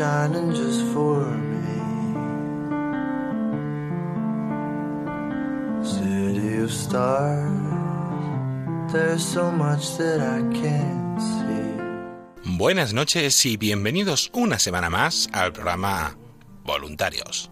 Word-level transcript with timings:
Shining 0.00 0.50
just 0.54 0.82
for 0.94 1.20
me? 1.52 1.72
City 5.84 6.62
of 6.64 6.72
stars, 6.72 7.52
there's 8.92 9.22
so 9.22 9.52
much 9.52 9.98
that 9.98 10.20
I 10.22 10.40
can't 10.54 11.20
see. 11.20 12.56
Buenas 12.56 12.94
noches 12.94 13.44
y 13.44 13.58
bienvenidos 13.58 14.30
una 14.32 14.58
semana 14.58 14.88
más 14.88 15.28
al 15.34 15.52
programa 15.52 16.16
Voluntarios. 16.64 17.50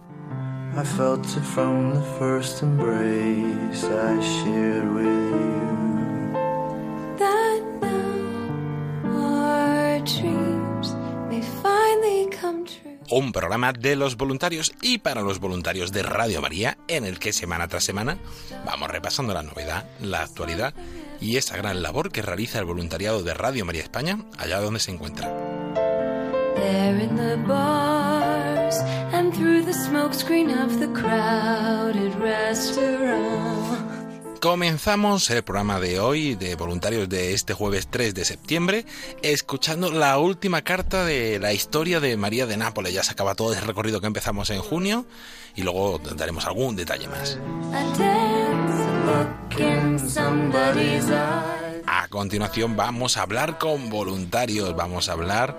I 0.75 0.83
felt 0.83 1.25
it 1.37 1.45
from 1.53 1.93
the 1.93 2.01
first 2.17 2.63
embrace 2.63 3.83
I 3.83 4.19
shared 4.21 4.91
with 4.95 5.05
you. 5.05 5.68
Un 13.11 13.31
programa 13.31 13.73
de 13.73 13.95
los 13.95 14.17
voluntarios 14.17 14.73
y 14.81 14.99
para 14.99 15.21
los 15.21 15.39
voluntarios 15.39 15.91
de 15.91 16.03
Radio 16.03 16.41
María 16.41 16.77
en 16.87 17.05
el 17.05 17.17
que 17.17 17.33
semana 17.33 17.67
tras 17.67 17.83
semana 17.83 18.19
vamos 18.65 18.89
repasando 18.89 19.33
la 19.33 19.41
novedad, 19.41 19.85
la 19.99 20.21
actualidad 20.21 20.75
y 21.19 21.37
esa 21.37 21.57
gran 21.57 21.81
labor 21.81 22.11
que 22.11 22.21
realiza 22.21 22.59
el 22.59 22.65
voluntariado 22.65 23.23
de 23.23 23.33
Radio 23.33 23.65
María 23.65 23.81
España 23.81 24.19
allá 24.37 24.59
donde 24.59 24.79
se 24.79 24.91
encuentra. 24.91 25.27
Comenzamos 34.41 35.29
el 35.31 35.43
programa 35.43 35.81
de 35.81 35.99
hoy 35.99 36.35
de 36.35 36.55
voluntarios 36.55 37.09
de 37.09 37.33
este 37.33 37.53
jueves 37.53 37.89
3 37.89 38.15
de 38.15 38.23
septiembre 38.23 38.85
escuchando 39.21 39.91
la 39.91 40.17
última 40.17 40.61
carta 40.61 41.03
de 41.03 41.39
la 41.39 41.51
historia 41.51 41.99
de 41.99 42.15
María 42.15 42.45
de 42.45 42.55
Nápoles. 42.55 42.93
Ya 42.93 43.03
se 43.03 43.11
acaba 43.11 43.35
todo 43.35 43.53
el 43.53 43.61
recorrido 43.61 43.99
que 43.99 44.07
empezamos 44.07 44.49
en 44.49 44.61
junio 44.61 45.05
y 45.55 45.63
luego 45.63 45.99
daremos 46.15 46.45
algún 46.45 46.77
detalle 46.77 47.09
más. 47.09 47.37
A 51.85 52.07
continuación 52.07 52.77
vamos 52.77 53.17
a 53.17 53.23
hablar 53.23 53.57
con 53.57 53.89
voluntarios, 53.89 54.73
vamos 54.73 55.09
a 55.09 55.13
hablar 55.13 55.57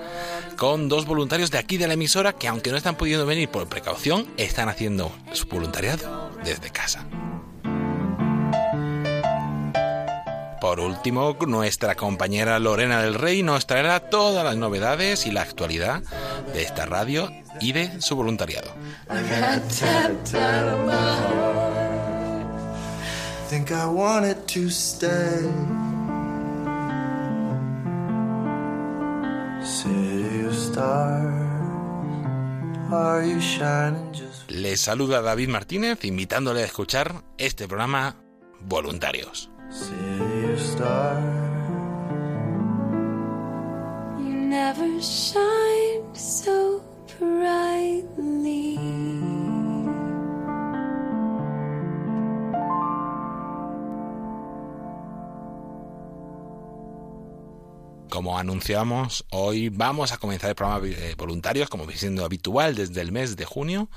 con 0.57 0.89
dos 0.89 1.05
voluntarios 1.05 1.51
de 1.51 1.59
aquí 1.59 1.77
de 1.77 1.87
la 1.87 1.95
emisora 1.95 2.33
que 2.33 2.49
aunque 2.49 2.71
no 2.71 2.79
están 2.79 2.97
pudiendo 2.97 3.27
venir 3.27 3.51
por 3.51 3.69
precaución, 3.69 4.27
están 4.39 4.71
haciendo 4.71 5.13
su 5.33 5.47
voluntariado 5.49 6.31
desde 6.43 6.71
casa. 6.71 7.07
Por 10.61 10.79
último, 10.81 11.37
nuestra 11.47 11.95
compañera 11.95 12.59
Lorena 12.59 13.03
del 13.03 13.15
Rey 13.15 13.43
nos 13.43 13.67
traerá 13.67 14.01
todas 14.11 14.45
las 14.45 14.57
novedades 14.57 15.27
y 15.27 15.31
la 15.31 15.43
actualidad 15.43 16.03
de 16.53 16.63
esta 16.63 16.87
radio 16.87 17.31
y 17.61 17.73
de 17.73 18.01
su 18.01 18.17
voluntariado. 18.17 18.71
Think 23.49 23.73
I 23.73 23.85
wanted 23.85 24.37
to 24.47 24.71
stay. 24.71 25.11
City 29.61 30.47
of 30.47 30.55
stars, 30.55 31.25
are 32.93 33.27
you 33.27 33.41
shining 33.41 34.13
just 34.13 34.49
Les 34.49 34.81
saluda 34.81 35.21
David 35.21 35.49
Martínez 35.49 36.05
invitándole 36.05 36.63
a 36.63 36.67
escuchar 36.67 37.25
este 37.39 37.67
programa 37.67 38.17
Voluntarios. 38.61 39.50
City 39.71 40.53
of 40.53 40.61
stars, 40.61 41.25
You 44.19 44.35
never 44.35 45.01
shined 45.01 46.17
so 46.17 46.83
brightly. 47.19 48.79
Como 58.11 58.37
anunciamos, 58.37 59.25
hoy 59.31 59.69
vamos 59.69 60.11
a 60.11 60.19
comenzar 60.19 60.51
el 60.51 60.57
programa 60.57 60.81
de 60.81 61.15
voluntarios, 61.15 61.69
como 61.69 61.87
viene 61.87 62.01
siendo 62.01 62.25
habitual 62.25 62.75
desde 62.75 63.01
el 63.03 63.13
mes 63.13 63.37
de 63.37 63.45
junio, 63.45 63.89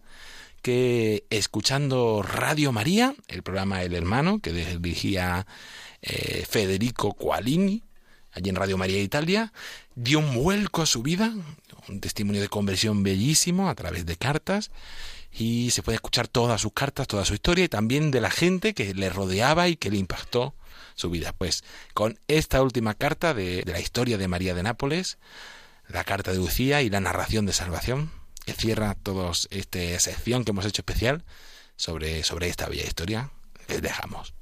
que 0.63 1.25
escuchando 1.31 2.23
Radio 2.23 2.73
María, 2.73 3.15
el 3.29 3.43
programa 3.43 3.83
El 3.83 3.95
Hermano, 3.95 4.41
que 4.41 4.53
dirigía 4.53 5.47
eh, 6.03 6.45
Federico 6.49 7.15
Qualini, 7.15 7.83
allí 8.33 8.51
en 8.51 8.57
Radio 8.57 8.77
María 8.77 9.01
Italia, 9.01 9.53
dio 9.95 10.19
un 10.19 10.35
vuelco 10.35 10.83
a 10.83 10.87
su 10.87 11.03
vida, 11.03 11.33
un 11.89 12.01
testimonio 12.01 12.41
de 12.41 12.49
conversión 12.49 13.03
bellísimo 13.03 13.69
a 13.69 13.75
través 13.75 14.07
de 14.07 14.17
cartas 14.17 14.71
y 15.33 15.71
se 15.71 15.83
puede 15.83 15.97
escuchar 15.97 16.29
todas 16.29 16.61
sus 16.61 16.73
cartas, 16.73 17.07
toda 17.07 17.25
su 17.25 17.35
historia 17.35 17.65
y 17.65 17.69
también 17.69 18.11
de 18.11 18.21
la 18.21 18.31
gente 18.31 18.75
que 18.75 18.95
le 18.95 19.11
rodeaba 19.11 19.69
y 19.69 19.77
que 19.77 19.91
le 19.91 19.99
impactó 19.99 20.55
su 20.95 21.11
vida. 21.11 21.33
Pues 21.33 21.65
con 21.95 22.19
esta 22.29 22.63
última 22.63 22.95
carta 22.95 23.35
de, 23.35 23.63
de 23.63 23.73
la 23.73 23.81
historia 23.81 24.19
de 24.19 24.29
María 24.29 24.55
de 24.55 24.63
Nápoles, 24.63 25.19
la 25.89 26.05
carta 26.05 26.33
de 26.33 26.39
Lucía 26.39 26.83
y 26.83 26.91
la 26.91 27.01
narración 27.01 27.47
de 27.47 27.53
salvación, 27.53 28.11
que 28.45 28.53
cierra 28.55 28.95
toda 28.95 29.31
esta 29.51 30.01
sección 30.01 30.45
que 30.45 30.51
hemos 30.53 30.65
hecho 30.65 30.83
especial 30.83 31.25
sobre, 31.77 32.25
sobre 32.25 32.49
esta 32.49 32.69
bella 32.69 32.85
historia, 32.85 33.31
les 33.69 33.83
dejamos. 33.83 34.38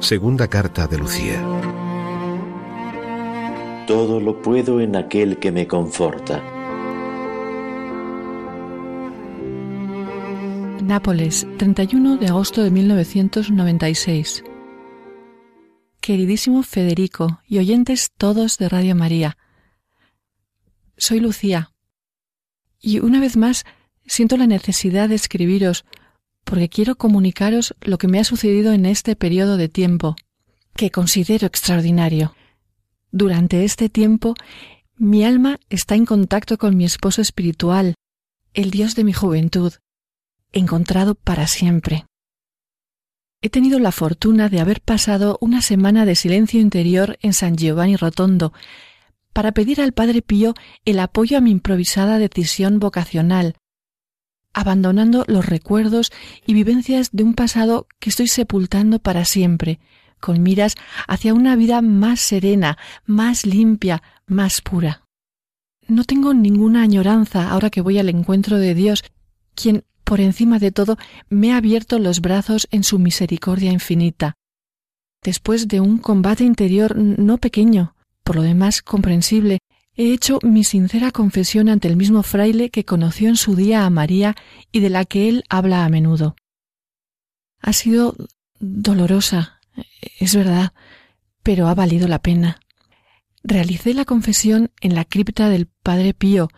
Segunda 0.00 0.48
carta 0.48 0.86
de 0.86 0.98
Lucía. 0.98 1.40
Todo 3.86 4.20
lo 4.20 4.42
puedo 4.42 4.80
en 4.80 4.96
aquel 4.96 5.38
que 5.38 5.50
me 5.50 5.66
conforta. 5.66 6.42
Nápoles, 10.82 11.46
31 11.56 12.18
de 12.18 12.26
agosto 12.26 12.62
de 12.62 12.70
1996. 12.70 14.44
Queridísimo 16.00 16.62
Federico 16.62 17.40
y 17.46 17.58
oyentes 17.58 18.10
todos 18.18 18.58
de 18.58 18.68
Radio 18.68 18.94
María. 18.94 19.38
Soy 20.98 21.20
Lucía. 21.20 21.70
Y 22.78 22.98
una 22.98 23.20
vez 23.20 23.38
más 23.38 23.64
siento 24.06 24.36
la 24.36 24.46
necesidad 24.46 25.08
de 25.08 25.14
escribiros 25.14 25.86
porque 26.44 26.68
quiero 26.68 26.96
comunicaros 26.96 27.74
lo 27.80 27.98
que 27.98 28.08
me 28.08 28.20
ha 28.20 28.24
sucedido 28.24 28.72
en 28.72 28.86
este 28.86 29.16
periodo 29.16 29.56
de 29.56 29.68
tiempo, 29.68 30.16
que 30.76 30.90
considero 30.90 31.46
extraordinario. 31.46 32.34
Durante 33.10 33.64
este 33.64 33.88
tiempo, 33.88 34.34
mi 34.96 35.24
alma 35.24 35.58
está 35.70 35.94
en 35.94 36.04
contacto 36.06 36.58
con 36.58 36.76
mi 36.76 36.84
esposo 36.84 37.22
espiritual, 37.22 37.94
el 38.52 38.70
Dios 38.70 38.94
de 38.94 39.04
mi 39.04 39.12
juventud, 39.12 39.72
encontrado 40.52 41.14
para 41.14 41.46
siempre. 41.46 42.06
He 43.42 43.50
tenido 43.50 43.78
la 43.78 43.92
fortuna 43.92 44.48
de 44.48 44.60
haber 44.60 44.80
pasado 44.80 45.36
una 45.40 45.60
semana 45.60 46.06
de 46.06 46.16
silencio 46.16 46.60
interior 46.60 47.18
en 47.20 47.34
San 47.34 47.56
Giovanni 47.56 47.96
Rotondo 47.96 48.52
para 49.34 49.52
pedir 49.52 49.80
al 49.80 49.92
Padre 49.92 50.22
Pío 50.22 50.54
el 50.84 50.98
apoyo 50.98 51.36
a 51.36 51.40
mi 51.40 51.50
improvisada 51.50 52.18
decisión 52.18 52.78
vocacional, 52.78 53.56
abandonando 54.54 55.24
los 55.26 55.44
recuerdos 55.44 56.12
y 56.46 56.54
vivencias 56.54 57.10
de 57.12 57.24
un 57.24 57.34
pasado 57.34 57.86
que 57.98 58.10
estoy 58.10 58.28
sepultando 58.28 58.98
para 59.00 59.24
siempre, 59.24 59.80
con 60.20 60.42
miras 60.42 60.74
hacia 61.06 61.34
una 61.34 61.56
vida 61.56 61.82
más 61.82 62.20
serena, 62.20 62.78
más 63.04 63.44
limpia, 63.44 64.02
más 64.26 64.62
pura. 64.62 65.02
No 65.86 66.04
tengo 66.04 66.32
ninguna 66.32 66.82
añoranza 66.82 67.50
ahora 67.50 67.68
que 67.68 67.82
voy 67.82 67.98
al 67.98 68.08
encuentro 68.08 68.56
de 68.56 68.74
Dios, 68.74 69.04
quien, 69.54 69.84
por 70.02 70.20
encima 70.20 70.58
de 70.58 70.72
todo, 70.72 70.96
me 71.28 71.52
ha 71.52 71.58
abierto 71.58 71.98
los 71.98 72.20
brazos 72.20 72.68
en 72.70 72.84
su 72.84 72.98
misericordia 72.98 73.70
infinita. 73.70 74.34
Después 75.22 75.68
de 75.68 75.80
un 75.80 75.98
combate 75.98 76.44
interior 76.44 76.96
no 76.96 77.38
pequeño, 77.38 77.94
por 78.22 78.36
lo 78.36 78.42
demás 78.42 78.82
comprensible, 78.82 79.58
He 79.96 80.12
hecho 80.12 80.40
mi 80.42 80.64
sincera 80.64 81.12
confesión 81.12 81.68
ante 81.68 81.86
el 81.86 81.96
mismo 81.96 82.24
fraile 82.24 82.70
que 82.70 82.84
conoció 82.84 83.28
en 83.28 83.36
su 83.36 83.54
día 83.54 83.86
a 83.86 83.90
María 83.90 84.34
y 84.72 84.80
de 84.80 84.90
la 84.90 85.04
que 85.04 85.28
él 85.28 85.44
habla 85.48 85.84
a 85.84 85.88
menudo. 85.88 86.34
Ha 87.60 87.72
sido 87.72 88.16
dolorosa, 88.58 89.60
es 90.18 90.34
verdad, 90.34 90.72
pero 91.44 91.68
ha 91.68 91.74
valido 91.74 92.08
la 92.08 92.18
pena. 92.18 92.60
Realicé 93.44 93.94
la 93.94 94.04
confesión 94.04 94.72
en 94.80 94.96
la 94.96 95.04
cripta 95.04 95.48
del 95.48 95.68
Padre 95.82 96.12
Pío, 96.12 96.48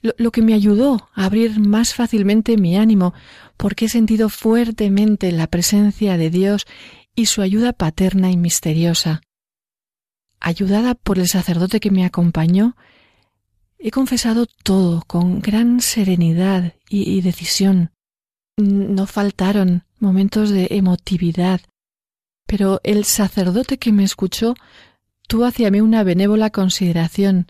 lo, 0.00 0.12
lo, 0.18 0.32
que 0.32 0.42
me 0.42 0.52
ayudó 0.52 1.08
a 1.14 1.26
abrir 1.26 1.60
más 1.60 1.94
fácilmente 1.94 2.56
mi 2.56 2.76
ánimo, 2.76 3.14
porque 3.56 3.86
he 3.86 3.88
sentido 3.88 4.28
fuertemente 4.28 5.30
la 5.32 5.46
presencia 5.46 6.18
de 6.18 6.28
Dios 6.28 6.66
y 7.14 7.26
su 7.26 7.40
ayuda 7.40 7.72
paterna 7.72 8.30
y 8.30 8.36
misteriosa 8.36 9.22
ayudada 10.44 10.94
por 10.94 11.18
el 11.18 11.26
sacerdote 11.26 11.80
que 11.80 11.90
me 11.90 12.04
acompañó, 12.04 12.76
he 13.78 13.90
confesado 13.90 14.44
todo 14.62 15.02
con 15.06 15.40
gran 15.40 15.80
serenidad 15.80 16.74
y, 16.88 17.22
decisión. 17.22 17.90
No 18.58 19.06
faltaron 19.06 19.84
momentos 19.98 20.50
de 20.50 20.68
emotividad, 20.70 21.62
pero 22.46 22.80
el 22.84 23.06
sacerdote 23.06 23.78
que 23.78 23.90
me 23.90 24.04
escuchó 24.04 24.54
tuvo 25.26 25.46
hacia 25.46 25.70
mí 25.70 25.80
una 25.80 26.04
benévola 26.04 26.50
consideración, 26.50 27.46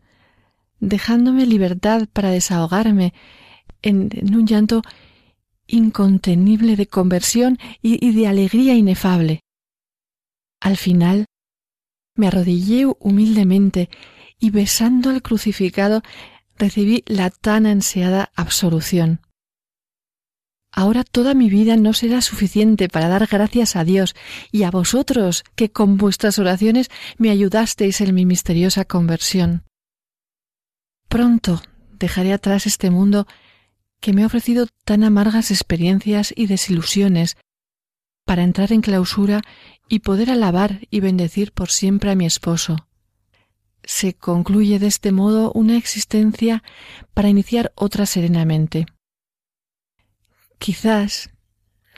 dejándome 0.78 1.46
libertad 1.46 2.08
para 2.12 2.30
desahogarme 2.30 3.12
en, 3.82 4.08
un 4.32 4.46
llanto 4.46 4.82
incontenible 5.66 6.76
de 6.76 6.86
conversión 6.86 7.58
y 7.82 8.12
de 8.12 8.28
alegría 8.28 8.74
inefable. 8.74 9.40
Al 10.60 10.76
final 10.76 11.26
me 12.14 12.28
arrodillé 12.28 12.86
humildemente 12.98 13.90
y 14.38 14.50
besando 14.50 15.10
al 15.10 15.22
crucificado 15.22 16.02
recibí 16.56 17.02
la 17.06 17.30
tan 17.30 17.66
ansiada 17.66 18.30
absolución. 18.36 19.20
Ahora 20.76 21.04
toda 21.04 21.34
mi 21.34 21.50
vida 21.50 21.76
no 21.76 21.92
será 21.92 22.20
suficiente 22.20 22.88
para 22.88 23.08
dar 23.08 23.28
gracias 23.28 23.76
a 23.76 23.84
Dios 23.84 24.16
y 24.50 24.64
a 24.64 24.72
vosotros 24.72 25.44
que 25.54 25.70
con 25.70 25.96
vuestras 25.96 26.40
oraciones 26.40 26.90
me 27.16 27.30
ayudasteis 27.30 28.00
en 28.00 28.12
mi 28.12 28.26
misteriosa 28.26 28.84
conversión. 28.84 29.62
Pronto 31.08 31.62
dejaré 31.92 32.32
atrás 32.32 32.66
este 32.66 32.90
mundo 32.90 33.28
que 34.00 34.12
me 34.12 34.24
ha 34.24 34.26
ofrecido 34.26 34.66
tan 34.84 35.04
amargas 35.04 35.52
experiencias 35.52 36.34
y 36.36 36.46
desilusiones 36.46 37.36
para 38.24 38.42
entrar 38.42 38.72
en 38.72 38.80
clausura 38.80 39.42
y 39.88 40.00
poder 40.00 40.30
alabar 40.30 40.86
y 40.90 41.00
bendecir 41.00 41.52
por 41.52 41.70
siempre 41.70 42.10
a 42.10 42.14
mi 42.14 42.26
esposo. 42.26 42.88
Se 43.82 44.14
concluye 44.14 44.78
de 44.78 44.86
este 44.86 45.12
modo 45.12 45.52
una 45.52 45.76
existencia 45.76 46.62
para 47.12 47.28
iniciar 47.28 47.72
otra 47.74 48.06
serenamente. 48.06 48.86
Quizás 50.58 51.30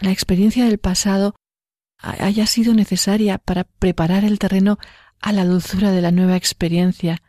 la 0.01 0.11
experiencia 0.11 0.65
del 0.65 0.79
pasado 0.79 1.37
haya 1.99 2.47
sido 2.47 2.75
necesaria 2.75 3.39
para 3.39 3.65
preparar 3.65 4.25
el 4.25 4.39
terreno 4.39 4.79
a 5.21 5.33
la 5.33 5.45
dulzura 5.45 5.93
de 5.93 6.03
la 6.03 6.11
nueva 6.11 6.37
experiencia. 6.37 7.23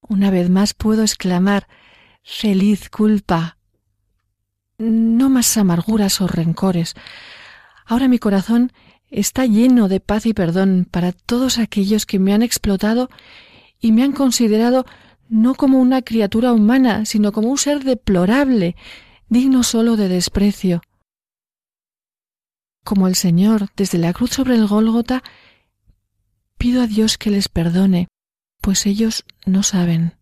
Una 0.00 0.30
vez 0.30 0.50
más 0.50 0.74
puedo 0.74 1.02
exclamar 1.02 1.68
feliz 2.22 2.90
culpa. 2.90 3.56
No 4.78 5.30
más 5.30 5.56
amarguras 5.56 6.20
o 6.20 6.26
rencores. 6.26 6.94
Ahora 7.86 8.08
mi 8.08 8.18
corazón 8.18 8.72
está 9.10 9.46
lleno 9.46 9.88
de 9.88 10.00
paz 10.00 10.26
y 10.26 10.34
perdón 10.34 10.86
para 10.90 11.12
todos 11.12 11.58
aquellos 11.58 12.06
que 12.06 12.18
me 12.18 12.32
han 12.32 12.42
explotado 12.42 13.08
y 13.80 13.92
me 13.92 14.02
han 14.02 14.12
considerado 14.12 14.84
no 15.28 15.54
como 15.54 15.78
una 15.78 16.02
criatura 16.02 16.52
humana, 16.52 17.04
sino 17.04 17.32
como 17.32 17.48
un 17.48 17.58
ser 17.58 17.84
deplorable, 17.84 18.76
digno 19.28 19.62
solo 19.62 19.96
de 19.96 20.08
desprecio. 20.08 20.82
Como 22.84 23.06
el 23.06 23.14
Señor, 23.14 23.68
desde 23.76 23.98
la 23.98 24.12
cruz 24.12 24.30
sobre 24.30 24.54
el 24.54 24.66
Gólgota, 24.66 25.22
pido 26.56 26.82
a 26.82 26.86
Dios 26.86 27.18
que 27.18 27.30
les 27.30 27.48
perdone, 27.48 28.08
pues 28.62 28.86
ellos 28.86 29.24
no 29.44 29.62
saben, 29.62 30.16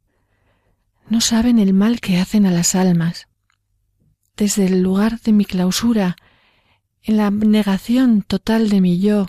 no 1.09 1.21
saben 1.21 1.59
el 1.59 1.73
mal 1.73 2.01
que 2.01 2.19
hacen 2.19 2.47
a 2.47 2.51
las 2.51 2.75
almas. 2.75 3.29
Desde 4.37 4.67
el 4.67 4.83
lugar 4.83 5.21
de 5.21 5.33
mi 5.33 5.45
clausura, 5.45 6.17
en 7.07 7.17
la 7.17 7.31
negación 7.31 8.23
total 8.23 8.69
de 8.69 8.81
mi 8.81 8.99
yo, 8.99 9.29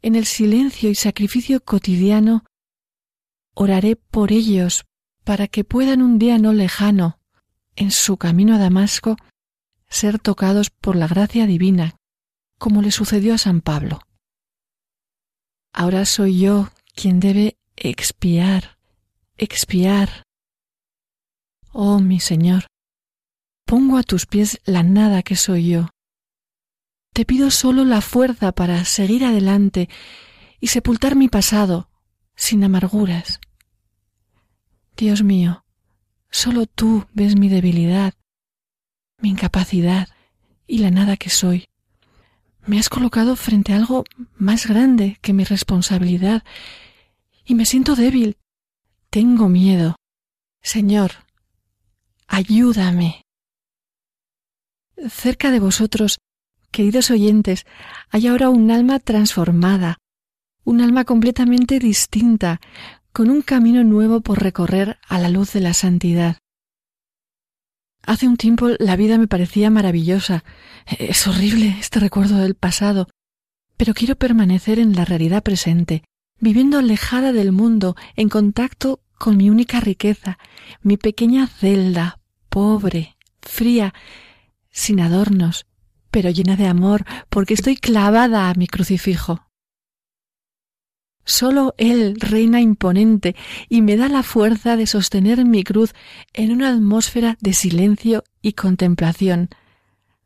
en 0.00 0.14
el 0.14 0.24
silencio 0.24 0.88
y 0.88 0.94
sacrificio 0.94 1.62
cotidiano, 1.62 2.42
oraré 3.52 3.96
por 3.96 4.32
ellos 4.32 4.86
para 5.22 5.46
que 5.46 5.62
puedan 5.62 6.00
un 6.00 6.18
día 6.18 6.38
no 6.38 6.54
lejano, 6.54 7.20
en 7.76 7.90
su 7.90 8.16
camino 8.16 8.54
a 8.54 8.58
Damasco, 8.58 9.16
ser 9.88 10.18
tocados 10.18 10.70
por 10.70 10.96
la 10.96 11.06
gracia 11.06 11.46
divina, 11.46 11.96
como 12.58 12.80
le 12.80 12.90
sucedió 12.90 13.34
a 13.34 13.38
San 13.38 13.60
Pablo. 13.60 14.00
Ahora 15.74 16.06
soy 16.06 16.40
yo 16.40 16.70
quien 16.94 17.20
debe 17.20 17.58
expiar, 17.76 18.78
expiar. 19.36 20.22
Oh 21.72 22.00
mi 22.00 22.20
Señor, 22.20 22.64
pongo 23.66 23.98
a 23.98 24.02
tus 24.02 24.24
pies 24.24 24.62
la 24.64 24.82
nada 24.82 25.22
que 25.22 25.36
soy 25.36 25.68
yo, 25.68 25.90
te 27.16 27.24
pido 27.24 27.50
solo 27.50 27.86
la 27.86 28.02
fuerza 28.02 28.52
para 28.52 28.84
seguir 28.84 29.24
adelante 29.24 29.88
y 30.60 30.66
sepultar 30.66 31.16
mi 31.16 31.28
pasado 31.28 31.88
sin 32.34 32.62
amarguras. 32.62 33.40
Dios 34.98 35.22
mío, 35.22 35.64
solo 36.30 36.66
tú 36.66 37.06
ves 37.14 37.34
mi 37.34 37.48
debilidad, 37.48 38.12
mi 39.22 39.30
incapacidad 39.30 40.10
y 40.66 40.80
la 40.80 40.90
nada 40.90 41.16
que 41.16 41.30
soy. 41.30 41.64
Me 42.66 42.78
has 42.78 42.90
colocado 42.90 43.34
frente 43.34 43.72
a 43.72 43.76
algo 43.76 44.04
más 44.36 44.66
grande 44.66 45.16
que 45.22 45.32
mi 45.32 45.44
responsabilidad 45.44 46.44
y 47.46 47.54
me 47.54 47.64
siento 47.64 47.96
débil. 47.96 48.36
Tengo 49.08 49.48
miedo. 49.48 49.96
Señor, 50.60 51.12
ayúdame. 52.26 53.22
Cerca 55.08 55.50
de 55.50 55.60
vosotros, 55.60 56.18
queridos 56.76 57.10
oyentes, 57.10 57.64
hay 58.10 58.26
ahora 58.26 58.50
un 58.50 58.70
alma 58.70 58.98
transformada, 58.98 59.96
un 60.62 60.82
alma 60.82 61.06
completamente 61.06 61.78
distinta, 61.78 62.60
con 63.14 63.30
un 63.30 63.40
camino 63.40 63.82
nuevo 63.82 64.20
por 64.20 64.42
recorrer 64.42 64.98
a 65.08 65.18
la 65.18 65.30
luz 65.30 65.54
de 65.54 65.62
la 65.62 65.72
santidad. 65.72 66.36
Hace 68.02 68.28
un 68.28 68.36
tiempo 68.36 68.68
la 68.78 68.94
vida 68.96 69.16
me 69.16 69.26
parecía 69.26 69.70
maravillosa. 69.70 70.44
Es 70.98 71.26
horrible 71.26 71.76
este 71.80 71.98
recuerdo 71.98 72.36
del 72.36 72.56
pasado, 72.56 73.08
pero 73.78 73.94
quiero 73.94 74.16
permanecer 74.16 74.78
en 74.78 74.94
la 74.94 75.06
realidad 75.06 75.42
presente, 75.42 76.04
viviendo 76.40 76.78
alejada 76.78 77.32
del 77.32 77.52
mundo, 77.52 77.96
en 78.16 78.28
contacto 78.28 79.00
con 79.16 79.38
mi 79.38 79.48
única 79.48 79.80
riqueza, 79.80 80.36
mi 80.82 80.98
pequeña 80.98 81.46
celda, 81.46 82.20
pobre, 82.50 83.16
fría, 83.40 83.94
sin 84.70 85.00
adornos, 85.00 85.65
pero 86.16 86.30
llena 86.30 86.56
de 86.56 86.66
amor, 86.66 87.04
porque 87.28 87.52
estoy 87.52 87.76
clavada 87.76 88.48
a 88.48 88.54
mi 88.54 88.66
crucifijo. 88.66 89.50
Solo 91.26 91.74
Él 91.76 92.16
reina 92.18 92.62
imponente 92.62 93.36
y 93.68 93.82
me 93.82 93.98
da 93.98 94.08
la 94.08 94.22
fuerza 94.22 94.78
de 94.78 94.86
sostener 94.86 95.44
mi 95.44 95.62
cruz 95.62 95.92
en 96.32 96.52
una 96.52 96.70
atmósfera 96.70 97.36
de 97.42 97.52
silencio 97.52 98.24
y 98.40 98.54
contemplación. 98.54 99.50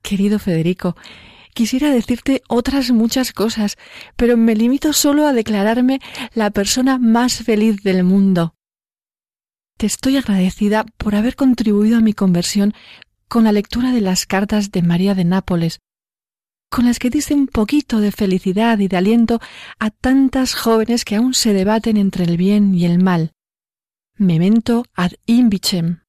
Querido 0.01 0.39
Federico, 0.39 0.95
quisiera 1.55 1.91
decirte 1.91 2.45
otras 2.47 2.93
muchas 2.93 3.33
cosas, 3.33 3.77
pero 4.15 4.37
me 4.37 4.55
limito 4.55 4.93
solo 4.93 5.27
a 5.27 5.33
declararme 5.33 5.99
la 6.35 6.53
persona 6.53 6.99
más 7.01 7.43
feliz 7.43 7.83
del 7.83 8.05
mundo. 8.05 8.55
Te 9.77 9.87
estoy 9.87 10.19
agradecida 10.19 10.87
por 10.99 11.17
haber 11.17 11.35
contribuido 11.35 11.99
a 11.99 12.01
mi 12.01 12.13
conversión 12.13 12.75
con 13.31 13.45
la 13.45 13.53
lectura 13.53 13.93
de 13.93 14.01
las 14.01 14.27
cartas 14.27 14.73
de 14.73 14.83
María 14.83 15.15
de 15.15 15.25
Nápoles, 15.25 15.79
con 16.69 16.87
las 16.87 16.99
que 16.99 17.11
dice 17.11 17.33
un 17.33 17.47
poquito 17.47 18.01
de 18.01 18.11
felicidad 18.11 18.81
y 18.81 18.89
de 18.89 18.97
aliento 18.97 19.41
a 19.79 19.91
tantas 19.91 20.55
jóvenes 20.55 21.05
que 21.05 21.15
aún 21.15 21.33
se 21.33 21.53
debaten 21.53 21.97
entre 21.97 22.25
el 22.25 22.37
bien 22.37 22.75
y 22.75 22.87
el 22.87 23.01
mal. 23.01 23.31
Memento 24.17 24.85
ad 24.95 25.13
imbicem. 25.27 26.01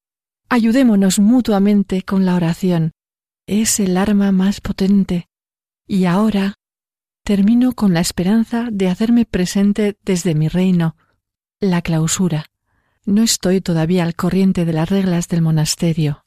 Ayudémonos 0.50 1.20
mutuamente 1.20 2.02
con 2.02 2.26
la 2.26 2.34
oración. 2.34 2.92
Es 3.46 3.80
el 3.80 3.98
arma 3.98 4.32
más 4.32 4.60
potente. 4.60 5.28
Y 5.88 6.06
ahora 6.06 6.56
termino 7.24 7.74
con 7.74 7.94
la 7.94 8.00
esperanza 8.00 8.68
de 8.72 8.90
hacerme 8.90 9.26
presente 9.26 9.96
desde 10.04 10.34
mi 10.34 10.48
reino, 10.48 10.96
la 11.60 11.84
clausura. 11.84 12.48
No 13.06 13.22
estoy 13.22 13.62
todavía 13.62 14.06
al 14.06 14.16
corriente 14.16 14.66
de 14.66 14.74
las 14.74 14.90
reglas 14.90 15.28
del 15.28 15.44
monasterio. 15.44 16.21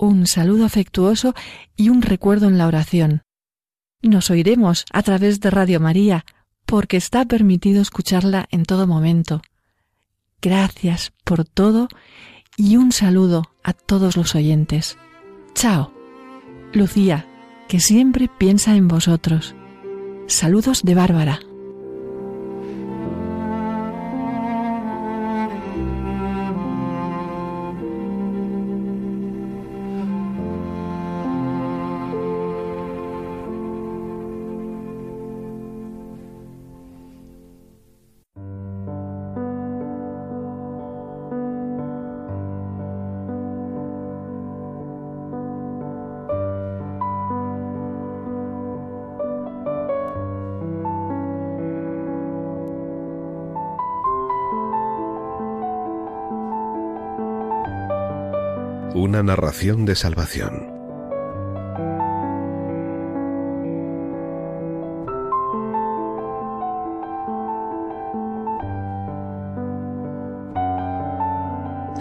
Un 0.00 0.28
saludo 0.28 0.64
afectuoso 0.64 1.34
y 1.74 1.88
un 1.88 2.02
recuerdo 2.02 2.46
en 2.46 2.56
la 2.56 2.68
oración. 2.68 3.22
Nos 4.00 4.30
oiremos 4.30 4.84
a 4.92 5.02
través 5.02 5.40
de 5.40 5.50
Radio 5.50 5.80
María, 5.80 6.24
porque 6.66 6.96
está 6.96 7.24
permitido 7.24 7.82
escucharla 7.82 8.46
en 8.52 8.62
todo 8.62 8.86
momento. 8.86 9.42
Gracias 10.40 11.12
por 11.24 11.44
todo 11.44 11.88
y 12.56 12.76
un 12.76 12.92
saludo 12.92 13.50
a 13.64 13.72
todos 13.72 14.16
los 14.16 14.36
oyentes. 14.36 14.98
Chao. 15.54 15.92
Lucía, 16.72 17.26
que 17.66 17.80
siempre 17.80 18.30
piensa 18.38 18.76
en 18.76 18.86
vosotros. 18.86 19.56
Saludos 20.28 20.82
de 20.84 20.94
Bárbara. 20.94 21.40
Narración 59.22 59.84
de 59.84 59.94
salvación. 59.94 60.78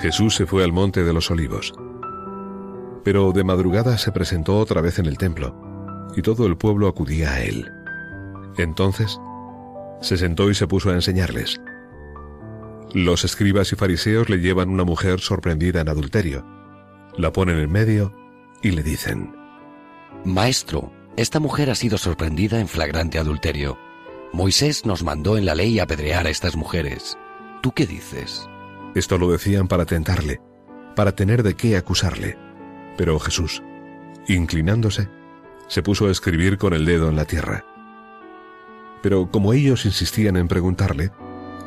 Jesús 0.01 0.35
se 0.35 0.45
fue 0.45 0.63
al 0.63 0.71
monte 0.71 1.03
de 1.03 1.13
los 1.13 1.31
olivos. 1.31 1.73
Pero 3.03 3.31
de 3.31 3.43
madrugada 3.43 3.97
se 3.97 4.11
presentó 4.11 4.57
otra 4.59 4.81
vez 4.81 4.99
en 4.99 5.05
el 5.05 5.17
templo, 5.17 5.55
y 6.15 6.21
todo 6.21 6.45
el 6.45 6.57
pueblo 6.57 6.87
acudía 6.87 7.33
a 7.33 7.41
él. 7.41 7.71
Entonces 8.57 9.19
se 10.01 10.17
sentó 10.17 10.49
y 10.49 10.55
se 10.55 10.67
puso 10.67 10.91
a 10.91 10.93
enseñarles. 10.93 11.59
Los 12.93 13.25
escribas 13.25 13.71
y 13.73 13.75
fariseos 13.75 14.29
le 14.29 14.37
llevan 14.37 14.69
una 14.69 14.83
mujer 14.83 15.19
sorprendida 15.19 15.81
en 15.81 15.89
adulterio, 15.89 16.45
la 17.17 17.31
ponen 17.33 17.59
en 17.59 17.71
medio 17.71 18.13
y 18.61 18.71
le 18.71 18.83
dicen, 18.83 19.35
Maestro, 20.23 20.91
esta 21.15 21.39
mujer 21.39 21.69
ha 21.69 21.75
sido 21.75 21.97
sorprendida 21.97 22.59
en 22.59 22.67
flagrante 22.67 23.19
adulterio. 23.19 23.77
Moisés 24.33 24.85
nos 24.85 25.03
mandó 25.03 25.37
en 25.37 25.45
la 25.45 25.55
ley 25.55 25.79
apedrear 25.79 26.27
a 26.27 26.29
estas 26.29 26.55
mujeres. 26.55 27.17
¿Tú 27.61 27.71
qué 27.71 27.87
dices? 27.87 28.47
Esto 28.93 29.17
lo 29.17 29.31
decían 29.31 29.67
para 29.67 29.85
tentarle, 29.85 30.41
para 30.95 31.13
tener 31.13 31.43
de 31.43 31.55
qué 31.55 31.77
acusarle. 31.77 32.37
Pero 32.97 33.19
Jesús, 33.19 33.63
inclinándose, 34.27 35.09
se 35.67 35.81
puso 35.81 36.07
a 36.07 36.11
escribir 36.11 36.57
con 36.57 36.73
el 36.73 36.85
dedo 36.85 37.09
en 37.09 37.15
la 37.15 37.25
tierra. 37.25 37.65
Pero 39.01 39.29
como 39.31 39.53
ellos 39.53 39.85
insistían 39.85 40.37
en 40.37 40.47
preguntarle, 40.47 41.11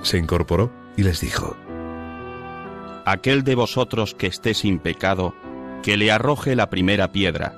se 0.02 0.19
incorporó 0.19 0.73
y 0.97 1.02
les 1.02 1.21
dijo, 1.21 1.57
Aquel 3.07 3.45
de 3.45 3.54
vosotros 3.54 4.14
que 4.14 4.26
esté 4.26 4.54
sin 4.54 4.78
pecado, 4.78 5.35
que 5.83 5.97
le 5.97 6.11
arroje 6.11 6.57
la 6.57 6.71
primera 6.71 7.13
piedra. 7.13 7.55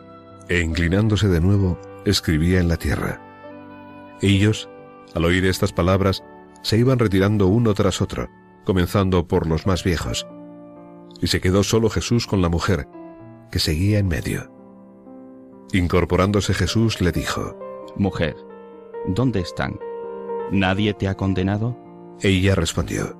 E 0.49 0.61
inclinándose 0.61 1.29
de 1.29 1.41
nuevo, 1.41 1.79
escribía 2.05 2.61
en 2.61 2.69
la 2.69 2.77
tierra. 2.77 3.21
Ellos, 4.21 4.69
al 5.15 5.25
oír 5.25 5.45
estas 5.47 5.73
palabras, 5.73 6.23
se 6.63 6.79
iban 6.79 6.99
retirando 6.99 7.47
uno 7.49 7.75
tras 7.75 8.01
otro, 8.01 8.29
comenzando 8.65 9.27
por 9.27 9.47
los 9.47 9.67
más 9.67 9.85
viejos. 9.85 10.27
Y 11.21 11.27
se 11.27 11.41
quedó 11.41 11.63
solo 11.63 11.91
Jesús 11.91 12.27
con 12.27 12.43
la 12.43 12.49
mujer, 12.49 12.89
que 13.51 13.59
seguía 13.59 13.99
en 13.99 14.09
medio. 14.09 14.51
Incorporándose 15.73 16.55
Jesús 16.55 17.01
le 17.01 17.13
dijo, 17.13 17.59
Mujer, 17.97 18.37
¿dónde 19.07 19.41
están? 19.41 19.79
¿Nadie 20.51 20.95
te 20.95 21.09
ha 21.09 21.17
condenado? 21.17 21.77
Ella 22.21 22.55
respondió, 22.55 23.19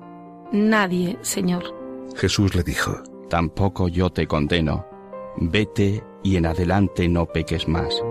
Nadie, 0.51 1.17
Señor. 1.21 1.63
Jesús 2.15 2.55
le 2.55 2.63
dijo, 2.63 3.01
Tampoco 3.29 3.87
yo 3.87 4.11
te 4.11 4.27
condeno. 4.27 4.85
Vete 5.37 6.03
y 6.23 6.37
en 6.37 6.45
adelante 6.45 7.07
no 7.09 7.25
peques 7.25 7.67
más. 7.67 8.03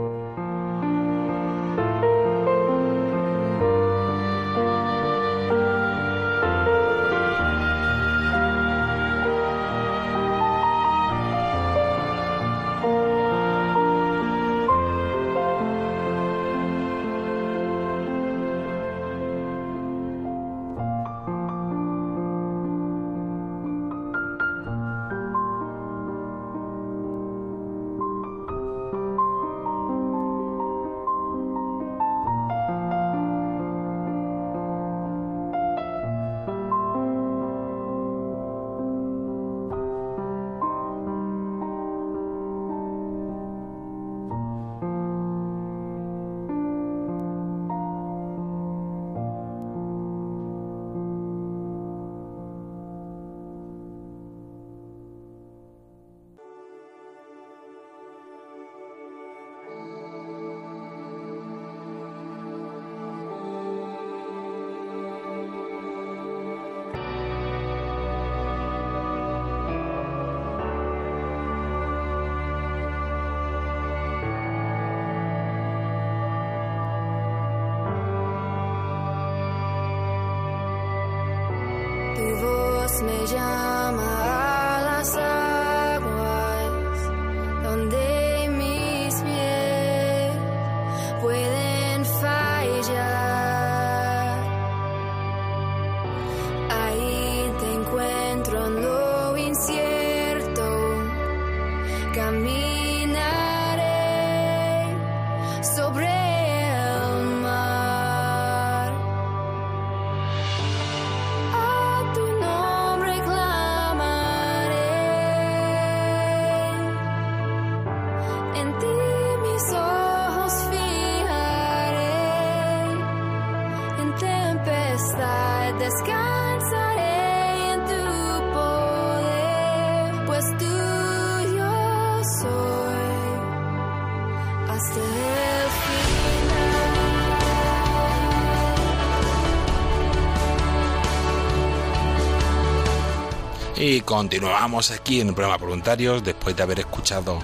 Y 143.85 144.01
continuamos 144.03 144.93
aquí 144.93 145.21
en 145.21 145.31
el 145.31 145.35
programa 145.35 145.57
Voluntarios 145.57 146.23
después 146.23 146.55
de 146.55 146.63
haber 146.63 146.79
escuchado 146.79 147.41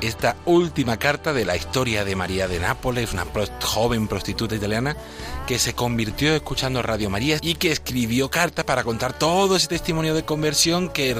esta 0.00 0.36
última 0.46 0.98
carta 0.98 1.32
de 1.32 1.44
la 1.44 1.56
historia 1.56 2.04
de 2.04 2.16
María 2.16 2.48
de 2.48 2.58
Nápoles, 2.58 3.12
una 3.12 3.26
joven 3.62 4.08
prostituta 4.08 4.54
italiana 4.54 4.96
que 5.46 5.58
se 5.58 5.74
convirtió 5.74 6.34
escuchando 6.34 6.82
Radio 6.82 7.10
María 7.10 7.38
y 7.42 7.54
que 7.54 7.72
escribió 7.72 8.30
carta 8.30 8.64
para 8.64 8.84
contar 8.84 9.12
todo 9.12 9.56
ese 9.56 9.68
testimonio 9.68 10.14
de 10.14 10.24
conversión 10.24 10.88
que, 10.88 11.10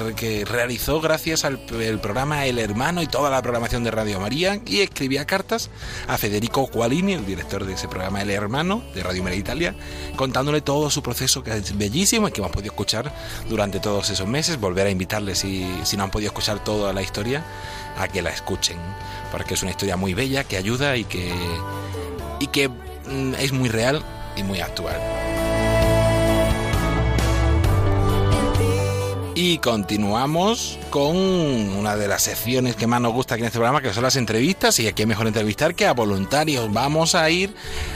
realizó 0.45 1.01
gracias 1.01 1.43
al 1.43 1.59
programa 1.59 2.45
El 2.45 2.59
Hermano 2.59 3.01
y 3.01 3.07
toda 3.07 3.29
la 3.29 3.41
programación 3.41 3.83
de 3.83 3.91
Radio 3.91 4.19
María 4.19 4.61
y 4.65 4.79
escribía 4.79 5.25
cartas 5.25 5.69
a 6.07 6.17
Federico 6.17 6.67
Qualini, 6.67 7.13
el 7.13 7.25
director 7.25 7.65
de 7.65 7.73
ese 7.73 7.87
programa 7.87 8.21
El 8.21 8.29
Hermano 8.29 8.83
de 8.93 9.03
Radio 9.03 9.23
María 9.23 9.39
Italia, 9.39 9.75
contándole 10.15 10.61
todo 10.61 10.89
su 10.89 11.03
proceso 11.03 11.43
que 11.43 11.51
es 11.51 11.77
bellísimo 11.77 12.27
y 12.27 12.31
que 12.31 12.41
hemos 12.41 12.51
podido 12.51 12.71
escuchar 12.71 13.13
durante 13.49 13.79
todos 13.79 14.09
esos 14.09 14.27
meses, 14.27 14.59
volver 14.59 14.87
a 14.87 14.91
invitarles 14.91 15.39
si, 15.39 15.69
si 15.83 15.97
no 15.97 16.03
han 16.03 16.11
podido 16.11 16.29
escuchar 16.29 16.63
toda 16.63 16.93
la 16.93 17.01
historia 17.01 17.43
a 17.97 18.07
que 18.07 18.21
la 18.21 18.29
escuchen, 18.29 18.77
porque 19.31 19.53
es 19.53 19.61
una 19.61 19.71
historia 19.71 19.97
muy 19.97 20.13
bella 20.13 20.43
que 20.43 20.57
ayuda 20.57 20.97
y 20.97 21.05
que 21.05 21.31
y 22.39 22.47
que 22.47 22.69
mm, 22.69 23.35
es 23.39 23.51
muy 23.51 23.69
real 23.69 24.03
y 24.35 24.43
muy 24.43 24.59
actual. 24.59 24.99
Y 29.43 29.57
continuamos 29.57 30.77
con 30.89 31.15
una 31.15 31.95
de 31.95 32.07
las 32.07 32.21
secciones 32.21 32.75
que 32.75 32.85
más 32.85 33.01
nos 33.01 33.11
gusta 33.13 33.33
aquí 33.33 33.41
en 33.41 33.47
este 33.47 33.57
programa, 33.57 33.81
que 33.81 33.93
son 33.93 34.03
las 34.03 34.15
entrevistas. 34.15 34.77
Y 34.79 34.87
aquí 34.87 35.01
es 35.01 35.07
mejor 35.07 35.25
entrevistar 35.25 35.73
que 35.73 35.87
a 35.87 35.93
voluntarios. 35.93 36.71
Vamos 36.71 37.15
a 37.15 37.27
ir 37.29 37.55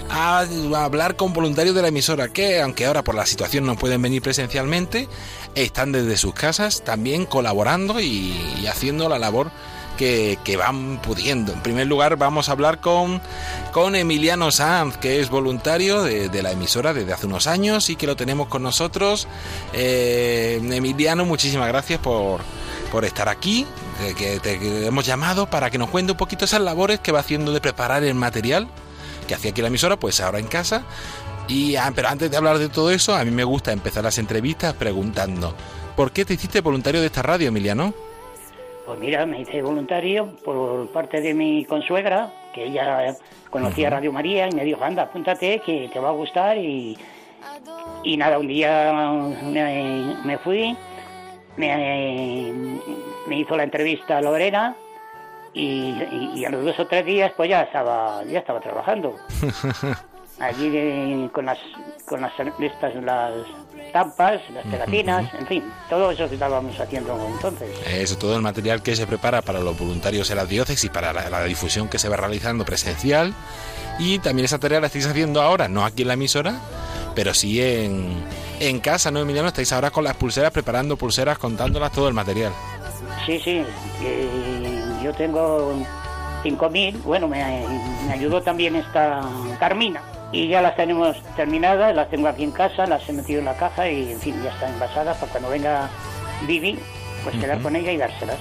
a, 0.10 0.46
hablar 0.74 1.16
con 1.16 1.34
voluntarios 1.34 1.76
de 1.76 1.84
la 1.84 1.90
emisora, 1.90 2.30
que 2.30 2.62
aunque 2.62 2.88
ahora 2.88 3.04
por 3.04 3.14
la 3.14 3.28
situación 3.28 3.66
no 3.66 3.76
pueden 3.76 4.02
venir 4.02 4.24
presencialmente, 4.24 5.08
están 5.54 5.92
desde 5.92 6.18
sus 6.18 6.34
casas 6.34 6.84
también 6.84 7.28
colaborando 7.28 8.00
y 8.00 8.66
haciendo 8.68 9.08
la 9.08 9.20
labor 9.20 9.52
que, 9.96 10.58
van 10.58 10.98
pudiendo. 11.02 11.54
En 11.54 11.62
primer 11.62 11.88
lugar, 11.88 12.18
vamos 12.18 12.50
a 12.50 12.54
hablar 12.54 12.80
con, 12.80 13.22
con 13.72 13.96
Emiliano 13.96 14.52
Sanz, 14.52 14.98
que 14.98 15.20
es 15.20 15.30
voluntario 15.30 16.04
de, 16.04 16.44
la 16.44 16.52
emisora 16.52 16.94
desde 16.94 17.14
hace 17.14 17.26
unos 17.26 17.48
años 17.48 17.90
y 17.90 17.96
que 17.96 18.08
lo 18.08 18.16
tenemos 18.16 18.48
con 18.48 18.64
nosotros. 18.64 19.28
Eh, 19.74 20.60
Emiliano, 20.62 21.26
muchísimas 21.26 21.68
gracias 21.68 22.00
por, 22.00 22.42
por 22.92 23.06
estar 23.06 23.30
aquí, 23.30 23.66
eh, 24.04 24.14
que 24.18 24.40
te 24.40 24.88
hemos 24.88 25.06
llamado 25.06 25.50
para 25.50 25.70
que 25.70 25.78
nos 25.78 25.90
cuente 25.90 26.12
un 26.12 26.18
poquito 26.18 26.46
esas 26.46 26.62
labores 26.62 27.00
que 27.00 27.12
va 27.12 27.20
haciendo 27.20 27.52
de 27.52 27.62
preparar 27.62 28.04
el 28.04 28.16
material 28.16 28.68
que 29.26 29.36
hacía 29.36 29.52
aquí 29.52 29.62
la 29.62 29.68
emisora, 29.68 29.98
pues 29.98 30.20
ahora 30.22 30.40
en 30.40 30.48
casa. 30.48 30.84
Y, 31.48 31.76
ah, 31.76 31.92
pero 31.96 32.08
antes 32.08 32.32
de 32.32 32.38
hablar 32.38 32.58
de 32.58 32.70
todo 32.70 32.92
eso, 32.92 33.16
a 33.16 33.24
mí 33.24 33.32
me 33.32 33.44
gusta 33.44 33.72
empezar 33.72 34.04
las 34.04 34.18
entrevistas 34.18 34.74
preguntando, 34.74 35.56
¿por 35.96 36.12
qué 36.12 36.26
te 36.26 36.34
hiciste 36.34 36.62
voluntario 36.62 37.02
de 37.02 37.08
esta 37.08 37.22
radio, 37.22 37.50
Emiliano? 37.50 37.94
Pues 38.86 39.00
mira, 39.00 39.26
me 39.26 39.42
hice 39.42 39.62
voluntario 39.62 40.36
por 40.46 40.88
parte 40.90 41.20
de 41.22 41.34
mi 41.34 41.66
consuegra, 41.66 42.32
que 42.54 42.66
ella 42.66 43.16
conocía 43.50 43.90
Radio 43.90 44.12
María 44.12 44.48
y 44.48 44.52
me 44.52 44.64
dijo, 44.64 44.84
anda, 44.84 45.04
apúntate, 45.04 45.60
que 45.66 45.90
te 45.92 46.00
va 46.00 46.10
a 46.10 46.14
gustar. 46.14 46.58
Y, 46.58 46.96
y 48.04 48.18
nada, 48.18 48.38
un 48.38 48.48
día 48.48 48.94
me, 49.44 50.16
me 50.24 50.38
fui, 50.38 50.78
me, 51.58 52.54
me 53.28 53.40
hizo 53.40 53.58
la 53.58 53.64
entrevista 53.64 54.22
Lorena 54.22 54.76
y, 55.54 55.64
y- 56.12 56.32
y 56.36 56.46
a 56.46 56.50
los 56.50 56.64
dos 56.66 56.80
o 56.80 56.86
tres 56.86 57.06
días 57.06 57.32
pues 57.36 57.50
ya 57.50 57.64
estaba, 57.64 58.24
ya 58.26 58.40
estaba 58.40 58.60
trabajando. 58.60 59.16
Allí 60.40 60.70
de- 60.70 61.30
con 61.32 61.46
las 61.46 61.58
con 62.08 62.22
las 62.22 62.34
estas, 62.60 62.94
las 62.96 63.34
tampas, 63.96 64.42
las 64.54 64.66
pegatinas, 64.66 65.34
en 65.40 65.48
fin, 65.48 65.64
todo 65.90 66.12
eso 66.12 66.28
que 66.28 66.34
estábamos 66.34 66.78
haciendo 66.78 67.18
entonces. 67.34 67.70
Eso, 67.88 68.18
todo 68.18 68.36
el 68.36 68.42
material 68.42 68.84
que 68.84 68.94
se 68.94 69.08
prepara 69.08 69.42
para 69.42 69.62
los 69.62 69.80
voluntarios 69.80 70.30
en 70.32 70.36
las 70.36 70.50
diócesis, 70.50 70.90
para 70.90 71.14
la, 71.14 71.30
la 71.30 71.42
difusión 71.46 71.88
que 71.88 71.98
se 71.98 72.10
va 72.10 72.18
realizando 72.18 72.66
presencial. 72.66 73.34
Y 73.98 74.20
también 74.20 74.44
esa 74.44 74.60
tarea 74.60 74.82
la 74.82 74.88
estáis 74.88 75.06
haciendo 75.06 75.42
ahora, 75.42 75.70
no 75.70 75.86
aquí 75.86 76.02
en 76.02 76.10
la 76.10 76.16
emisora, 76.16 76.60
pero 77.16 77.34
sí 77.34 77.62
en, 77.62 78.22
en 78.60 78.82
casa, 78.82 79.12
¿no, 79.12 79.22
Emiliano? 79.22 79.48
Estáis 79.48 79.72
ahora 79.72 79.92
con 79.92 80.04
las 80.04 80.18
pulseras, 80.18 80.52
preparando 80.52 80.98
pulseras, 80.98 81.38
contándolas 81.38 81.94
todo 81.94 82.10
el 82.10 82.14
material. 82.14 82.52
Sí, 83.26 83.40
sí, 83.40 83.64
eh, 84.04 85.00
yo 85.02 85.14
tengo 85.14 85.74
5.000, 86.44 87.02
bueno, 87.04 87.30
me, 87.30 87.66
me 88.08 88.12
ayudó 88.12 88.42
también 88.42 88.76
esta 88.76 89.22
Carmina. 89.58 90.02
Y 90.36 90.50
ya 90.50 90.62
las 90.62 90.76
tenemos 90.76 91.16
terminadas, 91.38 91.96
las 91.96 92.10
tengo 92.10 92.28
aquí 92.28 92.44
en 92.44 92.52
casa, 92.52 92.86
las 92.86 93.08
he 93.08 93.14
metido 93.14 93.40
en 93.40 93.46
la 93.46 93.56
caja 93.56 93.90
y, 93.90 94.12
en 94.12 94.20
fin, 94.20 94.36
ya 94.44 94.52
están 94.52 94.74
envasadas 94.74 95.16
para 95.16 95.32
cuando 95.32 95.50
venga 95.50 95.90
Vivi, 96.46 96.78
pues 97.24 97.38
quedar 97.38 97.62
con 97.62 97.74
ella 97.74 97.94
y 97.94 97.98
dárselas. 97.98 98.38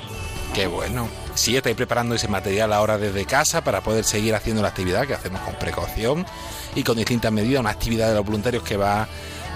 Qué 0.53 0.67
bueno. 0.67 1.07
Sí, 1.35 1.57
estáis 1.57 1.77
preparando 1.77 2.17
ese 2.17 2.27
material 2.27 2.73
ahora 2.73 2.99
desde 2.99 3.25
casa 3.27 3.63
para 3.63 3.81
poder 3.81 4.03
seguir 4.03 4.35
haciendo 4.35 4.61
la 4.61 4.69
actividad 4.69 5.07
que 5.07 5.15
hacemos 5.15 5.41
con 5.43 5.55
precaución 5.55 6.27
y 6.75 6.83
con 6.83 6.97
distintas 6.97 7.31
medidas, 7.31 7.61
una 7.61 7.71
actividad 7.71 8.09
de 8.09 8.15
los 8.17 8.25
voluntarios 8.25 8.65
que 8.65 8.77
va, 8.77 9.07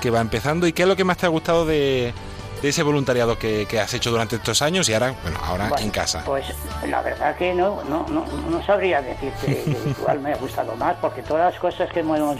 que 0.00 0.10
va 0.10 0.20
empezando. 0.20 0.68
¿Y 0.68 0.72
qué 0.72 0.82
es 0.82 0.88
lo 0.88 0.94
que 0.94 1.02
más 1.02 1.16
te 1.16 1.26
ha 1.26 1.30
gustado 1.30 1.66
de, 1.66 2.14
de 2.62 2.68
ese 2.68 2.82
voluntariado 2.82 3.38
que, 3.38 3.66
que 3.66 3.80
has 3.80 3.92
hecho 3.94 4.10
durante 4.10 4.36
estos 4.36 4.62
años 4.62 4.88
y 4.88 4.94
ahora, 4.94 5.14
bueno, 5.22 5.38
ahora 5.42 5.68
Bueno, 5.68 5.84
en 5.84 5.90
casa? 5.90 6.22
Pues 6.24 6.44
la 6.86 7.02
verdad 7.02 7.36
que 7.36 7.54
no, 7.54 7.82
no, 7.84 8.06
no, 8.08 8.24
no 8.50 8.62
sabría 8.64 9.00
decirte 9.00 9.64
cuál 10.02 10.20
me 10.22 10.32
ha 10.32 10.36
gustado 10.36 10.74
más, 10.76 10.96
porque 11.00 11.22
todas 11.22 11.52
las 11.52 11.60
cosas 11.60 11.90
que 11.92 12.00
hemos, 12.00 12.38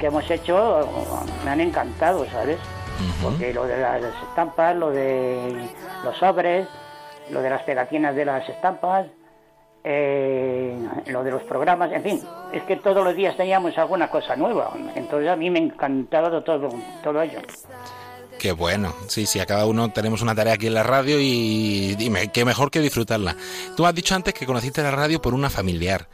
que 0.00 0.06
hemos 0.06 0.30
hecho 0.30 0.88
me 1.44 1.50
han 1.50 1.60
encantado, 1.60 2.24
¿sabes? 2.30 2.58
Porque 3.20 3.52
lo 3.52 3.66
de 3.66 3.78
las 3.78 4.02
estampas, 4.28 4.76
lo 4.76 4.90
de 4.90 5.68
los 6.04 6.16
sobres, 6.18 6.68
lo 7.30 7.42
de 7.42 7.50
las 7.50 7.62
pegatinas 7.62 8.14
de 8.14 8.24
las 8.24 8.48
estampas, 8.48 9.06
eh, 9.84 10.76
lo 11.06 11.24
de 11.24 11.30
los 11.32 11.42
programas, 11.42 11.90
en 11.90 12.02
fin, 12.02 12.22
es 12.52 12.62
que 12.62 12.76
todos 12.76 13.02
los 13.04 13.16
días 13.16 13.36
teníamos 13.36 13.76
alguna 13.76 14.08
cosa 14.08 14.36
nueva. 14.36 14.72
Entonces 14.94 15.28
a 15.28 15.36
mí 15.36 15.50
me 15.50 15.58
encantaba 15.58 16.30
todo, 16.44 16.68
todo 17.02 17.22
ello. 17.22 17.40
Qué 18.42 18.50
bueno. 18.50 18.92
Sí, 19.06 19.24
sí, 19.26 19.38
a 19.38 19.46
cada 19.46 19.66
uno 19.66 19.92
tenemos 19.92 20.20
una 20.20 20.34
tarea 20.34 20.54
aquí 20.54 20.66
en 20.66 20.74
la 20.74 20.82
radio 20.82 21.20
y 21.20 21.94
dime, 21.94 22.32
qué 22.32 22.44
mejor 22.44 22.72
que 22.72 22.80
disfrutarla. 22.80 23.36
Tú 23.76 23.86
has 23.86 23.94
dicho 23.94 24.16
antes 24.16 24.34
que 24.34 24.46
conociste 24.46 24.82
la 24.82 24.90
radio 24.90 25.22
por 25.22 25.32
una 25.32 25.48
familiar. 25.48 26.08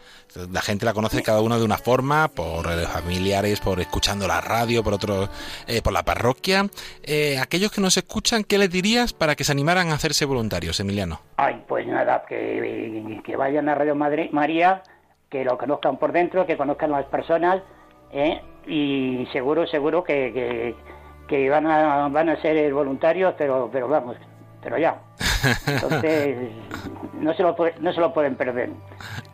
La 0.53 0.61
gente 0.61 0.85
la 0.85 0.93
conoce 0.93 1.23
cada 1.23 1.41
una 1.41 1.57
de 1.57 1.65
una 1.65 1.79
forma, 1.79 2.29
por 2.29 2.67
eh, 2.67 2.85
familiares, 2.85 3.61
por 3.61 3.81
escuchando 3.81 4.29
la 4.29 4.43
radio, 4.43 4.85
por 4.85 4.93
otro, 4.93 5.31
eh, 5.67 5.81
por 5.81 5.95
la 5.95 6.03
parroquia. 6.03 6.67
Eh, 7.03 7.39
aquellos 7.39 7.73
que 7.73 7.81
nos 7.81 7.97
escuchan, 7.97 8.45
¿qué 8.45 8.59
les 8.59 8.71
dirías 8.71 9.15
para 9.15 9.35
que 9.35 9.45
se 9.45 9.53
animaran 9.53 9.89
a 9.89 9.95
hacerse 9.95 10.27
voluntarios, 10.27 10.79
Emiliano? 10.81 11.23
Ay, 11.39 11.65
pues 11.67 11.87
nada, 11.87 12.27
que, 12.29 13.37
vayan 13.39 13.71
a 13.71 13.75
Radio 13.75 13.95
María, 13.95 14.83
que 15.31 15.45
lo 15.45 15.57
conozcan 15.57 15.97
por 15.97 16.13
dentro, 16.13 16.45
que 16.45 16.59
conozcan 16.59 16.91
las 16.91 17.07
personas, 17.07 17.63
¿eh? 18.13 18.43
y 18.67 19.27
seguro, 19.33 19.67
seguro 19.67 20.05
que, 20.05 20.31
que, 20.35 20.75
que 21.29 21.49
van, 21.49 21.67
a, 21.67 22.09
van 22.09 22.29
a 22.31 22.41
ser 22.41 22.73
voluntarios, 22.73 23.35
pero, 23.39 23.69
pero 23.73 23.87
vamos, 23.87 24.17
pero 24.63 24.79
ya. 24.79 25.01
Entonces, 25.67 26.51
no 27.21 27.35
se 27.35 27.43
lo, 27.43 27.57
no 27.81 27.93
se 27.93 28.01
lo 28.01 28.13
pueden 28.13 28.35
perder. 28.37 28.71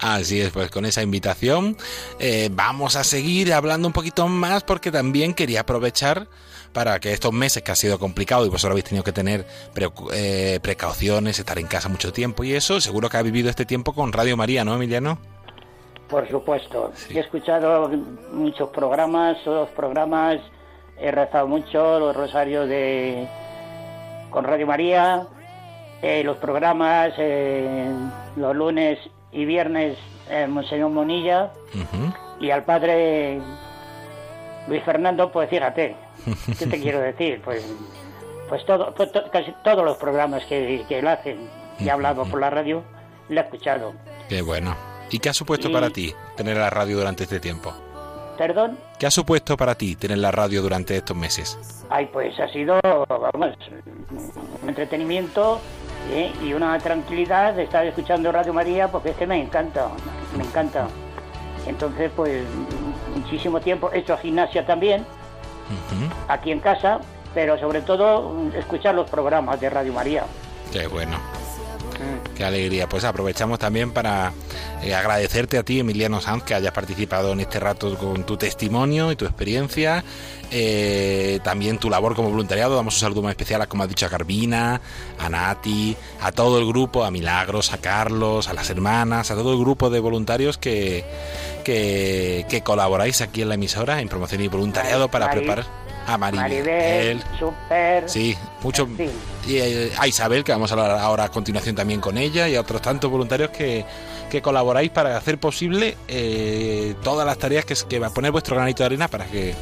Así 0.00 0.40
es, 0.40 0.50
pues 0.50 0.70
con 0.70 0.84
esa 0.84 1.02
invitación 1.02 1.76
eh, 2.18 2.50
vamos 2.52 2.96
a 2.96 3.04
seguir 3.04 3.54
hablando 3.54 3.88
un 3.88 3.94
poquito 3.94 4.28
más 4.28 4.62
porque 4.64 4.90
también 4.90 5.32
quería 5.34 5.60
aprovechar 5.60 6.26
para 6.72 6.98
que 6.98 7.12
estos 7.12 7.32
meses 7.32 7.62
que 7.62 7.70
ha 7.70 7.76
sido 7.76 7.98
complicado 7.98 8.44
y 8.44 8.48
vosotros 8.48 8.72
habéis 8.72 8.86
tenido 8.86 9.04
que 9.04 9.12
tener 9.12 9.46
eh, 10.12 10.58
precauciones, 10.60 11.38
estar 11.38 11.58
en 11.58 11.68
casa 11.68 11.88
mucho 11.88 12.12
tiempo 12.12 12.42
y 12.42 12.52
eso, 12.52 12.80
seguro 12.80 13.08
que 13.08 13.16
ha 13.16 13.22
vivido 13.22 13.48
este 13.48 13.64
tiempo 13.64 13.94
con 13.94 14.12
Radio 14.12 14.36
María, 14.36 14.64
¿no, 14.64 14.74
Emiliano? 14.74 15.18
Por 16.08 16.28
supuesto. 16.28 16.92
He 17.10 17.20
escuchado 17.20 17.88
muchos 18.32 18.68
programas, 18.70 19.38
todos 19.42 19.70
programas, 19.70 20.40
he 20.98 21.10
rezado 21.10 21.46
mucho 21.46 21.98
los 21.98 22.16
rosarios 22.16 22.68
de 22.68 23.26
con 24.30 24.44
Radio 24.44 24.66
María, 24.66 25.26
eh, 26.02 26.22
los 26.24 26.36
programas 26.38 27.12
eh, 27.18 27.88
los 28.36 28.54
lunes 28.54 28.98
y 29.32 29.44
viernes 29.44 29.96
eh, 30.28 30.46
Monseñor 30.46 30.90
Monilla 30.90 31.52
y 32.40 32.50
al 32.50 32.64
padre 32.64 33.40
Luis 34.68 34.82
Fernando, 34.82 35.30
pues 35.30 35.48
fíjate, 35.50 35.96
¿qué 36.58 36.66
te 36.66 36.80
quiero 36.80 37.00
decir? 37.00 37.40
Pues, 37.44 37.64
pues, 38.48 38.64
todo, 38.64 38.94
pues 38.94 39.10
casi 39.30 39.54
todos 39.62 39.84
los 39.84 39.96
programas 39.96 40.44
que, 40.46 40.84
que 40.88 40.98
él 40.98 41.06
hace 41.06 41.36
y 41.78 41.88
ha 41.88 41.94
hablado 41.94 42.24
por 42.24 42.40
la 42.40 42.50
radio, 42.50 42.82
le 43.28 43.40
he 43.40 43.44
escuchado. 43.44 43.94
Qué 44.28 44.42
bueno. 44.42 44.76
¿Y 45.10 45.18
qué 45.18 45.28
ha 45.28 45.34
supuesto 45.34 45.70
para 45.70 45.90
ti 45.90 46.14
tener 46.36 46.56
la 46.56 46.70
radio 46.70 46.96
durante 46.96 47.24
este 47.24 47.40
tiempo? 47.40 47.74
¿Perdón? 48.36 48.78
¿Qué 48.98 49.06
ha 49.06 49.10
supuesto 49.10 49.56
para 49.56 49.74
ti 49.74 49.96
tener 49.96 50.18
la 50.18 50.30
radio 50.30 50.62
durante 50.62 50.96
estos 50.96 51.16
meses? 51.16 51.84
Ay, 51.90 52.08
pues 52.12 52.38
ha 52.40 52.48
sido, 52.48 52.80
vamos, 52.82 53.56
un 54.62 54.68
entretenimiento 54.68 55.60
¿eh? 56.10 56.32
y 56.42 56.52
una 56.52 56.78
tranquilidad 56.78 57.54
de 57.54 57.64
estar 57.64 57.86
escuchando 57.86 58.32
Radio 58.32 58.52
María 58.52 58.88
porque 58.88 59.10
es 59.10 59.16
que 59.16 59.26
me 59.26 59.40
encanta, 59.40 59.88
me 60.36 60.44
encanta. 60.44 60.88
Entonces, 61.66 62.10
pues, 62.14 62.44
muchísimo 63.16 63.60
tiempo. 63.60 63.90
He 63.92 63.98
hecho 64.00 64.16
gimnasia 64.18 64.66
también, 64.66 65.04
aquí 66.28 66.50
en 66.50 66.60
casa, 66.60 67.00
pero 67.34 67.58
sobre 67.58 67.80
todo 67.80 68.50
escuchar 68.54 68.94
los 68.94 69.08
programas 69.08 69.60
de 69.60 69.70
Radio 69.70 69.92
María. 69.92 70.24
Qué 70.72 70.86
bueno. 70.86 71.16
Qué 72.44 72.48
alegría. 72.48 72.86
Pues 72.90 73.04
aprovechamos 73.04 73.58
también 73.58 73.90
para 73.90 74.34
eh, 74.82 74.94
agradecerte 74.94 75.56
a 75.56 75.62
ti, 75.62 75.80
Emiliano 75.80 76.20
Sanz, 76.20 76.42
que 76.42 76.54
hayas 76.54 76.74
participado 76.74 77.32
en 77.32 77.40
este 77.40 77.58
rato 77.58 77.96
con 77.96 78.26
tu 78.26 78.36
testimonio 78.36 79.10
y 79.10 79.16
tu 79.16 79.24
experiencia. 79.24 80.04
Eh, 80.50 81.40
también 81.42 81.78
tu 81.78 81.88
labor 81.88 82.14
como 82.14 82.28
voluntariado. 82.28 82.76
Damos 82.76 82.96
un 82.96 83.00
saludo 83.00 83.22
muy 83.22 83.30
especial 83.30 83.62
a, 83.62 83.66
como 83.66 83.82
ha 83.82 83.86
dicho, 83.86 84.04
a 84.04 84.10
Carvina, 84.10 84.78
a 85.18 85.30
Nati, 85.30 85.96
a 86.20 86.32
todo 86.32 86.58
el 86.58 86.66
grupo, 86.66 87.02
a 87.02 87.10
Milagros, 87.10 87.72
a 87.72 87.78
Carlos, 87.78 88.46
a 88.50 88.52
las 88.52 88.68
hermanas, 88.68 89.30
a 89.30 89.34
todo 89.36 89.54
el 89.54 89.58
grupo 89.58 89.88
de 89.88 90.00
voluntarios 90.00 90.58
que, 90.58 91.02
que, 91.64 92.62
colaboráis 92.62 93.22
aquí 93.22 93.40
en 93.40 93.48
la 93.48 93.54
emisora 93.54 94.02
en 94.02 94.08
promoción 94.10 94.42
y 94.42 94.48
voluntariado 94.48 95.08
para 95.08 95.30
preparar 95.30 95.83
a 96.06 96.18
Maribel, 96.18 97.22
Super. 97.38 98.08
Sí, 98.08 98.36
mucho. 98.62 98.88
Y 99.46 99.56
eh, 99.56 99.92
a 99.98 100.06
Isabel, 100.06 100.44
que 100.44 100.52
vamos 100.52 100.70
a 100.70 100.74
hablar 100.74 100.98
ahora 100.98 101.24
a 101.24 101.28
continuación 101.30 101.74
también 101.74 102.00
con 102.00 102.18
ella, 102.18 102.48
y 102.48 102.56
a 102.56 102.60
otros 102.60 102.82
tantos 102.82 103.10
voluntarios 103.10 103.50
que, 103.50 103.84
que 104.30 104.42
colaboráis 104.42 104.90
para 104.90 105.16
hacer 105.16 105.38
posible 105.38 105.96
eh, 106.08 106.94
todas 107.02 107.26
las 107.26 107.38
tareas 107.38 107.64
que, 107.64 107.74
que 107.88 107.98
va 107.98 108.08
a 108.08 108.10
poner 108.10 108.32
vuestro 108.32 108.56
granito 108.56 108.82
de 108.82 108.86
arena 108.86 109.08
para 109.08 109.26
que, 109.26 109.54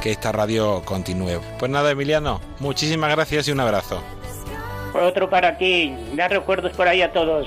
que 0.00 0.10
esta 0.10 0.32
radio 0.32 0.82
continúe. 0.84 1.40
Pues 1.58 1.70
nada, 1.70 1.90
Emiliano, 1.90 2.40
muchísimas 2.58 3.10
gracias 3.10 3.48
y 3.48 3.52
un 3.52 3.60
abrazo. 3.60 4.02
Otro 4.94 5.28
para 5.28 5.58
ti, 5.58 5.94
da 6.14 6.28
recuerdos 6.28 6.72
por 6.72 6.88
ahí 6.88 7.02
a 7.02 7.12
todos. 7.12 7.46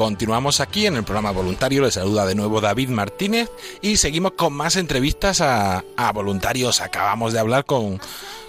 Continuamos 0.00 0.60
aquí 0.60 0.86
en 0.86 0.96
el 0.96 1.04
programa 1.04 1.30
voluntario. 1.30 1.82
Les 1.82 1.92
saluda 1.92 2.24
de 2.24 2.34
nuevo 2.34 2.62
David 2.62 2.88
Martínez 2.88 3.50
y 3.82 3.98
seguimos 3.98 4.32
con 4.32 4.54
más 4.54 4.76
entrevistas 4.76 5.42
a, 5.42 5.84
voluntarios. 6.14 6.80
Acabamos 6.80 7.34
de 7.34 7.38
hablar 7.38 7.66
con, 7.66 8.00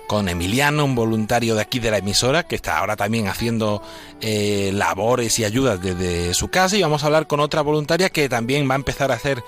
con 0.07 0.29
Emiliano, 0.29 0.85
un 0.85 0.95
voluntario 0.95 1.53
de 1.53 1.61
aquí 1.61 1.79
de 1.79 1.91
la 1.91 1.97
emisora, 1.97 2.43
que 2.43 2.55
está 2.55 2.77
ahora 2.77 2.95
también 2.95 3.27
haciendo 3.27 3.83
eh, 4.21 4.71
labores 4.73 5.39
y 5.39 5.43
ayudas 5.43 5.81
desde 5.81 6.33
su 6.35 6.47
casa. 6.47 6.77
Y 6.77 6.83
vamos 6.83 7.03
a 7.03 7.07
hablar 7.07 7.27
con 7.27 7.41
otra 7.41 7.61
voluntaria 7.61 8.09
que 8.09 8.29
también 8.29 8.69
va 8.69 8.75
a 8.75 8.77
empezar 8.77 9.11
a 9.11 9.15
hacer 9.15 9.43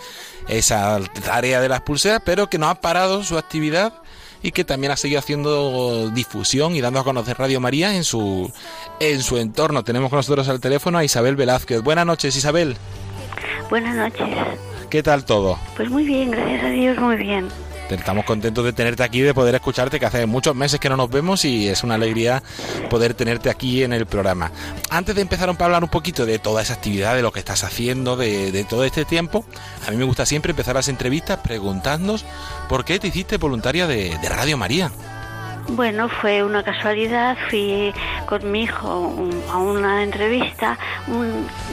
esa 0.50 1.00
tarea 1.24 1.62
de 1.62 1.70
las 1.70 1.84
pulseras, 1.84 2.22
pero 2.26 2.50
que 2.50 2.58
no 2.58 2.68
ha 2.68 2.82
parado 2.82 3.24
su 3.24 3.38
actividad 3.38 4.03
y 4.44 4.52
que 4.52 4.66
también 4.66 4.92
ha 4.92 4.98
seguido 4.98 5.20
haciendo 5.20 6.10
difusión 6.10 6.76
y 6.76 6.82
dando 6.82 7.00
a 7.00 7.04
conocer 7.04 7.38
Radio 7.40 7.60
María 7.62 7.96
en 7.96 8.04
su, 8.04 8.52
en 9.00 9.22
su 9.22 9.38
entorno. 9.38 9.84
Tenemos 9.84 10.10
con 10.10 10.18
nosotros 10.18 10.48
al 10.50 10.60
teléfono 10.60 10.98
a 10.98 11.04
Isabel 11.04 11.36
Velázquez. 11.38 11.82
Buenas 11.82 12.06
noches, 12.06 12.36
Isabel. 12.36 12.76
Buenas 13.70 13.96
noches. 13.96 14.28
¿Qué 14.90 15.02
tal 15.02 15.26
todo? 15.26 15.58
Pues 15.76 15.90
muy 15.90 16.04
bien, 16.04 16.30
gracias 16.30 16.64
a 16.64 16.70
Dios, 16.70 16.98
muy 17.00 17.16
bien. 17.16 17.48
Estamos 17.90 18.26
contentos 18.26 18.66
de 18.66 18.74
tenerte 18.74 19.04
aquí, 19.04 19.22
de 19.22 19.34
poder 19.34 19.56
escucharte, 19.56 20.00
que 20.00 20.06
hace 20.06 20.26
muchos 20.26 20.56
meses 20.56 20.80
que 20.80 20.90
no 20.90 20.98
nos 20.98 21.10
vemos 21.10 21.46
y 21.46 21.68
es 21.68 21.84
una 21.84 21.96
alegría 21.96 22.42
poder 22.90 23.14
tenerte 23.14 23.50
aquí 23.50 23.84
en 23.84 23.94
el 23.94 24.06
programa. 24.06 24.52
Antes 24.90 25.16
de 25.16 25.22
empezar 25.22 25.50
a 25.50 25.64
hablar 25.64 25.84
un 25.84 25.90
poquito 25.90 26.26
de 26.26 26.40
toda 26.40 26.62
esa 26.62 26.74
actividad, 26.74 27.16
de 27.16 27.22
lo 27.22 27.32
que 27.32 27.40
estás 27.40 27.64
haciendo, 27.64 28.16
de, 28.16 28.66
todo 28.68 28.84
este 28.84 29.06
tiempo, 29.06 29.46
a 29.88 29.92
mí 29.92 29.98
me 29.98 30.06
gusta 30.06 30.26
siempre 30.26 30.52
empezar 30.52 30.76
las 30.76 30.88
entrevistas 30.88 31.40
preguntándonos 31.40 32.26
por 32.68 32.86
qué 32.86 33.00
te 33.00 33.08
hiciste 33.08 33.38
voluntaria 33.38 33.86
de, 33.88 34.18
Radio 34.28 34.58
María. 34.58 34.92
Bueno, 35.70 36.10
fue 36.10 36.44
una 36.44 36.64
casualidad, 36.64 37.38
fui 37.50 37.94
con 38.26 38.52
mi 38.52 38.64
hijo 38.64 39.30
a 39.50 39.58
una 39.58 40.04
entrevista 40.04 40.78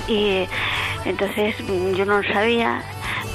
y 0.06 0.46
entonces 1.04 1.56
yo 1.96 2.04
no 2.04 2.22
sabía, 2.32 2.82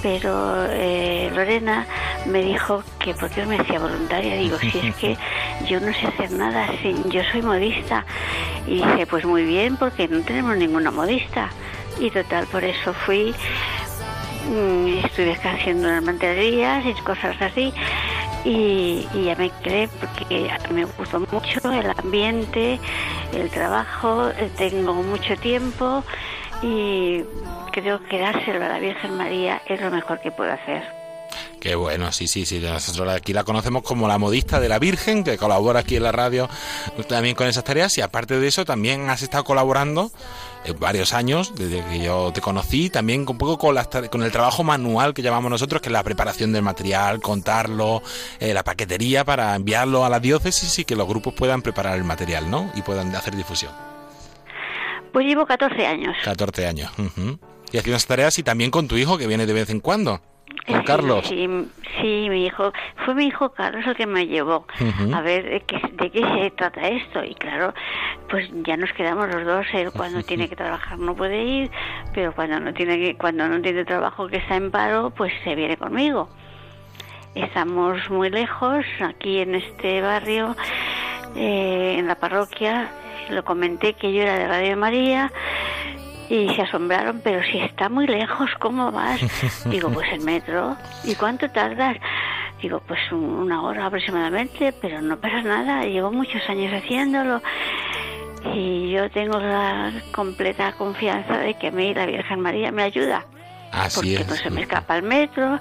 pero 0.06 0.68
eh, 0.70 1.32
Lorena 1.34 1.88
me 2.28 2.44
dijo 2.44 2.84
que 3.00 3.16
por 3.16 3.28
qué 3.32 3.44
me 3.48 3.58
hacía 3.58 3.80
voluntaria. 3.80 4.36
Digo, 4.36 4.60
si 4.60 4.68
es 4.78 4.96
que 4.98 5.18
yo 5.68 5.80
no 5.80 5.92
sé 5.94 6.06
hacer 6.06 6.30
nada, 6.30 6.70
yo 7.10 7.24
soy 7.32 7.42
modista. 7.42 8.06
Y 8.68 8.84
dice, 8.84 9.08
pues 9.08 9.26
muy 9.26 9.46
bien, 9.46 9.78
porque 9.78 10.08
no 10.08 10.22
tenemos 10.22 10.56
ninguna 10.58 10.92
modista. 10.92 11.50
Y 12.00 12.12
total, 12.12 12.46
por 12.52 12.64
eso 12.64 12.94
fui, 12.94 13.34
mm, 14.48 15.06
estuve 15.06 15.34
haciendo 15.44 15.88
unas 15.88 16.04
mantelerías 16.04 16.86
y 16.86 16.94
cosas 17.02 17.36
así. 17.42 17.74
Y, 18.44 19.08
y, 19.16 19.24
ya 19.24 19.36
me 19.36 19.50
quedé 19.64 19.88
porque 19.88 20.52
me 20.70 20.86
gustó 20.86 21.20
mucho 21.20 21.72
el 21.72 21.90
ambiente, 21.90 22.80
el 23.34 23.50
trabajo, 23.50 24.30
tengo 24.56 24.94
mucho 24.94 25.36
tiempo 25.38 26.04
y 26.62 27.24
creo 27.76 28.00
que 28.08 28.20
dárselo 28.20 28.64
a 28.64 28.70
la 28.70 28.80
Virgen 28.80 29.18
María 29.18 29.62
es 29.68 29.82
lo 29.82 29.92
mejor 29.92 30.22
que 30.22 30.32
puedo 30.32 30.52
hacer. 30.52 30.84
Qué 31.60 31.76
bueno, 31.76 32.12
sí, 32.12 32.28
sí, 32.28 32.46
sí. 32.46 32.60
Nosotros 32.60 33.10
aquí 33.10 33.34
la 33.34 33.44
conocemos 33.44 33.84
como 33.84 34.08
la 34.08 34.18
modista 34.18 34.60
de 34.60 34.70
la 34.70 34.80
Virgen, 34.80 35.24
que 35.24 35.38
colabora 35.38 35.82
aquí 35.82 35.98
en 35.98 36.04
la 36.04 36.12
radio 36.12 36.48
también 37.10 37.36
con 37.36 37.48
esas 37.48 37.64
tareas. 37.64 37.98
Y 37.98 38.02
aparte 38.02 38.40
de 38.40 38.48
eso, 38.48 38.64
también 38.64 39.10
has 39.10 39.24
estado 39.24 39.44
colaborando 39.44 40.12
en 40.64 40.80
varios 40.80 41.14
años, 41.14 41.54
desde 41.56 41.84
que 41.86 42.00
yo 42.00 42.32
te 42.34 42.40
conocí, 42.40 42.90
también 42.90 43.26
un 43.28 43.38
poco 43.38 43.58
con, 43.58 43.76
con 44.10 44.24
el 44.24 44.32
trabajo 44.32 44.64
manual 44.64 45.14
que 45.14 45.22
llamamos 45.22 45.52
nosotros, 45.52 45.82
que 45.82 45.90
es 45.90 45.94
la 45.94 46.04
preparación 46.04 46.54
del 46.54 46.62
material, 46.62 47.20
contarlo, 47.20 48.02
eh, 48.40 48.54
la 48.54 48.64
paquetería 48.64 49.26
para 49.26 49.56
enviarlo 49.56 50.06
a 50.06 50.10
la 50.10 50.20
diócesis 50.20 50.80
y 50.80 50.86
que 50.86 50.96
los 50.96 51.08
grupos 51.08 51.34
puedan 51.34 51.62
preparar 51.62 51.98
el 51.98 52.04
material, 52.04 52.50
¿no? 52.50 52.72
Y 52.76 52.84
puedan 52.84 53.14
hacer 53.16 53.36
difusión. 53.36 53.72
Pues 55.12 55.26
llevo 55.26 55.46
14 55.46 55.86
años. 55.86 56.16
14 56.24 56.68
años. 56.68 56.92
Y 57.76 57.78
haciendo 57.78 57.98
esas 57.98 58.08
tareas 58.08 58.40
y 58.40 58.44
también 58.44 58.72
con 58.72 58.88
tu 58.88 58.96
hijo 58.96 59.18
que 59.18 59.28
viene 59.28 59.46
de 59.46 59.52
vez 59.52 59.70
en 59.70 59.82
cuando. 59.82 60.22
Con 60.66 60.84
Carlos. 60.84 61.28
Sí, 61.28 61.46
sí, 62.00 62.28
mi 62.30 62.46
hijo, 62.46 62.72
fue 63.04 63.14
mi 63.16 63.26
hijo 63.26 63.52
Carlos 63.52 63.86
el 63.86 63.98
que 63.98 64.06
me 64.06 64.28
llevó 64.28 64.66
a 65.14 65.20
ver 65.20 65.44
de 65.44 65.60
qué, 65.60 65.82
de 65.92 66.10
qué 66.10 66.22
se 66.22 66.52
trata 66.52 66.88
esto. 66.88 67.22
Y 67.26 67.36
claro, 67.36 67.74
pues 68.30 68.50
ya 68.66 68.78
nos 68.78 68.94
quedamos 68.94 69.28
los 69.28 69.46
dos. 69.46 69.66
Él 69.74 69.92
cuando 69.92 70.24
tiene 70.24 70.48
que 70.48 70.56
trabajar 70.56 70.98
no 70.98 71.18
puede 71.18 71.44
ir, 71.44 71.72
pero 72.14 72.34
cuando 72.34 72.62
no 72.62 72.74
tiene 72.74 72.98
que, 72.98 73.18
cuando 73.18 73.46
no 73.50 73.62
tiene 73.62 73.84
trabajo 73.84 74.30
que 74.30 74.38
está 74.38 74.56
en 74.56 74.72
paro, 74.72 75.10
pues 75.10 75.34
se 75.44 75.54
viene 75.54 75.76
conmigo. 75.76 76.30
Estamos 77.36 78.10
muy 78.10 78.30
lejos, 78.30 78.86
aquí 79.02 79.40
en 79.40 79.54
este 79.56 80.00
barrio, 80.00 80.56
eh, 81.36 81.98
en 82.00 82.08
la 82.08 82.16
parroquia, 82.16 82.90
lo 83.32 83.44
comenté 83.44 83.96
que 83.96 84.14
yo 84.14 84.22
era 84.22 84.36
de 84.38 84.48
Radio 84.48 84.78
María 84.78 85.30
y 86.30 86.50
se 86.56 86.62
asombraron, 86.62 87.22
pero 87.24 87.44
si 87.44 87.60
está 87.60 87.90
muy 87.90 88.08
lejos, 88.08 88.50
¿cómo 88.60 88.92
vas? 88.92 89.20
Digo, 89.66 89.90
pues 89.90 90.12
el 90.12 90.22
metro. 90.22 90.76
¿Y 91.04 91.16
cuánto 91.16 91.50
tardas? 91.50 91.98
Digo, 92.62 92.82
pues 92.88 93.00
una 93.12 93.62
hora 93.62 93.86
aproximadamente, 93.86 94.74
pero 94.82 95.02
no 95.02 95.18
pasa 95.18 95.42
nada. 95.42 95.86
Llevo 95.86 96.12
muchos 96.12 96.42
años 96.50 96.74
haciéndolo 96.74 97.42
y 98.54 98.92
yo 98.92 99.10
tengo 99.10 99.40
la 99.40 99.92
completa 100.12 100.72
confianza 100.74 101.38
de 101.38 101.56
que 101.56 101.68
a 101.68 101.72
mí 101.72 101.94
la 101.94 102.06
Virgen 102.06 102.40
María 102.40 102.72
me 102.72 102.84
ayuda. 102.84 103.26
Así 103.72 103.96
porque 103.96 104.16
es. 104.16 104.28
no 104.28 104.36
se 104.36 104.50
me 104.50 104.62
escapa 104.62 104.96
el 104.96 105.04
metro, 105.04 105.60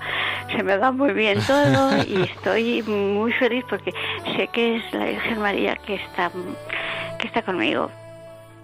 se 0.55 0.63
me 0.63 0.77
va 0.77 0.93
muy 0.93 1.13
bien 1.13 1.41
todo 1.47 1.97
y 2.07 2.23
estoy 2.23 2.83
muy 2.83 3.33
feliz 3.33 3.65
porque 3.69 3.93
sé 4.37 4.49
que 4.49 4.77
es 4.77 4.93
la 4.93 5.07
Virgen 5.07 5.41
María 5.41 5.77
que 5.77 5.95
está 5.95 6.31
que 7.19 7.27
está 7.27 7.43
conmigo. 7.43 7.91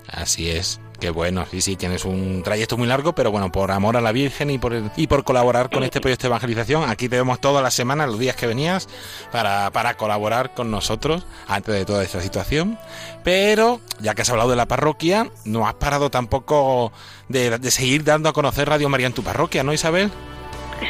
Así 0.08 0.50
es. 0.50 0.80
Qué 1.00 1.08
bueno, 1.08 1.46
sí, 1.50 1.62
sí, 1.62 1.76
tienes 1.76 2.04
un 2.04 2.42
trayecto 2.42 2.76
muy 2.76 2.86
largo, 2.86 3.14
pero 3.14 3.30
bueno, 3.30 3.50
por 3.50 3.70
amor 3.70 3.96
a 3.96 4.02
la 4.02 4.12
Virgen 4.12 4.50
y 4.50 4.58
por, 4.58 4.74
y 4.96 5.06
por 5.06 5.24
colaborar 5.24 5.70
con 5.70 5.82
este 5.82 5.98
proyecto 5.98 6.24
de 6.24 6.28
evangelización, 6.28 6.90
aquí 6.90 7.08
te 7.08 7.16
vemos 7.16 7.40
todas 7.40 7.62
las 7.62 7.72
semanas, 7.72 8.08
los 8.08 8.18
días 8.18 8.36
que 8.36 8.46
venías, 8.46 8.86
para, 9.32 9.70
para 9.70 9.94
colaborar 9.94 10.52
con 10.52 10.70
nosotros 10.70 11.26
antes 11.48 11.74
de 11.74 11.86
toda 11.86 12.04
esta 12.04 12.20
situación. 12.20 12.78
Pero, 13.24 13.80
ya 13.98 14.14
que 14.14 14.22
has 14.22 14.30
hablado 14.30 14.50
de 14.50 14.56
la 14.56 14.66
parroquia, 14.66 15.28
no 15.46 15.66
has 15.66 15.74
parado 15.74 16.10
tampoco 16.10 16.92
de, 17.28 17.58
de 17.58 17.70
seguir 17.70 18.04
dando 18.04 18.28
a 18.28 18.34
conocer 18.34 18.68
Radio 18.68 18.90
María 18.90 19.06
en 19.06 19.14
tu 19.14 19.22
parroquia, 19.22 19.62
¿no, 19.62 19.72
Isabel? 19.72 20.10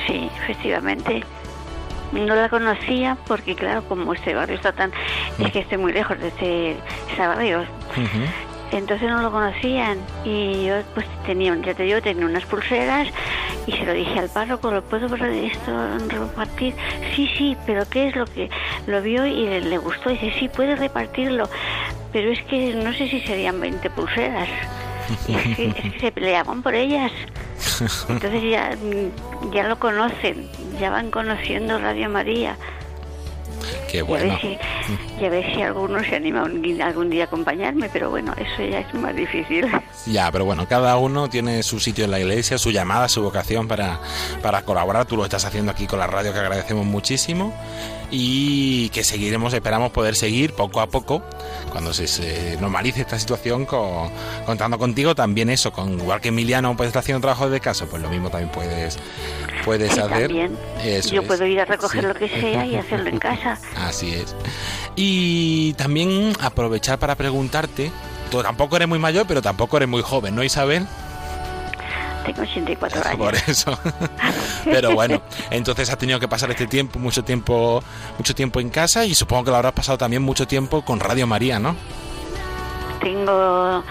Sí, 0.09 0.29
efectivamente. 0.43 1.23
No 2.13 2.35
la 2.35 2.49
conocía 2.49 3.17
porque, 3.29 3.55
claro, 3.55 3.85
como 3.89 4.13
este 4.13 4.35
barrio 4.35 4.57
está 4.57 4.73
tan... 4.73 4.91
Es 5.39 5.53
que 5.53 5.61
estoy 5.61 5.79
muy 5.79 5.93
lejos 5.93 6.19
de 6.19 6.29
este, 6.29 6.71
ese 7.13 7.27
barrio. 7.27 7.65
Entonces 8.73 9.09
no 9.09 9.21
lo 9.21 9.33
conocían 9.33 9.99
y 10.25 10.67
yo 10.67 10.75
pues 10.95 11.07
tenía, 11.27 11.55
ya 11.57 11.75
te 11.75 11.83
digo, 11.83 12.01
tenía 12.01 12.25
unas 12.25 12.45
pulseras 12.45 13.09
y 13.67 13.73
se 13.73 13.85
lo 13.85 13.93
dije 13.93 14.19
al 14.19 14.29
párroco, 14.29 14.71
¿lo 14.71 14.83
puedo 14.83 15.07
esto 15.17 15.99
repartir? 16.09 16.75
Sí, 17.15 17.29
sí, 17.37 17.57
pero 17.67 17.89
¿qué 17.89 18.09
es 18.09 18.17
lo 18.17 18.27
que 18.27 18.49
lo 18.87 19.03
vio 19.03 19.27
y 19.27 19.47
le, 19.47 19.61
le 19.61 19.79
gustó? 19.79 20.11
Y 20.11 20.15
dice, 20.15 20.39
sí, 20.39 20.49
puedes 20.49 20.79
repartirlo, 20.79 21.49
pero 22.13 22.31
es 22.31 22.43
que 22.45 22.75
no 22.75 22.93
sé 22.93 23.09
si 23.09 23.21
serían 23.21 23.61
20 23.61 23.91
pulseras. 23.91 24.49
Y 25.27 25.35
es, 25.35 25.57
que, 25.57 25.67
es 25.67 25.75
que 25.75 26.01
se 26.01 26.13
peleaban 26.13 26.63
por 26.63 26.75
ellas. 26.75 27.11
Entonces 28.09 28.43
ya, 28.51 28.77
ya 29.53 29.65
lo 29.65 29.79
conocen, 29.79 30.49
ya 30.79 30.91
van 30.91 31.11
conociendo 31.11 31.79
Radio 31.79 32.09
María. 32.09 32.57
Qué 33.91 33.99
Y 33.99 34.01
a 34.01 34.05
bueno. 34.05 34.25
ver 34.33 34.41
si, 34.41 34.59
y 35.21 35.25
a 35.25 35.29
ver 35.29 35.55
si 35.55 35.63
alguno 35.63 36.03
se 36.05 36.17
anima 36.17 36.43
un- 36.45 36.83
algún 36.83 37.11
día 37.11 37.25
a 37.25 37.27
acompañarme, 37.27 37.89
pero 37.93 38.11
bueno, 38.11 38.33
eso 38.37 38.65
ya 38.71 38.81
es 38.81 38.95
más 38.95 39.15
difícil. 39.15 39.67
Ya, 40.07 40.33
pero 40.33 40.47
bueno, 40.47 40.67
cada 40.67 40.97
uno 40.97 41.29
tiene 41.29 41.63
su 41.63 41.79
sitio 41.79 42.07
en 42.07 42.11
la 42.11 42.19
iglesia, 42.19 42.57
su 42.57 42.71
llamada, 42.71 43.07
su 43.07 43.23
vocación 43.23 43.69
para, 43.69 44.01
para 44.41 44.63
colaborar. 44.63 45.05
Tú 45.05 45.15
lo 45.17 45.25
estás 45.25 45.45
haciendo 45.45 45.71
aquí 45.73 45.87
con 45.87 45.99
la 45.99 46.07
radio, 46.07 46.33
que 46.33 46.39
agradecemos 46.39 46.87
muchísimo. 46.87 47.53
Y 48.13 48.89
que 48.89 49.05
seguiremos, 49.05 49.55
esperamos 49.55 49.93
poder 49.93 50.17
seguir 50.17 50.53
poco 50.55 50.81
a 50.81 50.89
poco, 50.89 51.23
cuando 51.71 51.93
se, 51.95 52.09
se 52.09 52.57
normalice 52.61 53.03
esta 53.03 53.19
situación, 53.19 53.67
con- 53.67 54.11
contando 54.47 54.79
contigo. 54.79 55.15
También 55.15 55.49
eso, 55.51 55.71
con 55.73 55.93
igual 56.01 56.21
que 56.21 56.29
Emiliano 56.29 56.77
puede 56.77 56.89
estar 56.89 57.01
haciendo 57.01 57.21
trabajo 57.21 57.49
desde 57.49 57.61
casa, 57.61 57.87
pues 57.87 58.03
lo 58.03 58.09
mismo 58.09 58.29
también 58.31 58.51
puedes, 58.51 58.99
puedes 59.65 59.93
Sí, 59.93 60.01
hacer. 60.01 60.27
también. 60.29 60.59
Eso 60.85 61.11
Yo 61.15 61.21
es. 61.23 61.27
puedo 61.29 61.47
ir 61.47 61.61
a 61.61 61.65
recoger 61.67 62.01
Sí. 62.03 62.07
lo 62.09 62.15
que 62.15 62.29
sea 62.29 62.67
y 62.67 62.75
hacerlo 62.77 63.09
en 63.11 63.19
casa. 63.21 63.59
Así 63.77 64.13
es. 64.13 64.35
Y 64.97 65.73
también 65.75 66.33
aprovechar 66.41 66.99
para 66.99 67.15
preguntarte, 67.15 67.93
tú 68.31 68.43
tampoco 68.43 68.75
eres 68.77 68.89
muy 68.89 68.99
mayor, 68.99 69.27
pero 69.29 69.41
tampoco 69.41 69.77
eres 69.77 69.89
muy 69.89 70.03
joven, 70.03 70.35
¿no, 70.35 70.43
Isabel? 70.43 70.87
Tengo 72.25 72.43
84 72.43 73.03
años. 73.05 73.17
Por 73.17 73.35
eso. 73.35 73.79
Pero 74.65 74.95
bueno, 74.95 75.23
entonces 75.51 75.91
has 75.91 75.99
tenido 75.99 76.21
que 76.21 76.29
pasar 76.29 76.51
este 76.51 76.67
tiempo, 76.67 76.99
mucho 76.99 77.25
tiempo, 77.25 77.83
mucho 78.19 78.35
tiempo 78.35 78.61
en 78.61 78.71
casa 78.71 79.05
y 79.05 79.15
supongo 79.15 79.45
que 79.45 79.51
lo 79.51 79.57
habrás 79.57 79.73
pasado 79.73 79.99
también 79.99 80.23
mucho 80.23 80.47
tiempo 80.47 80.83
con 80.85 81.01
Radio 81.01 81.27
María, 81.27 81.59
¿no? 81.59 81.77
Tengo 83.01 83.83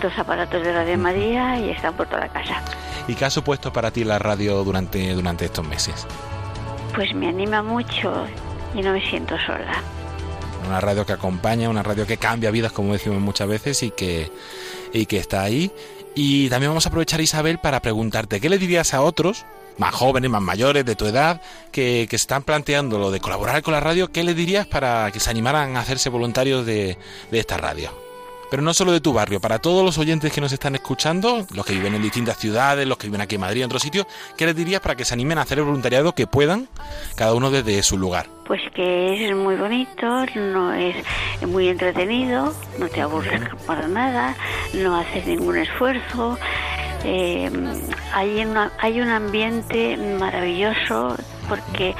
dos 0.00 0.18
aparatos 0.18 0.62
de 0.62 0.72
Radio 0.72 0.96
María 0.98 1.60
y 1.60 1.70
están 1.70 1.94
por 1.94 2.06
toda 2.06 2.22
la 2.22 2.28
casa. 2.28 2.62
¿Y 3.08 3.14
qué 3.14 3.24
ha 3.24 3.30
supuesto 3.30 3.72
para 3.72 3.90
ti 3.90 4.04
la 4.04 4.18
radio 4.18 4.64
durante, 4.64 5.12
durante 5.12 5.44
estos 5.44 5.66
meses? 5.66 6.06
Pues 6.94 7.14
me 7.14 7.28
anima 7.28 7.62
mucho 7.62 8.26
y 8.74 8.82
no 8.82 8.92
me 8.92 9.06
siento 9.08 9.36
sola. 9.46 9.82
Una 10.66 10.80
radio 10.80 11.06
que 11.06 11.12
acompaña, 11.12 11.68
una 11.68 11.82
radio 11.82 12.06
que 12.06 12.16
cambia 12.16 12.50
vidas, 12.50 12.72
como 12.72 12.94
decimos 12.94 13.20
muchas 13.20 13.46
veces, 13.46 13.82
y 13.84 13.92
que, 13.92 14.32
y 14.92 15.06
que 15.06 15.18
está 15.18 15.42
ahí. 15.42 15.70
Y 16.18 16.48
también 16.48 16.70
vamos 16.70 16.86
a 16.86 16.88
aprovechar, 16.88 17.20
Isabel, 17.20 17.58
para 17.58 17.82
preguntarte, 17.82 18.40
¿qué 18.40 18.48
le 18.48 18.56
dirías 18.56 18.94
a 18.94 19.02
otros, 19.02 19.44
más 19.76 19.94
jóvenes, 19.94 20.30
más 20.30 20.40
mayores, 20.40 20.82
de 20.86 20.96
tu 20.96 21.04
edad, 21.04 21.42
que, 21.72 22.06
que 22.08 22.16
están 22.16 22.42
planteando 22.42 22.98
lo 22.98 23.10
de 23.10 23.20
colaborar 23.20 23.62
con 23.62 23.74
la 23.74 23.80
radio? 23.80 24.10
¿Qué 24.10 24.24
le 24.24 24.32
dirías 24.32 24.66
para 24.66 25.10
que 25.12 25.20
se 25.20 25.28
animaran 25.28 25.76
a 25.76 25.80
hacerse 25.80 26.08
voluntarios 26.08 26.64
de, 26.64 26.96
de 27.30 27.38
esta 27.38 27.58
radio? 27.58 27.90
Pero 28.50 28.62
no 28.62 28.72
solo 28.72 28.92
de 28.92 29.02
tu 29.02 29.12
barrio, 29.12 29.42
para 29.42 29.58
todos 29.58 29.84
los 29.84 29.98
oyentes 29.98 30.32
que 30.32 30.40
nos 30.40 30.52
están 30.52 30.74
escuchando, 30.74 31.46
los 31.52 31.66
que 31.66 31.74
viven 31.74 31.94
en 31.94 32.02
distintas 32.02 32.38
ciudades, 32.38 32.86
los 32.86 32.96
que 32.96 33.08
viven 33.08 33.20
aquí 33.20 33.34
en 33.34 33.42
Madrid, 33.42 33.60
en 33.60 33.66
otros 33.66 33.82
sitios, 33.82 34.06
¿qué 34.38 34.46
les 34.46 34.56
dirías 34.56 34.80
para 34.80 34.94
que 34.94 35.04
se 35.04 35.12
animen 35.12 35.36
a 35.36 35.42
hacer 35.42 35.58
el 35.58 35.64
voluntariado 35.64 36.14
que 36.14 36.26
puedan, 36.26 36.66
cada 37.14 37.34
uno 37.34 37.50
desde 37.50 37.82
su 37.82 37.98
lugar? 37.98 38.35
Pues 38.46 38.60
que 38.74 39.28
es 39.28 39.34
muy 39.36 39.56
bonito, 39.56 40.24
no 40.36 40.72
es 40.72 40.94
muy 41.46 41.68
entretenido, 41.68 42.54
no 42.78 42.88
te 42.88 43.00
aburres 43.02 43.40
para 43.66 43.88
nada, 43.88 44.34
no 44.74 44.96
haces 44.96 45.26
ningún 45.26 45.56
esfuerzo. 45.58 46.38
eh, 47.08 47.50
hay, 48.14 48.40
una- 48.44 48.72
hay 48.80 49.00
un 49.00 49.08
ambiente 49.10 49.96
maravilloso 50.18 51.16
porque 51.48 51.94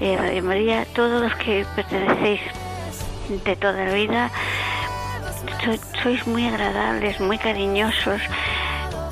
eh, 0.00 0.16
Radio 0.18 0.42
María, 0.42 0.84
todos 0.94 1.22
los 1.22 1.34
que 1.36 1.64
pertenecéis 1.76 2.40
de 3.44 3.54
toda 3.56 3.84
la 3.84 3.92
vida, 3.94 4.30
so- 5.64 6.00
sois 6.02 6.26
muy 6.26 6.46
agradables, 6.46 7.20
muy 7.20 7.38
cariñosos, 7.38 8.20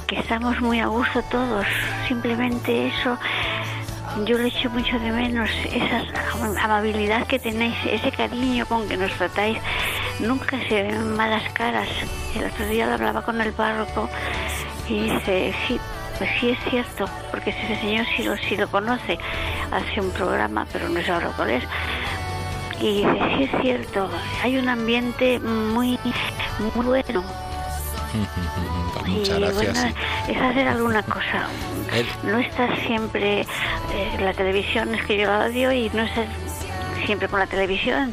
que 0.08 0.18
estamos 0.18 0.60
muy 0.60 0.80
a 0.80 0.86
gusto 0.86 1.22
todos. 1.30 1.66
Simplemente 2.08 2.88
eso 2.88 3.16
yo 4.26 4.38
lo 4.38 4.44
echo 4.44 4.68
mucho 4.70 4.98
de 4.98 5.12
menos, 5.12 5.50
esa 5.72 6.04
amabilidad 6.62 7.26
que 7.26 7.38
tenéis, 7.38 7.74
ese 7.86 8.10
cariño 8.12 8.66
con 8.66 8.88
que 8.88 8.96
nos 8.96 9.12
tratáis. 9.12 9.58
Nunca 10.18 10.58
se 10.68 10.82
ven 10.82 11.16
malas 11.16 11.50
caras. 11.52 11.88
El 12.34 12.44
otro 12.44 12.66
día 12.66 12.92
hablaba 12.92 13.22
con 13.22 13.40
el 13.40 13.52
párroco 13.52 14.08
y 14.88 15.02
dice, 15.02 15.54
sí, 15.66 15.80
pues 16.18 16.30
sí 16.38 16.50
es 16.50 16.58
cierto, 16.70 17.06
porque 17.30 17.50
ese 17.50 17.76
señor 17.80 18.06
sí 18.16 18.22
lo, 18.22 18.36
sí 18.36 18.56
lo 18.56 18.68
conoce, 18.68 19.18
hace 19.70 20.00
un 20.00 20.10
programa, 20.10 20.66
pero 20.72 20.88
no 20.88 21.00
sé 21.00 21.10
ahora 21.10 21.32
cuál 21.36 21.50
es. 21.50 21.64
Y 22.80 22.98
dice, 22.98 23.18
sí 23.36 23.44
es 23.44 23.62
cierto, 23.62 24.10
hay 24.42 24.58
un 24.58 24.68
ambiente 24.68 25.38
muy, 25.38 25.98
muy 26.74 26.86
bueno. 26.86 27.22
Pues 28.98 29.28
Y 29.28 29.32
gracias. 29.32 29.54
bueno, 29.54 29.94
es 30.28 30.36
hacer 30.40 30.68
alguna 30.68 31.02
cosa. 31.02 31.46
El- 31.92 32.06
No 32.30 32.38
estar 32.38 32.76
siempre 32.86 33.40
eh, 33.40 33.46
la 34.20 34.32
televisión, 34.34 34.94
es 34.94 35.04
que 35.04 35.16
yo 35.18 35.26
la 35.26 35.46
odio 35.46 35.72
y 35.72 35.90
no 35.90 36.02
estar 36.02 36.26
siempre 37.06 37.28
con 37.28 37.40
la 37.40 37.46
televisión. 37.46 38.12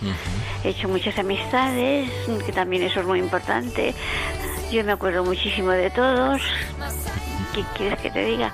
He 0.64 0.70
hecho 0.70 0.88
muchas 0.88 1.18
amistades, 1.20 2.10
que 2.46 2.52
también 2.52 2.84
eso 2.84 3.00
es 3.02 3.06
muy 3.06 3.20
importante. 3.20 3.94
Yo 4.72 4.84
me 4.84 4.92
acuerdo 4.94 5.24
muchísimo 5.24 5.70
de 5.72 5.90
todos. 5.92 6.42
¿Qué 7.54 7.64
quieres 7.76 8.00
que 8.00 8.12
te 8.12 8.24
diga? 8.26 8.52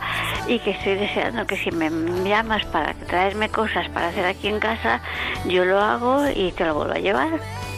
Y 0.48 0.60
que 0.60 0.72
estoy 0.72 0.96
deseando 0.96 1.46
que 1.46 1.58
si 1.58 1.72
me 1.72 1.90
llamas 2.28 2.66
para 2.66 2.94
traerme 2.94 3.50
cosas 3.50 3.90
para 3.90 4.10
hacer 4.10 4.26
aquí 4.26 4.48
en 4.48 4.60
casa, 4.60 5.02
yo 5.46 5.66
lo 5.66 5.80
hago 5.82 6.26
y 6.34 6.52
te 6.52 6.66
lo 6.66 6.76
vuelvo 6.76 6.94
a 6.94 7.00
llevar. 7.00 7.32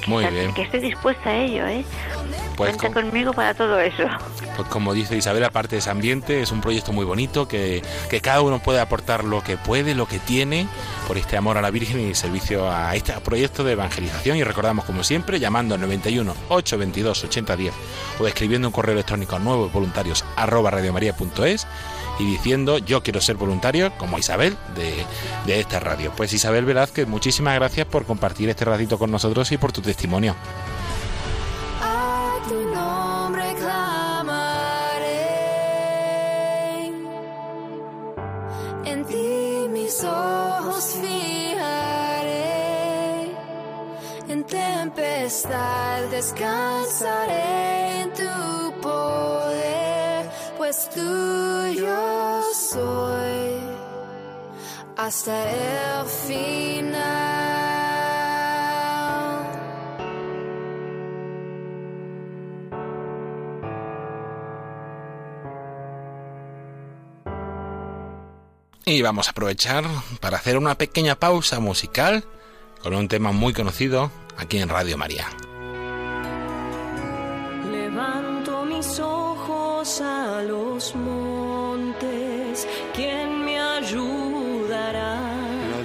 Muy 0.08 0.22
sea, 0.24 0.32
bien. 0.32 0.54
Que 0.54 0.64
estoy 0.64 0.82
dispuesta 0.82 1.30
a 1.32 1.36
ello, 1.36 1.66
¿eh? 1.66 1.84
Pues 2.56 2.76
Cuenta 2.78 2.94
con- 2.94 3.10
conmigo 3.10 3.34
para 3.34 3.54
todo 3.54 3.80
eso. 3.80 4.04
Pues 4.56 4.68
como 4.70 4.94
dice 4.94 5.16
Isabel, 5.18 5.44
aparte 5.44 5.76
de 5.76 5.80
ese 5.80 5.90
ambiente, 5.90 6.42
es 6.42 6.52
un 6.52 6.62
proyecto 6.62 6.94
muy 6.94 7.04
bonito 7.06 7.48
que, 7.48 7.82
que 8.10 8.22
cada 8.22 8.42
uno 8.42 8.60
puede 8.60 8.80
aportar 8.80 9.24
lo 9.24 9.44
que 9.44 9.58
puede, 9.58 9.94
lo 9.96 10.08
que 10.08 10.20
tiene, 10.20 10.68
por 11.08 11.18
este 11.18 11.36
amor 11.38 11.58
a 11.58 11.62
la 11.62 11.72
Virgen 11.72 12.00
y 12.10 12.16
servicio 12.16 12.72
a 12.72 12.96
este 12.96 13.14
proyecto 13.22 13.64
de 13.64 13.74
evangelización. 13.74 14.38
Y 14.38 14.44
recordamos, 14.44 14.86
como 14.86 15.04
siempre, 15.04 15.40
llamando 15.40 15.76
al 15.76 15.82
91 15.82 16.34
822 16.50 17.24
8010 17.26 17.74
o 18.20 18.28
escribiendo 18.28 18.68
un 18.68 18.72
correo 18.72 18.94
electrónico 18.94 19.36
a 19.36 19.40
nuevos 19.40 19.72
voluntarios 19.74 20.24
arroba 20.38 20.72
radiomaria.es 20.72 21.68
y 22.18 22.26
diciendo 22.26 22.78
yo 22.78 23.04
quiero 23.04 23.20
ser 23.20 23.36
voluntario, 23.36 23.92
como 23.98 24.18
Isabel, 24.18 24.56
de, 24.76 24.94
de 25.46 25.60
esta 25.60 25.82
radio. 25.82 26.14
Pues 26.16 26.32
Isabel 26.32 26.64
Velázquez, 26.64 27.08
muchísimas 27.08 27.56
gracias 27.56 27.86
por 27.88 28.06
compartir 28.06 28.48
este 28.48 28.64
ratito 28.64 28.98
con 28.98 29.12
nosotros 29.12 29.52
y 29.52 29.58
por 29.58 29.74
tu 29.74 29.82
testimonio. 29.82 30.34
Mis 39.96 40.04
ojos 40.04 40.98
fijaré, 41.02 42.34
en 44.28 44.44
tempestad 44.44 46.02
descansaré 46.12 48.02
en 48.02 48.12
tu 48.12 48.82
poder, 48.82 50.30
pues 50.58 50.90
tuyo 50.90 52.44
soy 52.54 53.62
hasta 54.98 55.52
el 55.52 56.06
final. 56.06 57.55
Y 68.88 69.02
vamos 69.02 69.28
a 69.28 69.32
aprovechar 69.32 69.84
para 70.20 70.38
hacer 70.38 70.60
una 70.60 70.78
pequeña 70.78 71.16
pausa 71.16 71.60
musical 71.60 72.24
con 72.84 72.94
un 72.94 73.08
tema 73.08 73.32
muy 73.32 73.52
conocido 73.52 74.12
aquí 74.38 74.60
en 74.60 74.70
Radio 74.70 74.96
María. 74.96 75.28
Levanto 77.72 78.64
mis 78.64 79.00
ojos 79.00 80.02
a 80.02 80.44
los 80.44 80.94
montes, 80.96 82.68
¿quién 82.94 83.44
me 83.44 83.60
ayudará? 83.60 85.20
La 85.72 85.84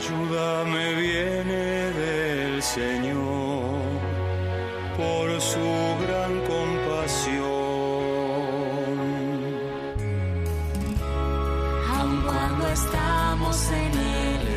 estamos 12.72 13.70
en 13.70 13.92
el 13.98 14.48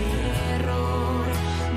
error, 0.55 1.25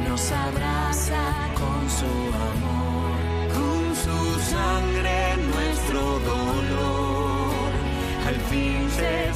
nos 0.08 0.32
abraza 0.32 1.24
con 1.54 1.80
su 1.98 2.12
amor, 2.52 3.14
con 3.56 3.96
su 4.04 4.40
sangre 4.50 5.36
nuestro 5.54 6.00
dolor, 6.20 7.70
al 8.26 8.36
fin 8.50 8.90
se 8.90 9.32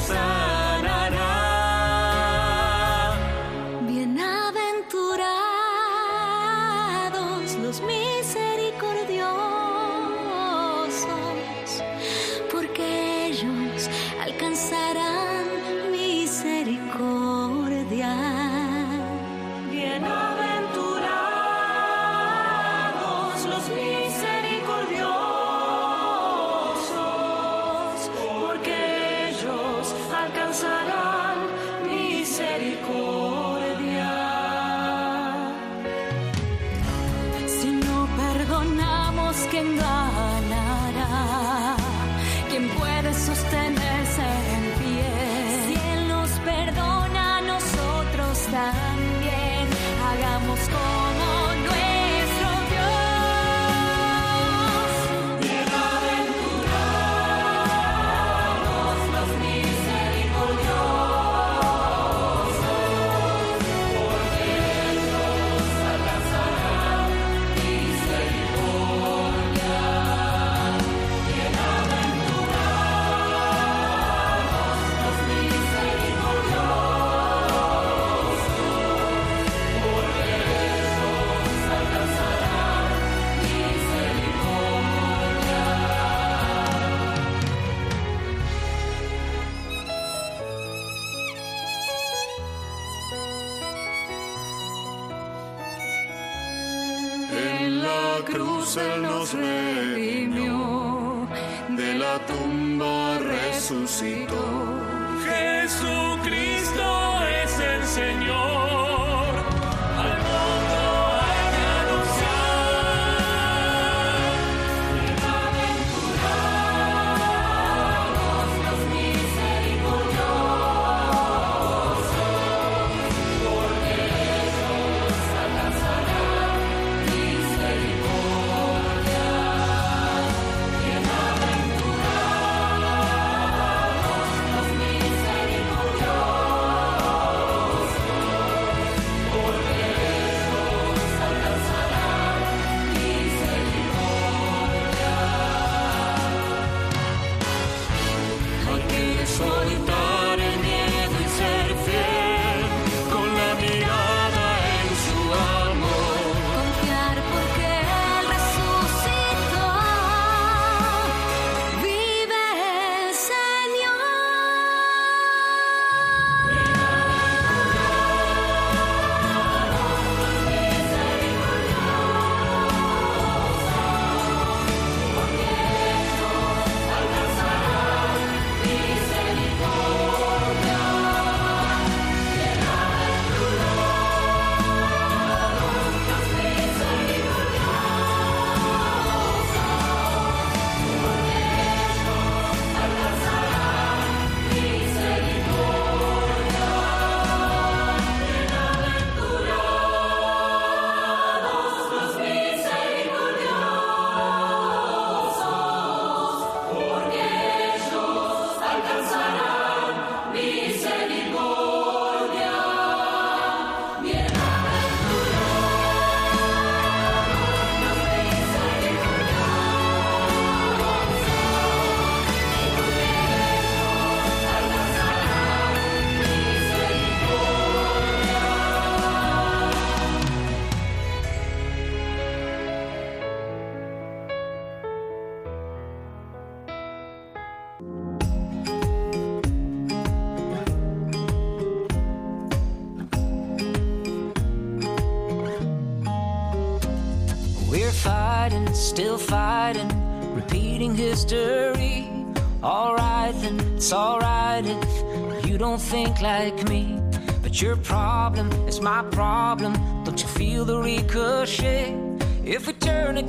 cruz 98.70 98.76
Él 98.76 99.02
nos 99.02 99.32
redimió, 99.32 101.26
de 101.70 101.94
la 101.94 102.18
tumba 102.26 103.18
resucitó. 103.18 104.49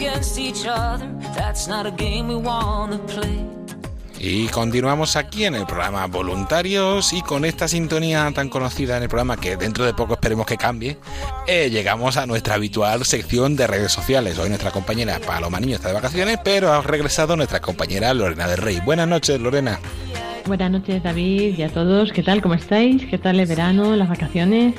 Against 0.02 0.38
each 0.40 0.66
other, 0.66 1.08
that's 1.36 1.68
not 1.68 1.86
a 1.86 1.92
game 1.92 2.28
we 2.28 2.36
wanna 2.36 2.98
play. 3.06 3.46
Y 4.24 4.48
continuamos 4.50 5.16
aquí 5.16 5.46
en 5.46 5.56
el 5.56 5.66
programa 5.66 6.06
Voluntarios 6.06 7.12
y 7.12 7.22
con 7.22 7.44
esta 7.44 7.68
sintonía 7.68 8.32
tan 8.36 8.50
conocida 8.50 8.98
en 8.98 9.04
el 9.04 9.10
programa 9.10 9.38
que 9.38 9.58
dentro 9.58 9.84
de 9.84 9.96
poco 9.96 10.14
esperemos 10.14 10.46
que 10.46 10.58
cambie, 10.58 10.98
eh, 11.48 11.72
llegamos 11.72 12.18
a 12.18 12.28
nuestra 12.28 12.54
habitual 12.54 13.04
sección 13.04 13.56
de 13.56 13.66
redes 13.66 13.92
sociales. 13.92 14.38
Hoy 14.38 14.50
nuestra 14.50 14.70
compañera 14.70 15.20
Paloma 15.20 15.60
Niño 15.60 15.76
está 15.76 15.88
de 15.88 15.96
vacaciones, 15.96 16.38
pero 16.44 16.72
ha 16.72 16.82
regresado 16.82 17.36
nuestra 17.36 17.62
compañera 17.62 18.14
Lorena 18.14 18.48
del 18.48 18.58
Rey. 18.58 18.80
Buenas 18.86 19.08
noches, 19.08 19.40
Lorena. 19.40 19.80
Buenas 20.46 20.70
noches, 20.70 21.02
David, 21.02 21.58
y 21.58 21.64
a 21.64 21.70
todos. 21.70 22.12
¿Qué 22.12 22.22
tal? 22.22 22.42
¿Cómo 22.44 22.54
estáis? 22.54 23.06
¿Qué 23.06 23.18
tal 23.18 23.40
el 23.40 23.48
verano, 23.48 23.96
las 23.96 24.10
vacaciones? 24.10 24.76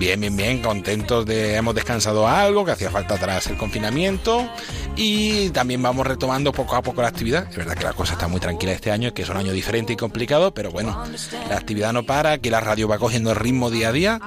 Bien, 0.00 0.18
bien, 0.18 0.34
bien, 0.34 0.62
contentos 0.62 1.26
de 1.26 1.56
hemos 1.56 1.74
descansado 1.74 2.26
algo 2.26 2.64
que 2.64 2.70
hacía 2.70 2.90
falta 2.90 3.18
tras 3.18 3.48
el 3.48 3.58
confinamiento 3.58 4.48
y 4.96 5.50
también 5.50 5.82
vamos 5.82 6.06
retomando 6.06 6.52
poco 6.52 6.74
a 6.74 6.80
poco 6.80 7.02
la 7.02 7.08
actividad. 7.08 7.46
Es 7.50 7.56
verdad 7.58 7.76
que 7.76 7.84
la 7.84 7.92
cosa 7.92 8.14
está 8.14 8.26
muy 8.26 8.40
tranquila 8.40 8.72
este 8.72 8.90
año, 8.90 9.12
que 9.12 9.20
es 9.20 9.28
un 9.28 9.36
año 9.36 9.52
diferente 9.52 9.92
y 9.92 9.96
complicado, 9.96 10.54
pero 10.54 10.70
bueno, 10.70 11.04
la 11.50 11.56
actividad 11.56 11.92
no 11.92 12.04
para, 12.04 12.38
que 12.38 12.50
la 12.50 12.60
radio 12.60 12.88
va 12.88 12.96
cogiendo 12.96 13.30
el 13.32 13.36
ritmo 13.36 13.70
día 13.70 13.90
a 13.90 13.92
día 13.92 14.20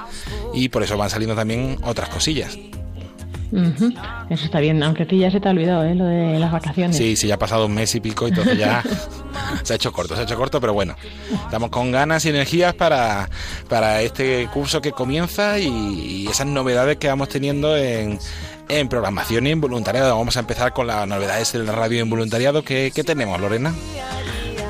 y 0.54 0.70
por 0.70 0.84
eso 0.84 0.96
van 0.96 1.10
saliendo 1.10 1.36
también 1.36 1.80
otras 1.82 2.10
cosillas. 2.10 2.56
Ujú, 3.54 3.94
Eso 4.32 4.46
está 4.46 4.60
bien, 4.60 4.82
aunque 4.82 5.04
a 5.04 5.08
ti 5.08 5.20
ya 5.20 5.30
se 5.30 5.40
te 5.40 5.48
ha 5.48 5.52
olvidado, 5.52 5.84
¿eh? 5.84 5.94
Lo 5.94 6.06
de 6.06 6.40
las 6.40 6.52
vacaciones. 6.52 6.98
Sí, 6.98 7.16
sí, 7.16 7.28
ya 7.28 7.36
ha 7.36 7.40
pasado 7.40 7.68
un 7.68 7.74
mes 7.76 7.94
y 7.94 8.00
pico 8.00 8.26
y 8.26 8.30
entonces 8.30 8.58
ya 8.58 8.82
se 9.64 9.74
ha 9.74 9.76
hecho 9.76 9.92
corto, 9.92 10.16
se 10.16 10.22
ha 10.22 10.24
hecho 10.24 10.36
corto, 10.38 10.60
pero 10.60 10.74
bueno, 10.74 10.96
estamos 11.46 11.70
con 11.70 11.92
ganas 11.92 12.26
y 12.26 12.30
energías 12.30 12.74
para, 12.74 13.30
para 13.70 14.02
este 14.02 14.48
curso 14.52 14.82
que 14.82 14.92
comienza 14.92 15.60
y, 15.60 15.68
y 15.68 16.28
esas 16.28 16.48
novedades 16.48 16.98
que 16.98 17.08
vamos 17.08 17.30
teniendo 17.30 17.78
en, 17.78 18.18
en 18.70 18.90
programación 18.90 19.46
y 19.46 19.52
en 19.52 19.62
voluntariado. 19.62 20.18
Vamos 20.18 20.36
a 20.38 20.40
empezar 20.40 20.74
con 20.74 20.88
las 20.88 21.08
novedades 21.08 21.54
del 21.54 21.68
radio 21.68 22.02
en 22.02 22.10
voluntariado. 22.10 22.64
¿Qué, 22.64 22.92
qué 22.96 23.04
tenemos, 23.04 23.40
Lorena? 23.40 23.72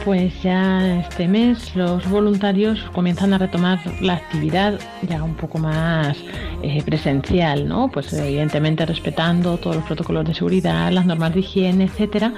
Pues 0.05 0.33
ya 0.43 0.99
este 0.99 1.29
mes 1.29 1.75
los 1.77 2.09
voluntarios 2.09 2.83
comienzan 2.93 3.33
a 3.33 3.37
retomar 3.37 3.79
la 4.01 4.15
actividad 4.15 4.77
ya 5.07 5.23
un 5.23 5.35
poco 5.35 5.59
más 5.59 6.17
eh, 6.61 6.83
presencial, 6.83 7.69
¿no? 7.69 7.89
Pues 7.89 8.11
evidentemente 8.11 8.85
respetando 8.85 9.57
todos 9.57 9.77
los 9.77 9.85
protocolos 9.85 10.25
de 10.25 10.33
seguridad, 10.33 10.91
las 10.91 11.05
normas 11.05 11.33
de 11.33 11.39
higiene, 11.39 11.85
etcétera, 11.85 12.33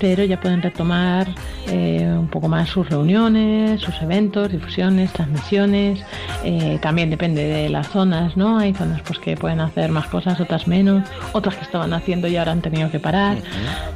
pero 0.00 0.24
ya 0.24 0.40
pueden 0.40 0.62
retomar 0.62 1.28
eh, 1.68 2.12
un 2.18 2.26
poco 2.28 2.48
más 2.48 2.70
sus 2.70 2.88
reuniones, 2.88 3.80
sus 3.80 3.94
eventos, 4.02 4.50
difusiones, 4.50 5.12
transmisiones. 5.12 6.00
eh, 6.44 6.78
también 6.82 7.08
depende 7.10 7.44
de 7.44 7.68
las 7.68 7.86
zonas, 7.88 8.36
¿no? 8.36 8.58
Hay 8.58 8.74
zonas 8.74 9.00
pues 9.02 9.20
que 9.20 9.36
pueden 9.36 9.60
hacer 9.60 9.90
más 9.90 10.06
cosas, 10.08 10.40
otras 10.40 10.66
menos, 10.66 11.08
otras 11.32 11.54
que 11.54 11.62
estaban 11.62 11.92
haciendo 11.92 12.26
y 12.26 12.36
ahora 12.36 12.50
han 12.50 12.62
tenido 12.62 12.90
que 12.90 12.98
parar. 12.98 13.38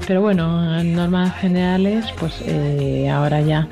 Pero 0.06 0.20
bueno, 0.20 0.78
en 0.78 0.94
normas 0.94 1.36
generales, 1.38 2.06
pues 2.18 2.40
eh, 2.46 2.99
ahora 3.08 3.40
ya 3.40 3.68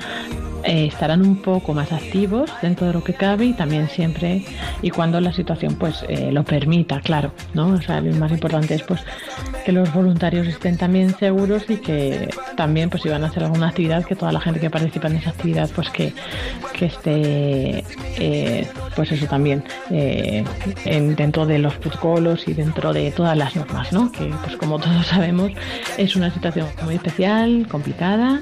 eh, 0.63 0.87
estarán 0.87 1.21
un 1.21 1.37
poco 1.41 1.73
más 1.73 1.91
activos 1.93 2.51
dentro 2.61 2.87
de 2.87 2.93
lo 2.93 3.01
que 3.03 3.13
cabe 3.13 3.45
y 3.45 3.53
también 3.53 3.87
siempre 3.87 4.43
y 4.81 4.89
cuando 4.89 5.21
la 5.21 5.31
situación 5.31 5.75
pues 5.75 6.03
eh, 6.09 6.31
lo 6.33 6.43
permita, 6.43 6.99
claro, 6.99 7.31
¿no? 7.53 7.67
O 7.69 7.81
sea, 7.81 8.01
lo 8.01 8.13
más 8.15 8.31
importante 8.31 8.75
es 8.75 8.83
pues 8.83 9.01
que 9.65 9.71
los 9.71 9.93
voluntarios 9.93 10.47
estén 10.47 10.77
también 10.77 11.15
seguros 11.17 11.63
y 11.69 11.77
que 11.77 12.29
también 12.57 12.89
pues 12.89 13.03
si 13.03 13.09
van 13.09 13.23
a 13.23 13.27
hacer 13.27 13.43
alguna 13.43 13.69
actividad 13.69 14.03
que 14.03 14.15
toda 14.15 14.31
la 14.33 14.41
gente 14.41 14.59
que 14.59 14.69
participa 14.69 15.07
en 15.07 15.15
esa 15.17 15.29
actividad 15.29 15.69
pues 15.73 15.89
que, 15.89 16.13
que 16.73 16.85
esté 16.87 17.83
eh, 18.17 18.67
pues 18.95 19.11
eso 19.13 19.25
también 19.27 19.63
en- 19.89 21.15
dentro 21.15 21.45
de 21.45 21.59
los 21.59 21.75
protocolos 21.75 22.47
y 22.47 22.53
dentro 22.53 22.91
de 22.93 23.11
todas 23.11 23.37
las 23.37 23.55
normas, 23.55 23.93
¿no? 23.93 24.11
Que 24.11 24.25
pues 24.43 24.57
como 24.57 24.77
todos 24.79 25.05
sabemos 25.07 25.51
es 25.97 26.15
una 26.17 26.31
situación 26.33 26.67
muy 26.83 26.95
especial, 26.95 27.65
complicada. 27.69 28.41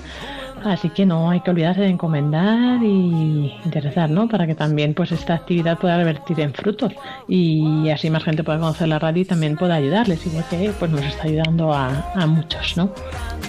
Así 0.63 0.89
que 0.89 1.05
no 1.05 1.29
hay 1.29 1.41
que 1.41 1.51
olvidarse 1.51 1.81
de 1.81 1.89
encomendar 1.89 2.81
y 2.83 3.53
de 3.65 3.81
rezar, 3.81 4.09
¿no? 4.09 4.27
Para 4.27 4.47
que 4.47 4.55
también 4.55 4.93
pues 4.93 5.11
esta 5.11 5.35
actividad 5.35 5.77
pueda 5.77 5.97
revertir 5.97 6.39
en 6.39 6.53
frutos 6.53 6.93
y 7.27 7.89
así 7.89 8.09
más 8.09 8.23
gente 8.23 8.43
pueda 8.43 8.59
conocer 8.59 8.87
la 8.87 8.99
radio 8.99 9.21
y 9.21 9.25
también 9.25 9.55
pueda 9.55 9.75
ayudarles, 9.75 10.25
igual 10.25 10.45
que 10.49 10.71
pues 10.77 10.91
nos 10.91 11.03
está 11.03 11.23
ayudando 11.23 11.73
a, 11.73 12.11
a 12.13 12.25
muchos, 12.25 12.75
¿no? 12.77 12.91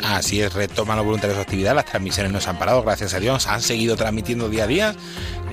Así 0.04 0.40
es, 0.40 0.52
retoman 0.54 0.96
los 0.96 1.04
voluntarios 1.04 1.36
su 1.36 1.42
actividad, 1.42 1.74
las 1.74 1.84
transmisiones 1.84 2.32
no 2.32 2.40
se 2.40 2.50
han 2.50 2.58
parado, 2.58 2.82
gracias 2.82 3.14
a 3.14 3.20
Dios, 3.20 3.46
han 3.46 3.60
seguido 3.60 3.96
transmitiendo 3.96 4.48
día 4.48 4.64
a 4.64 4.66
día 4.66 4.94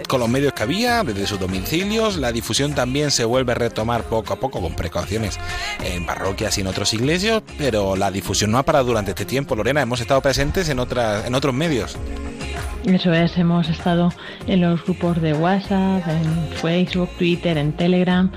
con 0.07 0.19
los 0.19 0.29
medios 0.29 0.53
que 0.53 0.63
había, 0.63 1.03
desde 1.03 1.25
sus 1.25 1.39
domicilios, 1.39 2.17
la 2.17 2.31
difusión 2.31 2.75
también 2.75 3.11
se 3.11 3.25
vuelve 3.25 3.53
a 3.53 3.55
retomar 3.55 4.03
poco 4.03 4.33
a 4.33 4.35
poco 4.37 4.61
con 4.61 4.75
precauciones 4.75 5.39
en 5.83 6.05
parroquias 6.05 6.57
y 6.57 6.61
en 6.61 6.67
otros 6.67 6.93
iglesios, 6.93 7.41
pero 7.57 7.95
la 7.95 8.11
difusión 8.11 8.51
no 8.51 8.57
ha 8.57 8.63
parado 8.63 8.85
durante 8.85 9.11
este 9.11 9.25
tiempo, 9.25 9.55
Lorena, 9.55 9.81
hemos 9.81 10.01
estado 10.01 10.21
presentes 10.21 10.69
en, 10.69 10.79
otras, 10.79 11.25
en 11.25 11.33
otros 11.33 11.54
medios. 11.55 11.97
Eso 12.85 13.11
es, 13.13 13.35
hemos 13.39 13.67
estado 13.67 14.11
en 14.45 14.61
los 14.61 14.83
grupos 14.83 15.19
de 15.19 15.33
WhatsApp, 15.33 16.07
en 16.07 16.55
Facebook, 16.57 17.09
Twitter, 17.17 17.57
en 17.57 17.71
Telegram, 17.73 18.31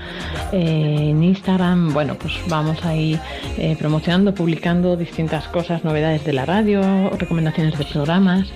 eh, 0.51 1.09
en 1.11 1.23
Instagram. 1.23 1.93
Bueno, 1.93 2.15
pues 2.15 2.33
vamos 2.47 2.83
ahí 2.83 3.19
eh, 3.59 3.75
promocionando, 3.77 4.33
publicando 4.33 4.97
distintas 4.97 5.47
cosas, 5.49 5.83
novedades 5.83 6.25
de 6.25 6.33
la 6.33 6.47
radio, 6.47 7.11
recomendaciones 7.11 7.77
de 7.77 7.85
programas 7.85 8.51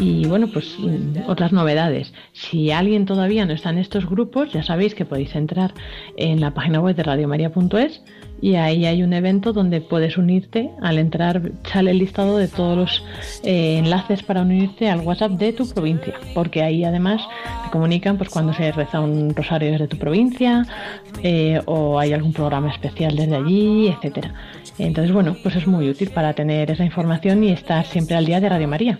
y 0.00 0.26
bueno, 0.26 0.48
pues 0.50 0.76
mm, 0.78 1.28
otras 1.28 1.52
novedades. 1.52 2.14
Si 2.32 2.70
alguien 2.70 3.04
todavía 3.04 3.44
no 3.44 3.52
está 3.52 3.68
en 3.68 3.78
estos 3.78 4.08
grupos, 4.08 4.50
ya 4.50 4.62
sabéis 4.62 4.94
que 4.94 5.04
podéis 5.04 5.34
entrar 5.34 5.74
en 6.16 6.40
la 6.40 6.54
página 6.54 6.80
web 6.80 6.96
de 6.96 7.02
radiomaria.es 7.02 8.00
y 8.44 8.56
ahí 8.56 8.84
hay 8.84 9.02
un 9.02 9.14
evento 9.14 9.54
donde 9.54 9.80
puedes 9.80 10.18
unirte. 10.18 10.70
Al 10.82 10.98
entrar 10.98 11.50
sale 11.62 11.92
el 11.92 11.98
listado 11.98 12.36
de 12.36 12.46
todos 12.46 12.76
los 12.76 13.04
eh, 13.42 13.78
enlaces 13.78 14.22
para 14.22 14.42
unirte 14.42 14.90
al 14.90 15.00
WhatsApp 15.00 15.32
de 15.32 15.54
tu 15.54 15.66
provincia, 15.66 16.12
porque 16.34 16.62
ahí 16.62 16.84
además 16.84 17.22
te 17.64 17.70
comunican 17.70 18.18
pues 18.18 18.28
cuando 18.28 18.52
se 18.52 18.70
reza 18.70 19.00
un 19.00 19.34
rosario 19.34 19.72
desde 19.72 19.88
tu 19.88 19.96
provincia 19.96 20.66
eh, 21.22 21.58
o 21.64 21.98
hay 21.98 22.12
algún 22.12 22.34
programa 22.34 22.70
especial 22.70 23.16
desde 23.16 23.34
allí, 23.34 23.88
etcétera. 23.88 24.34
Entonces 24.78 25.12
bueno, 25.12 25.36
pues 25.42 25.56
es 25.56 25.66
muy 25.66 25.88
útil 25.88 26.10
para 26.10 26.34
tener 26.34 26.70
esa 26.70 26.84
información 26.84 27.42
y 27.44 27.52
estar 27.52 27.86
siempre 27.86 28.16
al 28.16 28.26
día 28.26 28.40
de 28.40 28.48
Radio 28.48 28.68
María. 28.68 28.98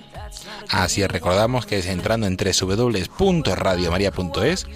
Así 0.70 1.02
es, 1.02 1.08
recordamos 1.08 1.66
que 1.66 1.78
es 1.78 1.86
entrando 1.86 2.26
en 2.26 2.36
www.radiomaria.es 2.36 4.66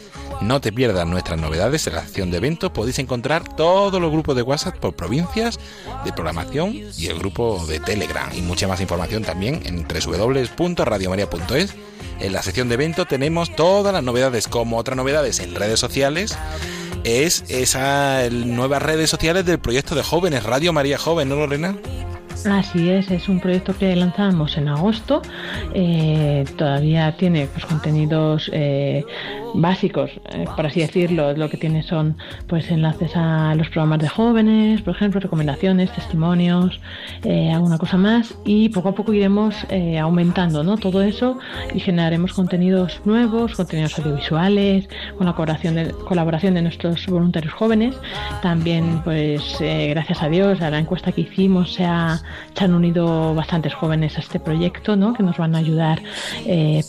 no 0.41 0.61
te 0.61 0.73
pierdas 0.73 1.07
nuestras 1.07 1.41
novedades 1.41 1.87
en 1.89 1.95
la 1.95 2.03
sección 2.03 2.31
de 2.31 2.37
eventos. 2.37 2.71
Podéis 2.71 3.01
encontrar 3.01 3.57
todos 3.57 4.01
los 4.01 4.13
grupos 4.13 4.37
de 4.37 4.43
WhatsApp 4.43 4.77
por 4.77 4.95
provincias 4.95 5.59
de 6.05 6.13
programación 6.13 6.75
y 6.97 7.07
el 7.07 7.19
grupo 7.19 7.67
de 7.67 7.81
Telegram. 7.81 8.31
Y 8.33 8.43
mucha 8.43 8.69
más 8.69 8.81
información 8.81 9.25
también 9.25 9.63
en 9.65 9.85
www.radiomaria.es. 9.89 11.75
En 12.21 12.33
la 12.33 12.43
sección 12.43 12.69
de 12.69 12.75
eventos 12.75 13.09
tenemos 13.09 13.57
todas 13.57 13.93
las 13.93 14.03
novedades, 14.03 14.47
como 14.47 14.77
otras 14.77 14.97
novedades 14.97 15.41
en 15.41 15.57
redes 15.57 15.81
sociales. 15.81 16.39
Es 17.05 17.45
esa 17.49 18.29
nuevas 18.31 18.83
redes 18.83 19.11
sociales 19.11 19.45
del 19.45 19.59
proyecto 19.59 19.95
de 19.95 20.03
jóvenes, 20.03 20.43
Radio 20.43 20.73
María 20.73 20.99
Joven, 20.99 21.29
¿no, 21.29 21.37
Lorena? 21.37 21.77
Así 22.47 22.89
es, 22.89 23.11
es 23.11 23.29
un 23.29 23.41
proyecto 23.41 23.77
que 23.77 23.95
lanzamos 23.97 24.57
en 24.57 24.69
agosto. 24.69 25.23
Eh, 25.75 26.45
todavía 26.57 27.17
tiene 27.17 27.47
pues, 27.47 27.65
contenidos 27.67 28.51
eh, 28.53 29.05
básicos, 29.55 30.11
eh, 30.31 30.45
por 30.57 30.67
así 30.67 30.81
decirlo. 30.81 31.33
Lo 31.35 31.49
que 31.49 31.57
tiene 31.57 31.83
son 31.83 32.17
pues 32.47 32.71
enlaces 32.71 33.13
a 33.15 33.55
los 33.55 33.69
programas 33.69 34.01
de 34.01 34.09
jóvenes, 34.09 34.83
por 34.83 34.95
ejemplo, 34.95 35.21
recomendaciones, 35.21 35.93
testimonios, 35.93 36.81
eh, 37.25 37.51
alguna 37.53 37.79
cosa 37.79 37.97
más. 37.97 38.35
Y 38.45 38.69
poco 38.71 38.91
a 38.91 38.95
poco 38.95 39.13
iremos 39.13 39.55
eh, 39.71 39.99
aumentando 39.99 40.63
¿no? 40.63 40.77
todo 40.77 41.03
eso 41.03 41.39
y 41.75 41.81
generaremos 41.81 42.33
contenidos 42.33 43.01
nuevos, 43.05 43.55
contenidos 43.55 43.99
audiovisuales, 43.99 44.89
con 45.17 45.27
la 45.27 45.33
colaboración 45.33 45.75
de, 45.75 45.91
colaboración 45.91 46.55
de 46.55 46.63
nuestros 46.63 47.07
voluntarios 47.07 47.53
jóvenes. 47.53 47.97
También, 48.43 49.01
pues 49.05 49.61
eh, 49.61 49.89
gracias 49.91 50.23
a 50.23 50.29
Dios, 50.29 50.61
a 50.61 50.71
la 50.71 50.79
encuesta 50.79 51.13
que 51.13 51.23
hicimos 51.23 51.75
se 51.75 51.85
ha 51.85 52.21
se 52.55 52.65
han 52.65 52.75
unido 52.75 53.35
bastantes 53.35 53.75
jóvenes 53.75 54.17
a 54.17 54.21
este 54.21 54.41
proyecto, 54.41 54.97
¿no? 54.97 55.15
Que 55.15 55.23
nos 55.23 55.37
van 55.37 55.55
a 55.55 55.59
ayudar 55.59 56.03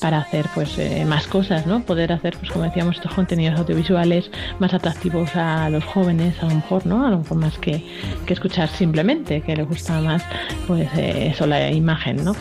para 0.01 0.19
hacer, 0.19 0.45
pues, 0.55 0.79
más 1.05 1.27
cosas, 1.27 1.67
¿no? 1.67 1.81
Poder 1.81 2.11
hacer, 2.11 2.35
pues, 2.37 2.48
como 2.51 2.65
decíamos, 2.65 2.97
estos 2.97 3.13
contenidos 3.13 3.59
audiovisuales 3.59 4.29
más 4.59 4.73
atractivos 4.73 5.35
a 5.35 5.69
los 5.69 5.83
jóvenes, 5.83 6.41
a 6.41 6.47
lo 6.47 6.55
mejor, 6.55 6.85
¿no? 6.85 7.05
A 7.05 7.09
lo 7.09 7.19
mejor 7.19 7.37
más 7.37 7.57
que, 7.57 7.83
que 8.25 8.33
escuchar 8.33 8.69
simplemente, 8.69 9.41
que 9.41 9.55
les 9.55 9.67
gusta 9.67 10.01
más, 10.01 10.23
pues 10.67 10.87
eh, 10.97 11.31
eso, 11.33 11.45
la 11.47 11.71
imagen, 11.71 12.23
¿no? 12.23 12.35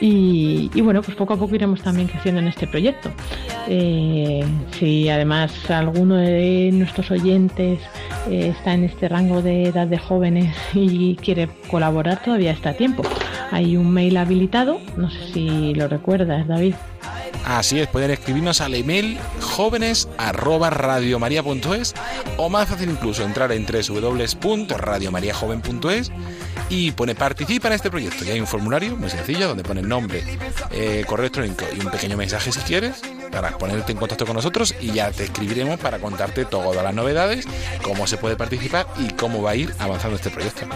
Y, 0.00 0.70
y, 0.74 0.80
bueno, 0.80 1.02
pues 1.02 1.16
poco 1.16 1.34
a 1.34 1.36
poco 1.36 1.54
iremos 1.54 1.82
también 1.82 2.08
creciendo 2.08 2.40
en 2.40 2.48
este 2.48 2.66
proyecto. 2.66 3.10
Eh, 3.68 4.44
si 4.78 5.08
además 5.08 5.70
alguno 5.70 6.16
de 6.16 6.70
nuestros 6.72 7.10
oyentes 7.10 7.80
eh, 8.28 8.48
está 8.56 8.74
en 8.74 8.84
este 8.84 9.08
rango 9.08 9.42
de 9.42 9.64
edad 9.64 9.86
de 9.86 9.98
jóvenes 9.98 10.54
y 10.74 11.16
quiere 11.16 11.48
colaborar, 11.70 12.22
todavía 12.22 12.52
está 12.52 12.70
a 12.70 12.74
tiempo. 12.74 13.02
Hay 13.50 13.76
un 13.76 13.90
mail 13.90 14.16
habilitado, 14.16 14.80
no 14.96 15.10
sé 15.10 15.32
si 15.32 15.74
lo 15.74 15.88
recuerdas, 15.88 16.46
David. 16.48 16.74
Así 17.44 17.78
es, 17.78 17.86
pueden 17.88 18.10
escribirnos 18.10 18.62
al 18.62 18.74
email 18.74 19.18
jóvenes 19.40 20.08
o 22.38 22.48
más 22.48 22.68
fácil 22.68 22.88
incluso 22.90 23.22
entrar 23.22 23.52
en 23.52 23.66
www.radiomariajoven.es 23.66 26.10
y 26.68 26.90
pone 26.92 27.14
participa 27.14 27.68
en 27.68 27.74
este 27.74 27.90
proyecto. 27.90 28.24
Y 28.24 28.30
hay 28.30 28.40
un 28.40 28.46
formulario 28.46 28.96
muy 28.96 29.10
sencillo 29.10 29.48
donde 29.48 29.62
pone 29.62 29.82
nombre, 29.82 30.22
eh, 30.70 31.04
correo 31.06 31.24
electrónico 31.24 31.64
y 31.76 31.80
un 31.80 31.90
pequeño 31.90 32.16
mensaje 32.16 32.52
si 32.52 32.60
quieres 32.60 33.02
para 33.30 33.50
ponerte 33.58 33.92
en 33.92 33.98
contacto 33.98 34.26
con 34.26 34.36
nosotros 34.36 34.74
y 34.80 34.92
ya 34.92 35.10
te 35.10 35.24
escribiremos 35.24 35.80
para 35.80 35.98
contarte 35.98 36.44
todas 36.44 36.82
las 36.82 36.94
novedades, 36.94 37.46
cómo 37.82 38.06
se 38.06 38.16
puede 38.16 38.36
participar 38.36 38.86
y 38.98 39.12
cómo 39.14 39.42
va 39.42 39.50
a 39.50 39.56
ir 39.56 39.72
avanzando 39.78 40.16
este 40.16 40.30
proyecto. 40.30 40.66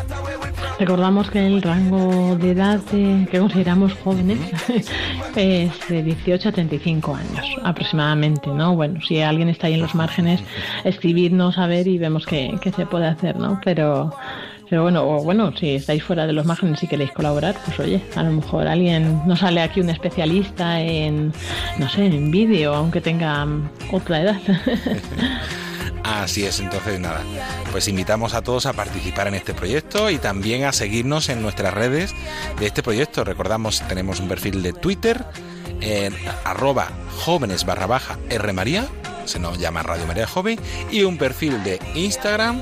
Recordamos 0.78 1.30
que 1.30 1.44
el 1.44 1.62
rango 1.62 2.36
de 2.36 2.52
edad 2.52 2.80
de, 2.90 3.26
que 3.30 3.38
consideramos 3.38 3.94
jóvenes 3.94 4.38
es 5.36 5.88
de 5.88 6.02
18 6.02 6.48
a 6.48 6.52
35 6.52 7.14
años 7.14 7.46
aproximadamente, 7.64 8.48
¿no? 8.50 8.74
Bueno, 8.74 9.00
si 9.06 9.20
alguien 9.20 9.48
está 9.48 9.68
ahí 9.68 9.74
en 9.74 9.80
los 9.80 9.94
márgenes, 9.94 10.40
escribirnos 10.84 11.58
a 11.58 11.66
ver 11.66 11.86
y 11.86 11.98
vemos 11.98 12.26
qué, 12.26 12.56
qué 12.60 12.72
se 12.72 12.86
puede 12.86 13.06
hacer, 13.06 13.36
¿no? 13.36 13.60
Pero 13.64 14.12
pero 14.68 14.82
bueno, 14.82 15.08
o 15.08 15.22
bueno, 15.22 15.52
si 15.56 15.76
estáis 15.76 16.02
fuera 16.02 16.26
de 16.26 16.32
los 16.32 16.44
márgenes 16.44 16.82
y 16.82 16.86
queréis 16.86 17.12
colaborar, 17.12 17.56
pues 17.64 17.78
oye, 17.80 18.02
a 18.14 18.22
lo 18.22 18.32
mejor 18.32 18.66
alguien 18.66 19.22
no 19.26 19.36
sale 19.36 19.62
aquí 19.62 19.80
un 19.80 19.90
especialista 19.90 20.80
en, 20.80 21.32
no 21.78 21.88
sé, 21.88 22.06
en 22.06 22.30
vídeo, 22.30 22.74
aunque 22.74 23.00
tenga 23.00 23.46
otra 23.92 24.22
edad. 24.22 24.40
Así 26.04 26.44
es, 26.44 26.60
entonces 26.60 26.98
nada, 27.00 27.22
pues 27.70 27.86
invitamos 27.88 28.34
a 28.34 28.42
todos 28.42 28.66
a 28.66 28.72
participar 28.72 29.28
en 29.28 29.34
este 29.34 29.52
proyecto 29.52 30.10
y 30.10 30.18
también 30.18 30.64
a 30.64 30.72
seguirnos 30.72 31.28
en 31.28 31.42
nuestras 31.42 31.74
redes 31.74 32.14
de 32.58 32.66
este 32.66 32.82
proyecto. 32.82 33.24
Recordamos, 33.24 33.82
tenemos 33.88 34.20
un 34.20 34.28
perfil 34.28 34.62
de 34.62 34.72
Twitter 34.72 35.24
en 35.80 36.14
arroba 36.44 36.88
jóvenes 37.24 37.64
barra 37.66 37.86
baja 37.86 38.18
R 38.30 38.52
María, 38.52 38.86
se 39.26 39.38
nos 39.38 39.58
llama 39.58 39.82
Radio 39.82 40.06
María 40.06 40.26
Joven, 40.26 40.58
y 40.90 41.02
un 41.02 41.18
perfil 41.18 41.62
de 41.62 41.78
Instagram 41.94 42.60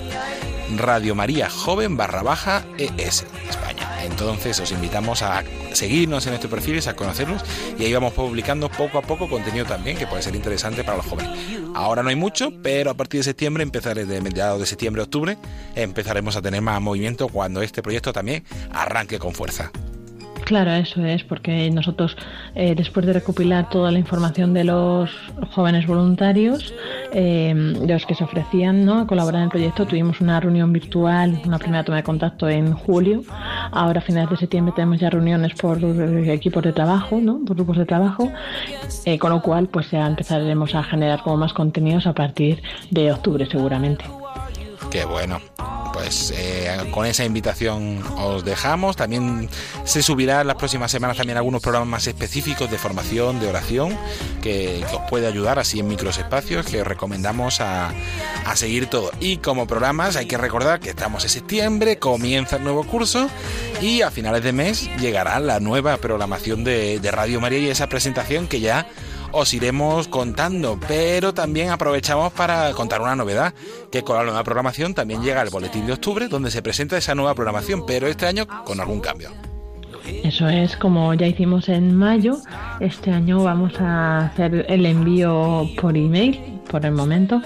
Radio 0.74 1.14
María 1.14 1.48
Joven 1.48 1.96
barra 1.96 2.22
baja 2.22 2.64
ES 2.78 3.24
España. 3.48 4.04
Entonces 4.04 4.58
os 4.60 4.72
invitamos 4.72 5.22
a 5.22 5.44
seguirnos 5.72 6.26
en 6.26 6.34
estos 6.34 6.50
perfiles, 6.50 6.86
a 6.86 6.96
conocerlos 6.96 7.42
y 7.78 7.84
ahí 7.84 7.92
vamos 7.92 8.12
publicando 8.12 8.68
poco 8.68 8.98
a 8.98 9.02
poco 9.02 9.28
contenido 9.28 9.66
también 9.66 9.96
que 9.96 10.06
puede 10.06 10.22
ser 10.22 10.34
interesante 10.34 10.84
para 10.84 10.98
los 10.98 11.06
jóvenes. 11.06 11.38
Ahora 11.74 12.02
no 12.02 12.08
hay 12.08 12.16
mucho, 12.16 12.52
pero 12.62 12.90
a 12.90 12.94
partir 12.94 13.20
de 13.20 13.24
septiembre, 13.24 13.62
empezaré 13.62 14.06
de 14.06 14.20
mediados 14.20 14.60
de 14.60 14.66
septiembre, 14.66 15.02
octubre, 15.02 15.36
empezaremos 15.74 16.36
a 16.36 16.42
tener 16.42 16.62
más 16.62 16.80
movimiento 16.80 17.28
cuando 17.28 17.62
este 17.62 17.82
proyecto 17.82 18.12
también 18.12 18.44
arranque 18.72 19.18
con 19.18 19.34
fuerza. 19.34 19.70
Claro, 20.46 20.70
eso 20.70 21.04
es, 21.04 21.24
porque 21.24 21.68
nosotros, 21.72 22.16
eh, 22.54 22.76
después 22.76 23.04
de 23.04 23.12
recopilar 23.12 23.68
toda 23.68 23.90
la 23.90 23.98
información 23.98 24.54
de 24.54 24.62
los 24.62 25.10
jóvenes 25.50 25.88
voluntarios, 25.88 26.72
eh, 27.12 27.52
de 27.52 27.92
los 27.92 28.06
que 28.06 28.14
se 28.14 28.22
ofrecían 28.22 28.84
¿no? 28.84 29.00
a 29.00 29.06
colaborar 29.08 29.40
en 29.40 29.46
el 29.46 29.50
proyecto, 29.50 29.86
tuvimos 29.86 30.20
una 30.20 30.38
reunión 30.38 30.72
virtual, 30.72 31.40
una 31.44 31.58
primera 31.58 31.82
toma 31.82 31.96
de 31.96 32.04
contacto 32.04 32.48
en 32.48 32.74
julio. 32.74 33.22
Ahora, 33.72 33.98
a 33.98 34.02
finales 34.04 34.30
de 34.30 34.36
septiembre, 34.36 34.72
tenemos 34.76 35.00
ya 35.00 35.10
reuniones 35.10 35.52
por 35.54 35.82
equipos 36.28 36.62
de 36.62 36.72
trabajo, 36.72 37.18
¿no? 37.20 37.40
por 37.44 37.56
grupos 37.56 37.78
de 37.78 37.84
trabajo, 37.84 38.30
eh, 39.04 39.18
con 39.18 39.30
lo 39.30 39.42
cual, 39.42 39.66
pues 39.66 39.90
ya 39.90 40.06
empezaremos 40.06 40.76
a 40.76 40.84
generar 40.84 41.24
como 41.24 41.38
más 41.38 41.54
contenidos 41.54 42.06
a 42.06 42.12
partir 42.12 42.62
de 42.92 43.10
octubre, 43.10 43.46
seguramente. 43.50 44.04
Qué 44.90 45.04
bueno 45.04 45.40
pues 45.96 46.30
eh, 46.36 46.76
con 46.90 47.06
esa 47.06 47.24
invitación 47.24 48.04
os 48.18 48.44
dejamos. 48.44 48.96
También 48.96 49.48
se 49.84 50.02
subirá 50.02 50.44
las 50.44 50.56
próximas 50.56 50.90
semanas 50.90 51.16
también 51.16 51.38
algunos 51.38 51.62
programas 51.62 51.88
más 51.88 52.06
específicos 52.06 52.70
de 52.70 52.76
formación, 52.76 53.40
de 53.40 53.48
oración, 53.48 53.96
que, 54.42 54.84
os 54.92 55.00
puede 55.08 55.26
ayudar 55.26 55.58
así 55.58 55.80
en 55.80 55.88
micros 55.88 56.18
espacios, 56.18 56.66
que 56.66 56.82
os 56.82 56.86
recomendamos 56.86 57.62
a, 57.62 57.94
a, 58.44 58.56
seguir 58.56 58.88
todo. 58.88 59.10
Y 59.20 59.38
como 59.38 59.66
programas 59.66 60.16
hay 60.16 60.26
que 60.26 60.36
recordar 60.36 60.80
que 60.80 60.90
estamos 60.90 61.24
en 61.24 61.30
septiembre, 61.30 61.98
comienza 61.98 62.56
el 62.56 62.64
nuevo 62.64 62.84
curso 62.84 63.30
y 63.80 64.02
a 64.02 64.10
finales 64.10 64.44
de 64.44 64.52
mes 64.52 64.90
llegará 64.98 65.40
la 65.40 65.60
nueva 65.60 65.96
programación 65.96 66.62
de 66.62 67.00
Radio 67.10 67.40
María 67.40 67.58
y 67.58 67.68
esa 67.70 67.88
presentación 67.88 68.48
que 68.48 68.60
ya 68.60 68.86
os 69.36 69.52
iremos 69.52 70.08
contando, 70.08 70.78
pero 70.88 71.34
también 71.34 71.70
aprovechamos 71.70 72.32
para 72.32 72.72
contar 72.72 73.02
una 73.02 73.14
novedad, 73.14 73.52
que 73.92 74.02
con 74.02 74.16
la 74.16 74.24
nueva 74.24 74.42
programación 74.44 74.94
también 74.94 75.22
llega 75.22 75.42
el 75.42 75.50
boletín 75.50 75.86
de 75.86 75.92
octubre 75.92 76.28
donde 76.28 76.50
se 76.50 76.62
presenta 76.62 76.96
esa 76.96 77.14
nueva 77.14 77.34
programación, 77.34 77.84
pero 77.86 78.06
este 78.06 78.26
año 78.26 78.46
con 78.64 78.80
algún 78.80 79.00
cambio. 79.00 79.30
Eso 80.24 80.48
es 80.48 80.76
como 80.76 81.12
ya 81.14 81.26
hicimos 81.26 81.68
en 81.68 81.94
mayo, 81.94 82.38
este 82.80 83.10
año 83.10 83.42
vamos 83.42 83.78
a 83.80 84.26
hacer 84.26 84.64
el 84.68 84.86
envío 84.86 85.68
por 85.80 85.96
email 85.96 86.55
por 86.70 86.84
el 86.84 86.92
momento. 86.92 87.40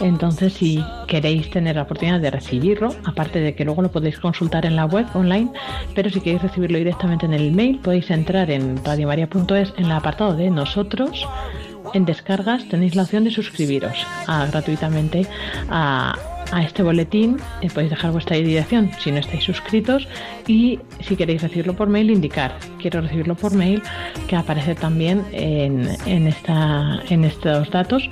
Entonces, 0.00 0.54
si 0.54 0.84
queréis 1.06 1.50
tener 1.50 1.76
la 1.76 1.82
oportunidad 1.82 2.20
de 2.20 2.30
recibirlo, 2.30 2.94
aparte 3.04 3.40
de 3.40 3.54
que 3.54 3.64
luego 3.64 3.82
lo 3.82 3.90
podéis 3.90 4.18
consultar 4.18 4.66
en 4.66 4.76
la 4.76 4.86
web 4.86 5.06
online, 5.14 5.50
pero 5.94 6.10
si 6.10 6.20
queréis 6.20 6.42
recibirlo 6.42 6.78
directamente 6.78 7.26
en 7.26 7.34
el 7.34 7.48
email, 7.48 7.78
podéis 7.78 8.10
entrar 8.10 8.50
en 8.50 8.82
radiomaria.es 8.84 9.72
en 9.76 9.84
el 9.86 9.92
apartado 9.92 10.34
de 10.34 10.50
nosotros. 10.50 11.26
En 11.94 12.04
descargas 12.04 12.68
tenéis 12.68 12.94
la 12.94 13.02
opción 13.02 13.24
de 13.24 13.30
suscribiros 13.30 14.06
a, 14.26 14.46
gratuitamente 14.46 15.26
a, 15.70 16.14
a 16.52 16.62
este 16.62 16.82
boletín 16.82 17.38
eh, 17.60 17.68
podéis 17.72 17.90
dejar 17.90 18.12
vuestra 18.12 18.36
dirección 18.36 18.90
si 18.98 19.10
no 19.10 19.18
estáis 19.18 19.44
suscritos 19.44 20.06
y 20.46 20.78
si 21.00 21.16
queréis 21.16 21.42
recibirlo 21.42 21.74
por 21.74 21.88
mail 21.88 22.10
indicar. 22.10 22.56
Quiero 22.80 23.00
recibirlo 23.00 23.34
por 23.34 23.54
mail 23.54 23.82
que 24.28 24.36
aparece 24.36 24.74
también 24.74 25.24
en, 25.32 25.88
en, 26.06 26.26
esta, 26.26 27.00
en 27.08 27.24
estos 27.24 27.70
datos 27.70 28.08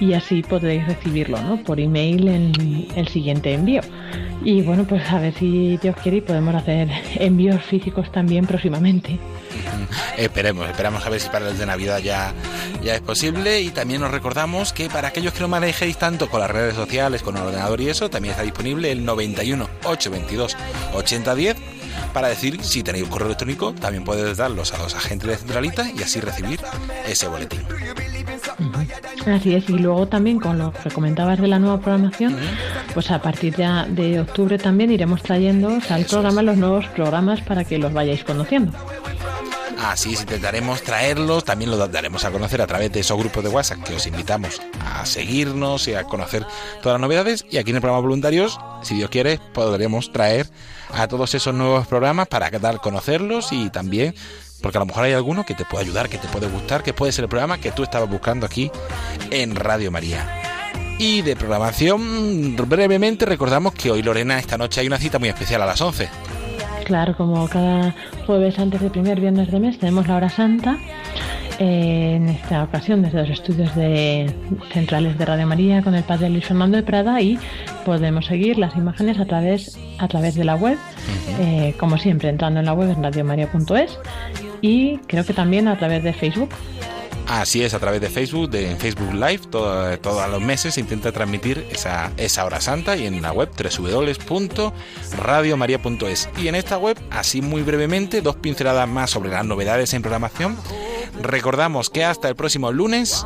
y 0.00 0.12
así 0.12 0.42
podréis 0.42 0.86
recibirlo 0.86 1.40
¿no? 1.42 1.62
por 1.62 1.80
email 1.80 2.28
en 2.28 2.88
el 2.94 3.08
siguiente 3.08 3.54
envío. 3.54 3.80
Y 4.44 4.62
bueno 4.62 4.84
pues 4.84 5.08
a 5.10 5.20
ver 5.20 5.34
si 5.34 5.76
Dios 5.78 5.96
quiere 6.02 6.18
y 6.18 6.20
podemos 6.20 6.54
hacer 6.54 6.88
envíos 7.16 7.62
físicos 7.62 8.10
también 8.12 8.46
próximamente 8.46 9.18
Esperemos, 10.16 10.68
esperamos 10.68 11.04
a 11.04 11.10
ver 11.10 11.20
si 11.20 11.28
para 11.28 11.48
el 11.48 11.58
de 11.58 11.66
Navidad 11.66 11.98
ya, 11.98 12.32
ya 12.82 12.94
es 12.94 13.00
posible. 13.00 13.60
Y 13.60 13.70
también 13.70 14.02
os 14.02 14.10
recordamos 14.10 14.72
que 14.72 14.88
para 14.88 15.08
aquellos 15.08 15.32
que 15.32 15.40
no 15.40 15.48
manejéis 15.48 15.96
tanto 15.98 16.28
con 16.28 16.40
las 16.40 16.50
redes 16.50 16.74
sociales, 16.74 17.22
con 17.22 17.36
el 17.36 17.42
ordenador 17.42 17.80
y 17.80 17.88
eso, 17.88 18.10
también 18.10 18.32
está 18.32 18.42
disponible 18.42 18.92
el 18.92 19.04
91 19.04 19.68
822 19.84 20.56
8010 20.94 21.56
para 22.12 22.28
decir 22.28 22.62
si 22.62 22.82
tenéis 22.82 23.04
un 23.04 23.10
correo 23.10 23.28
electrónico, 23.28 23.72
también 23.72 24.04
podéis 24.04 24.36
darlos 24.36 24.72
a 24.74 24.78
los 24.78 24.94
agentes 24.94 25.28
de 25.28 25.36
Centralita 25.36 25.90
y 25.90 26.02
así 26.02 26.20
recibir 26.20 26.60
ese 27.06 27.26
boletín. 27.28 27.62
Así 29.26 29.54
es, 29.54 29.68
y 29.68 29.78
luego 29.78 30.06
también 30.06 30.38
con 30.38 30.58
lo 30.58 30.72
que 30.72 30.90
comentabas 30.90 31.40
de 31.40 31.48
la 31.48 31.58
nueva 31.58 31.80
programación, 31.80 32.36
pues 32.92 33.10
a 33.10 33.22
partir 33.22 33.56
ya 33.56 33.86
de 33.86 34.20
octubre 34.20 34.58
también 34.58 34.90
iremos 34.90 35.22
trayendo 35.22 35.78
al 35.88 36.04
programa 36.04 36.42
los 36.42 36.56
nuevos 36.56 36.86
programas 36.88 37.40
para 37.40 37.64
que 37.64 37.78
los 37.78 37.92
vayáis 37.92 38.24
conociendo. 38.24 38.72
Así 39.82 40.14
es, 40.14 40.20
intentaremos 40.20 40.82
traerlos, 40.82 41.44
también 41.44 41.72
los 41.72 41.90
daremos 41.90 42.24
a 42.24 42.30
conocer 42.30 42.62
a 42.62 42.68
través 42.68 42.92
de 42.92 43.00
esos 43.00 43.18
grupos 43.18 43.42
de 43.42 43.50
WhatsApp 43.50 43.82
que 43.82 43.94
os 43.94 44.06
invitamos 44.06 44.62
a 44.80 45.04
seguirnos 45.04 45.88
y 45.88 45.94
a 45.94 46.04
conocer 46.04 46.46
todas 46.80 46.94
las 46.94 47.00
novedades. 47.00 47.44
Y 47.50 47.58
aquí 47.58 47.70
en 47.70 47.76
el 47.76 47.82
programa 47.82 48.00
Voluntarios, 48.00 48.60
si 48.82 48.94
Dios 48.94 49.10
quiere, 49.10 49.40
podremos 49.52 50.12
traer 50.12 50.48
a 50.94 51.08
todos 51.08 51.34
esos 51.34 51.52
nuevos 51.52 51.88
programas 51.88 52.28
para 52.28 52.48
dar 52.50 52.80
conocerlos 52.80 53.52
y 53.52 53.70
también 53.70 54.14
porque 54.62 54.78
a 54.78 54.80
lo 54.80 54.86
mejor 54.86 55.02
hay 55.02 55.14
alguno 55.14 55.44
que 55.44 55.56
te 55.56 55.64
puede 55.64 55.84
ayudar, 55.84 56.08
que 56.08 56.18
te 56.18 56.28
puede 56.28 56.46
gustar, 56.46 56.84
que 56.84 56.94
puede 56.94 57.10
ser 57.10 57.24
el 57.24 57.28
programa 57.28 57.58
que 57.58 57.72
tú 57.72 57.82
estabas 57.82 58.08
buscando 58.08 58.46
aquí 58.46 58.70
en 59.32 59.56
Radio 59.56 59.90
María. 59.90 60.42
Y 60.98 61.22
de 61.22 61.34
programación, 61.34 62.54
brevemente 62.54 63.26
recordamos 63.26 63.74
que 63.74 63.90
hoy 63.90 64.04
Lorena, 64.04 64.38
esta 64.38 64.56
noche 64.56 64.80
hay 64.80 64.86
una 64.86 64.98
cita 64.98 65.18
muy 65.18 65.28
especial 65.28 65.60
a 65.62 65.66
las 65.66 65.80
11. 65.80 66.08
Claro, 66.84 67.16
como 67.16 67.48
cada 67.48 67.94
jueves 68.26 68.58
antes 68.58 68.80
del 68.80 68.90
primer 68.90 69.20
viernes 69.20 69.50
de 69.50 69.60
mes 69.60 69.78
tenemos 69.78 70.06
la 70.08 70.16
hora 70.16 70.28
santa. 70.28 70.78
Eh, 71.58 72.14
en 72.16 72.28
esta 72.28 72.64
ocasión 72.64 73.02
desde 73.02 73.18
los 73.18 73.30
estudios 73.30 73.74
de 73.76 74.34
centrales 74.72 75.18
de 75.18 75.24
Radio 75.24 75.46
María 75.46 75.82
con 75.82 75.94
el 75.94 76.02
padre 76.02 76.30
Luis 76.30 76.46
Fernando 76.46 76.76
de 76.76 76.82
Prada 76.82 77.20
y 77.20 77.38
podemos 77.84 78.26
seguir 78.26 78.58
las 78.58 78.74
imágenes 78.74 79.20
a 79.20 79.26
través 79.26 79.78
a 79.98 80.08
través 80.08 80.34
de 80.34 80.44
la 80.44 80.56
web, 80.56 80.78
eh, 81.38 81.74
como 81.78 81.98
siempre 81.98 82.30
entrando 82.30 82.60
en 82.60 82.66
la 82.66 82.72
web 82.72 82.90
en 82.90 83.02
radiomaria.es 83.02 83.98
y 84.60 84.96
creo 85.06 85.24
que 85.24 85.34
también 85.34 85.68
a 85.68 85.78
través 85.78 86.02
de 86.02 86.12
Facebook. 86.12 86.48
Así 87.28 87.62
es, 87.62 87.72
a 87.72 87.78
través 87.78 88.00
de 88.00 88.10
Facebook, 88.10 88.50
de 88.50 88.74
Facebook 88.76 89.14
Live, 89.14 89.42
todo- 89.50 89.96
todos 90.00 90.28
los 90.28 90.40
meses 90.42 90.74
se 90.74 90.80
intenta 90.80 91.12
transmitir 91.12 91.64
esa, 91.70 92.10
esa 92.16 92.44
hora 92.44 92.60
santa 92.60 92.96
y 92.96 93.06
en 93.06 93.22
la 93.22 93.30
web 93.32 93.48
www.radiomaria.es. 93.56 96.28
Y 96.38 96.48
en 96.48 96.54
esta 96.56 96.78
web, 96.78 96.98
así 97.10 97.40
muy 97.40 97.62
brevemente, 97.62 98.20
dos 98.22 98.34
pinceladas 98.36 98.88
más 98.88 99.10
sobre 99.10 99.30
las 99.30 99.44
novedades 99.46 99.94
en 99.94 100.02
programación. 100.02 100.56
Recordamos 101.20 101.90
que 101.90 102.04
hasta 102.04 102.28
el 102.28 102.36
próximo 102.36 102.72
lunes, 102.72 103.24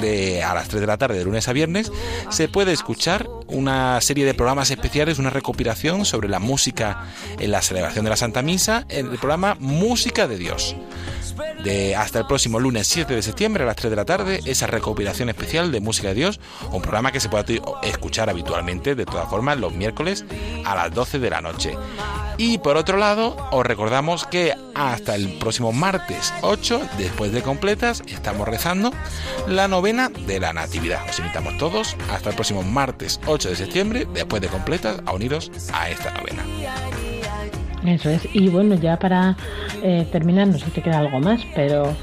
de 0.00 0.42
a 0.42 0.54
las 0.54 0.68
3 0.68 0.80
de 0.80 0.86
la 0.86 0.96
tarde, 0.98 1.18
de 1.18 1.24
lunes 1.24 1.48
a 1.48 1.52
viernes, 1.52 1.90
se 2.30 2.48
puede 2.48 2.72
escuchar 2.72 3.28
una 3.46 4.00
serie 4.00 4.24
de 4.26 4.34
programas 4.34 4.70
especiales, 4.70 5.18
una 5.18 5.30
recopilación 5.30 6.04
sobre 6.04 6.28
la 6.28 6.38
música 6.40 7.04
en 7.38 7.50
la 7.52 7.62
celebración 7.62 8.04
de 8.04 8.10
la 8.10 8.16
Santa 8.16 8.42
Misa, 8.42 8.84
en 8.88 9.06
el 9.10 9.18
programa 9.18 9.56
Música 9.60 10.26
de 10.28 10.36
Dios 10.36 10.74
de 11.62 11.96
hasta 11.96 12.20
el 12.20 12.26
próximo 12.26 12.60
lunes 12.60 12.86
7 12.86 13.14
de 13.14 13.22
septiembre 13.22 13.64
a 13.64 13.66
las 13.66 13.76
3 13.76 13.90
de 13.90 13.96
la 13.96 14.04
tarde, 14.04 14.40
esa 14.44 14.66
recopilación 14.66 15.28
especial 15.28 15.72
de 15.72 15.80
Música 15.80 16.08
de 16.08 16.14
Dios, 16.14 16.40
un 16.72 16.82
programa 16.82 17.12
que 17.12 17.20
se 17.20 17.28
puede 17.28 17.60
escuchar 17.82 18.30
habitualmente, 18.30 18.94
de 18.94 19.06
todas 19.06 19.28
formas, 19.28 19.58
los 19.58 19.72
miércoles 19.74 20.24
a 20.64 20.74
las 20.74 20.92
12 20.92 21.18
de 21.18 21.30
la 21.30 21.40
noche. 21.40 21.76
Y 22.36 22.58
por 22.58 22.76
otro 22.76 22.96
lado, 22.96 23.36
os 23.50 23.66
recordamos 23.66 24.24
que 24.24 24.54
hasta 24.74 25.16
el 25.16 25.38
próximo 25.38 25.72
martes 25.72 26.32
8, 26.42 26.80
después 26.96 27.32
de 27.32 27.42
completas, 27.42 28.02
estamos 28.06 28.46
rezando 28.46 28.92
la 29.48 29.66
novena 29.66 30.08
de 30.08 30.38
la 30.38 30.52
Natividad. 30.52 31.04
Os 31.08 31.18
invitamos 31.18 31.58
todos 31.58 31.96
hasta 32.12 32.30
el 32.30 32.36
próximo 32.36 32.62
martes 32.62 33.20
8 33.26 33.50
de 33.50 33.56
septiembre, 33.56 34.06
después 34.14 34.40
de 34.40 34.48
completas, 34.48 35.00
a 35.04 35.12
uniros 35.12 35.50
a 35.72 35.90
esta 35.90 36.12
novena. 36.12 36.44
Eso 37.84 38.10
es. 38.10 38.28
Y 38.34 38.48
bueno, 38.48 38.74
ya 38.74 38.98
para 38.98 39.36
eh, 39.82 40.06
terminar, 40.10 40.48
no 40.48 40.58
sé 40.58 40.66
si 40.66 40.70
te 40.72 40.82
queda 40.82 40.98
algo 40.98 41.20
más, 41.20 41.40
pero 41.54 41.94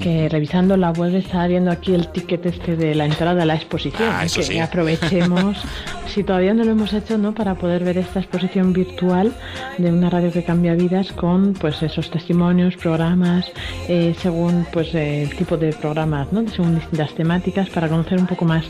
que 0.00 0.28
revisando 0.28 0.76
la 0.76 0.90
web 0.90 1.14
está 1.14 1.46
viendo 1.46 1.70
aquí 1.70 1.94
el 1.94 2.08
ticket 2.08 2.46
este 2.46 2.76
de 2.76 2.94
la 2.94 3.06
entrada 3.06 3.42
a 3.42 3.46
la 3.46 3.54
exposición. 3.54 4.08
Ah, 4.12 4.22
que 4.22 4.42
sí. 4.42 4.58
aprovechemos, 4.58 5.58
si 6.06 6.22
todavía 6.22 6.54
no 6.54 6.64
lo 6.64 6.72
hemos 6.72 6.92
hecho, 6.92 7.18
¿no? 7.18 7.34
Para 7.34 7.54
poder 7.54 7.84
ver 7.84 7.98
esta 7.98 8.20
exposición 8.20 8.72
virtual 8.72 9.32
de 9.78 9.92
una 9.92 10.10
radio 10.10 10.30
que 10.30 10.44
cambia 10.44 10.74
vidas 10.74 11.12
con 11.12 11.54
pues 11.54 11.82
esos 11.82 12.10
testimonios, 12.10 12.76
programas, 12.76 13.46
eh, 13.88 14.14
según 14.20 14.66
pues 14.72 14.94
el 14.94 15.34
tipo 15.36 15.56
de 15.56 15.72
programas, 15.72 16.32
¿no? 16.32 16.46
Según 16.48 16.76
distintas 16.76 17.14
temáticas, 17.14 17.68
para 17.70 17.88
conocer 17.88 18.18
un 18.18 18.26
poco 18.26 18.44
más 18.44 18.64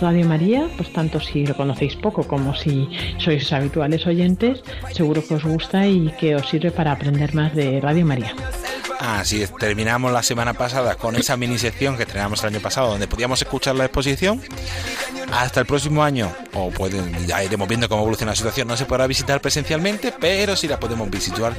Radio 0.00 0.26
María, 0.26 0.68
pues 0.76 0.92
tanto 0.92 1.20
si 1.20 1.46
lo 1.46 1.54
conocéis 1.56 1.96
poco 1.96 2.24
como 2.24 2.54
si 2.54 2.88
sois 3.18 3.52
habituales 3.52 4.06
oyentes, 4.06 4.62
seguro 4.92 5.22
que 5.26 5.34
os 5.34 5.44
gusta 5.44 5.86
y 5.86 6.05
que 6.12 6.36
os 6.36 6.48
sirve 6.48 6.70
para 6.70 6.92
aprender 6.92 7.34
más 7.34 7.54
de 7.54 7.80
Radio 7.80 8.06
María. 8.06 8.34
Así 8.98 9.42
es, 9.42 9.54
terminamos 9.54 10.12
la 10.12 10.22
semana 10.22 10.54
pasada 10.54 10.96
con 10.96 11.16
esa 11.16 11.36
mini 11.36 11.58
sección 11.58 11.96
que 11.96 12.04
estrenamos 12.04 12.42
el 12.42 12.48
año 12.54 12.60
pasado, 12.60 12.88
donde 12.88 13.06
podíamos 13.06 13.40
escuchar 13.42 13.74
la 13.74 13.84
exposición. 13.84 14.42
Hasta 15.32 15.60
el 15.60 15.66
próximo 15.66 16.02
año, 16.02 16.32
o 16.54 16.70
pueden, 16.70 17.26
ya 17.26 17.42
iremos 17.42 17.68
viendo 17.68 17.88
cómo 17.88 18.02
evoluciona 18.02 18.32
la 18.32 18.36
situación, 18.36 18.68
no 18.68 18.76
se 18.76 18.86
podrá 18.86 19.06
visitar 19.06 19.40
presencialmente, 19.40 20.12
pero 20.18 20.56
sí 20.56 20.68
la 20.68 20.78
podemos 20.78 21.10
visitar 21.10 21.52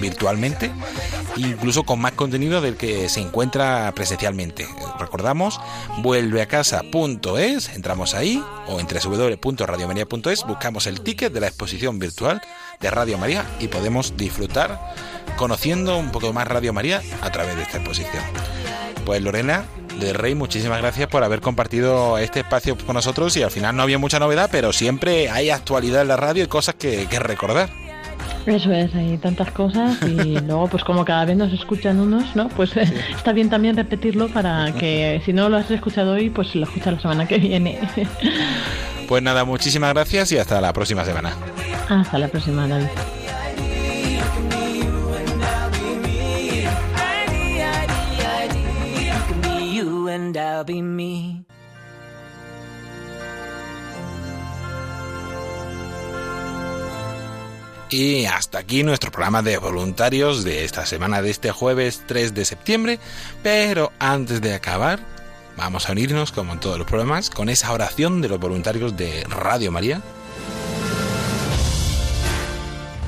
virtualmente, 0.00 0.70
incluso 1.36 1.84
con 1.84 2.00
más 2.00 2.12
contenido 2.12 2.60
del 2.60 2.76
que 2.76 3.08
se 3.08 3.20
encuentra 3.20 3.90
presencialmente. 3.94 4.68
Recordamos, 4.98 5.60
vuelveacasa.es, 5.98 7.70
entramos 7.70 8.14
ahí, 8.14 8.42
o 8.66 8.78
en 8.78 8.86
www.radiomaria.es, 8.86 10.44
buscamos 10.46 10.86
el 10.86 11.00
ticket 11.00 11.32
de 11.32 11.40
la 11.40 11.48
exposición 11.48 11.98
virtual 11.98 12.40
de 12.80 12.90
Radio 12.90 13.18
María 13.18 13.44
y 13.60 13.68
podemos 13.68 14.16
disfrutar 14.16 14.80
conociendo 15.36 15.96
un 15.98 16.10
poco 16.10 16.32
más 16.32 16.46
Radio 16.46 16.72
María 16.72 17.02
a 17.22 17.30
través 17.30 17.56
de 17.56 17.62
esta 17.62 17.78
exposición. 17.78 18.22
Pues 19.04 19.22
Lorena 19.22 19.64
de 19.98 20.12
Rey, 20.12 20.34
muchísimas 20.34 20.80
gracias 20.80 21.08
por 21.08 21.24
haber 21.24 21.40
compartido 21.40 22.18
este 22.18 22.40
espacio 22.40 22.76
con 22.76 22.94
nosotros 22.94 23.36
y 23.36 23.42
al 23.42 23.50
final 23.50 23.74
no 23.76 23.82
había 23.82 23.98
mucha 23.98 24.18
novedad, 24.18 24.48
pero 24.52 24.72
siempre 24.72 25.30
hay 25.30 25.50
actualidad 25.50 26.02
en 26.02 26.08
la 26.08 26.16
radio 26.16 26.44
y 26.44 26.46
cosas 26.46 26.74
que, 26.74 27.06
que 27.06 27.18
recordar. 27.18 27.70
Eso 28.48 28.72
es, 28.72 28.94
hay 28.94 29.18
tantas 29.18 29.50
cosas 29.50 30.00
y 30.02 30.40
luego 30.46 30.68
pues 30.68 30.82
como 30.82 31.04
cada 31.04 31.26
vez 31.26 31.36
nos 31.36 31.52
escuchan 31.52 32.00
unos, 32.00 32.34
¿no? 32.34 32.48
Pues 32.48 32.74
está 33.16 33.32
bien 33.32 33.50
también 33.50 33.76
repetirlo 33.76 34.28
para 34.28 34.72
que 34.72 35.20
si 35.26 35.34
no 35.34 35.50
lo 35.50 35.58
has 35.58 35.70
escuchado 35.70 36.12
hoy, 36.12 36.30
pues 36.30 36.54
lo 36.54 36.64
escuchas 36.64 36.94
la 36.94 37.00
semana 37.00 37.28
que 37.28 37.38
viene. 37.38 37.78
Pues 39.08 39.22
nada, 39.22 39.46
muchísimas 39.46 39.94
gracias 39.94 40.32
y 40.32 40.36
hasta 40.36 40.60
la 40.60 40.70
próxima 40.74 41.02
semana. 41.02 41.32
Hasta 41.88 42.18
la 42.18 42.28
próxima, 42.28 42.68
David. 42.68 42.88
You 49.72 50.08
and 50.08 50.36
I'll 50.36 50.62
be 50.62 50.82
me. 50.82 51.46
Y 57.90 58.26
hasta 58.26 58.58
aquí 58.58 58.82
nuestro 58.82 59.10
programa 59.10 59.42
de 59.42 59.56
voluntarios 59.56 60.44
de 60.44 60.64
esta 60.64 60.84
semana 60.84 61.22
de 61.22 61.30
este 61.30 61.52
jueves 61.52 62.02
3 62.06 62.34
de 62.34 62.44
septiembre. 62.44 62.98
Pero 63.42 63.92
antes 63.98 64.40
de 64.42 64.54
acabar, 64.54 65.00
vamos 65.56 65.88
a 65.88 65.92
unirnos, 65.92 66.30
como 66.30 66.52
en 66.52 66.60
todos 66.60 66.78
los 66.78 66.86
programas, 66.86 67.30
con 67.30 67.48
esa 67.48 67.72
oración 67.72 68.20
de 68.20 68.28
los 68.28 68.38
voluntarios 68.38 68.96
de 68.96 69.24
Radio 69.24 69.72
María. 69.72 70.02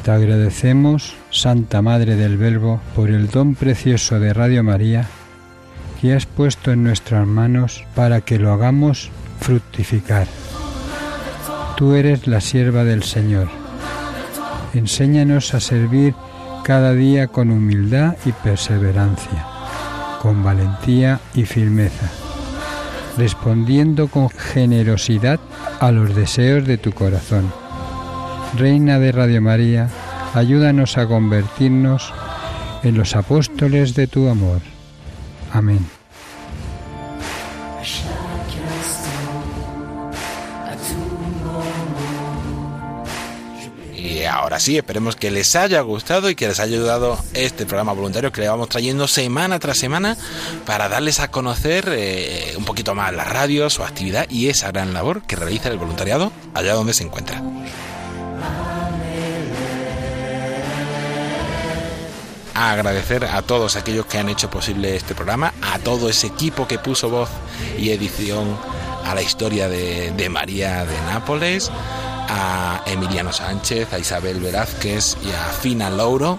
Te 0.03 0.11
agradecemos, 0.11 1.14
Santa 1.31 1.83
Madre 1.83 2.16
del 2.16 2.39
Verbo, 2.39 2.81
por 2.97 3.11
el 3.11 3.28
don 3.28 3.55
precioso 3.55 4.18
de 4.18 4.33
Radio 4.33 4.64
María 4.64 5.11
que 6.01 6.14
has 6.14 6.24
puesto 6.24 6.72
en 6.72 6.83
nuestras 6.83 7.26
manos 7.26 7.85
para 7.95 8.22
que 8.22 8.39
lo 8.39 8.53
hagamos 8.53 9.11
fructificar. 9.41 10.26
Tú 11.76 11.95
eres 11.95 12.26
la 12.26 12.41
sierva 12.41 12.85
del 12.85 13.03
Señor. 13.03 13.59
Enséñanos 14.75 15.55
a 15.55 15.61
servir 15.61 16.14
cada 16.64 16.95
día 16.95 17.29
con 17.29 17.51
humildad 17.51 18.16
y 18.25 18.33
perseverancia, 18.33 19.47
con 20.23 20.45
valentía 20.45 21.21
y 21.35 21.45
firmeza, 21.45 22.09
respondiendo 23.18 24.09
con 24.09 24.31
generosidad 24.31 25.41
a 25.81 25.91
los 25.91 26.14
deseos 26.14 26.66
de 26.66 26.79
tu 26.79 26.93
corazón. 26.93 27.53
Reina 28.57 28.99
de 28.99 29.12
Radio 29.12 29.43
María, 29.43 29.89
ayúdanos 30.35 30.99
a 30.99 31.07
convertirnos 31.07 32.12
en 32.83 32.97
los 32.97 33.16
apóstoles 33.16 33.95
de 33.95 34.07
tu 34.07 34.29
amor. 34.29 34.61
Amén. 35.53 35.99
Y 44.61 44.62
ahora 44.62 44.66
sí, 44.66 44.76
esperemos 44.76 45.16
que 45.16 45.30
les 45.30 45.56
haya 45.56 45.80
gustado 45.80 46.28
y 46.28 46.34
que 46.34 46.46
les 46.46 46.61
haya 46.61 46.76
ayudado 46.76 47.18
este 47.32 47.64
programa 47.64 47.94
voluntario 47.94 48.30
que 48.30 48.42
le 48.42 48.48
vamos 48.48 48.68
trayendo 48.68 49.08
semana 49.08 49.58
tras 49.58 49.78
semana 49.78 50.18
para 50.66 50.90
darles 50.90 51.18
a 51.20 51.30
conocer 51.30 51.88
eh, 51.88 52.52
un 52.58 52.66
poquito 52.66 52.94
más 52.94 53.14
la 53.14 53.24
radio, 53.24 53.70
su 53.70 53.82
actividad 53.82 54.28
y 54.28 54.48
esa 54.48 54.70
gran 54.70 54.92
labor 54.92 55.22
que 55.22 55.36
realiza 55.36 55.70
el 55.70 55.78
voluntariado 55.78 56.30
allá 56.52 56.74
donde 56.74 56.92
se 56.92 57.04
encuentra. 57.04 57.42
Agradecer 62.54 63.24
a 63.24 63.40
todos 63.40 63.76
aquellos 63.76 64.04
que 64.04 64.18
han 64.18 64.28
hecho 64.28 64.50
posible 64.50 64.94
este 64.94 65.14
programa, 65.14 65.54
a 65.62 65.78
todo 65.78 66.11
ese 66.11 66.26
equipo 66.26 66.68
que 66.68 66.78
puso 66.78 67.08
voz 67.08 67.30
y 67.78 67.92
edición 67.92 68.58
a 69.06 69.14
la 69.14 69.22
historia 69.22 69.70
de 69.70 70.28
María 70.28 70.84
de 70.84 71.00
Nápoles, 71.06 71.70
a 72.31 72.83
Emiliano 72.87 73.33
Sánchez, 73.33 73.93
a 73.93 73.99
Isabel 73.99 74.41
Velázquez 74.41 75.16
y 75.24 75.31
a 75.33 75.53
Fina 75.53 75.91
Louro, 75.91 76.39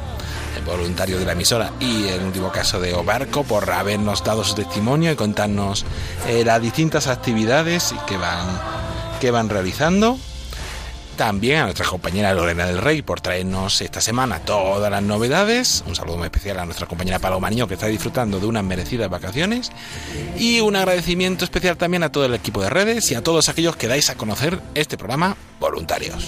voluntario 0.65 1.19
de 1.19 1.25
la 1.25 1.33
emisora, 1.33 1.71
y 1.79 2.07
el 2.07 2.23
último 2.23 2.51
caso 2.51 2.79
de 2.79 2.93
Obarco, 2.93 3.43
por 3.43 3.69
habernos 3.69 4.23
dado 4.23 4.43
su 4.43 4.55
testimonio 4.55 5.11
y 5.11 5.15
contarnos 5.15 5.85
eh, 6.27 6.45
las 6.45 6.61
distintas 6.61 7.07
actividades 7.07 7.93
que 8.07 8.17
van, 8.17 8.47
que 9.19 9.31
van 9.31 9.49
realizando. 9.49 10.17
También 11.21 11.59
a 11.59 11.63
nuestra 11.65 11.85
compañera 11.85 12.33
Lorena 12.33 12.65
del 12.65 12.79
Rey 12.79 13.03
por 13.03 13.21
traernos 13.21 13.79
esta 13.81 14.01
semana 14.01 14.39
todas 14.39 14.89
las 14.89 15.03
novedades. 15.03 15.83
Un 15.85 15.95
saludo 15.95 16.17
muy 16.17 16.25
especial 16.25 16.57
a 16.57 16.65
nuestra 16.65 16.87
compañera 16.87 17.19
Paloma 17.19 17.47
Niño 17.47 17.67
que 17.67 17.75
está 17.75 17.85
disfrutando 17.85 18.39
de 18.39 18.47
unas 18.47 18.63
merecidas 18.63 19.07
vacaciones. 19.07 19.71
Y 20.39 20.61
un 20.61 20.75
agradecimiento 20.75 21.45
especial 21.45 21.77
también 21.77 22.01
a 22.01 22.11
todo 22.11 22.25
el 22.25 22.33
equipo 22.33 22.63
de 22.63 22.71
redes 22.71 23.11
y 23.11 23.13
a 23.13 23.21
todos 23.21 23.49
aquellos 23.49 23.75
que 23.75 23.87
dais 23.87 24.09
a 24.09 24.15
conocer 24.15 24.59
este 24.73 24.97
programa 24.97 25.37
voluntarios. 25.59 26.25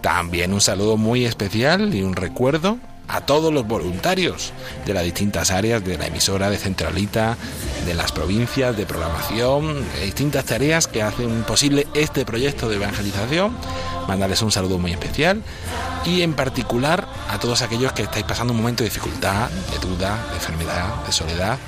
También 0.00 0.52
un 0.52 0.60
saludo 0.60 0.96
muy 0.96 1.26
especial 1.26 1.94
y 1.94 2.02
un 2.02 2.16
recuerdo 2.16 2.80
a 3.10 3.20
todos 3.22 3.52
los 3.52 3.66
voluntarios 3.66 4.52
de 4.86 4.94
las 4.94 5.04
distintas 5.04 5.50
áreas 5.50 5.84
de 5.84 5.98
la 5.98 6.06
emisora 6.06 6.48
de 6.48 6.58
Centralita, 6.58 7.36
de 7.84 7.94
las 7.94 8.12
provincias, 8.12 8.76
de 8.76 8.86
programación, 8.86 9.84
de 9.94 10.04
distintas 10.04 10.44
tareas 10.44 10.86
que 10.86 11.02
hacen 11.02 11.42
posible 11.42 11.86
este 11.94 12.24
proyecto 12.24 12.68
de 12.68 12.76
evangelización. 12.76 13.56
Mandarles 14.06 14.42
un 14.42 14.52
saludo 14.52 14.78
muy 14.78 14.92
especial 14.92 15.42
y 16.04 16.22
en 16.22 16.34
particular 16.34 17.06
a 17.28 17.38
todos 17.40 17.62
aquellos 17.62 17.92
que 17.92 18.02
estáis 18.02 18.24
pasando 18.24 18.52
un 18.52 18.60
momento 18.60 18.84
de 18.84 18.90
dificultad, 18.90 19.50
de 19.50 19.78
duda, 19.86 20.26
de 20.30 20.36
enfermedad, 20.36 21.04
de 21.04 21.12
soledad. 21.12 21.58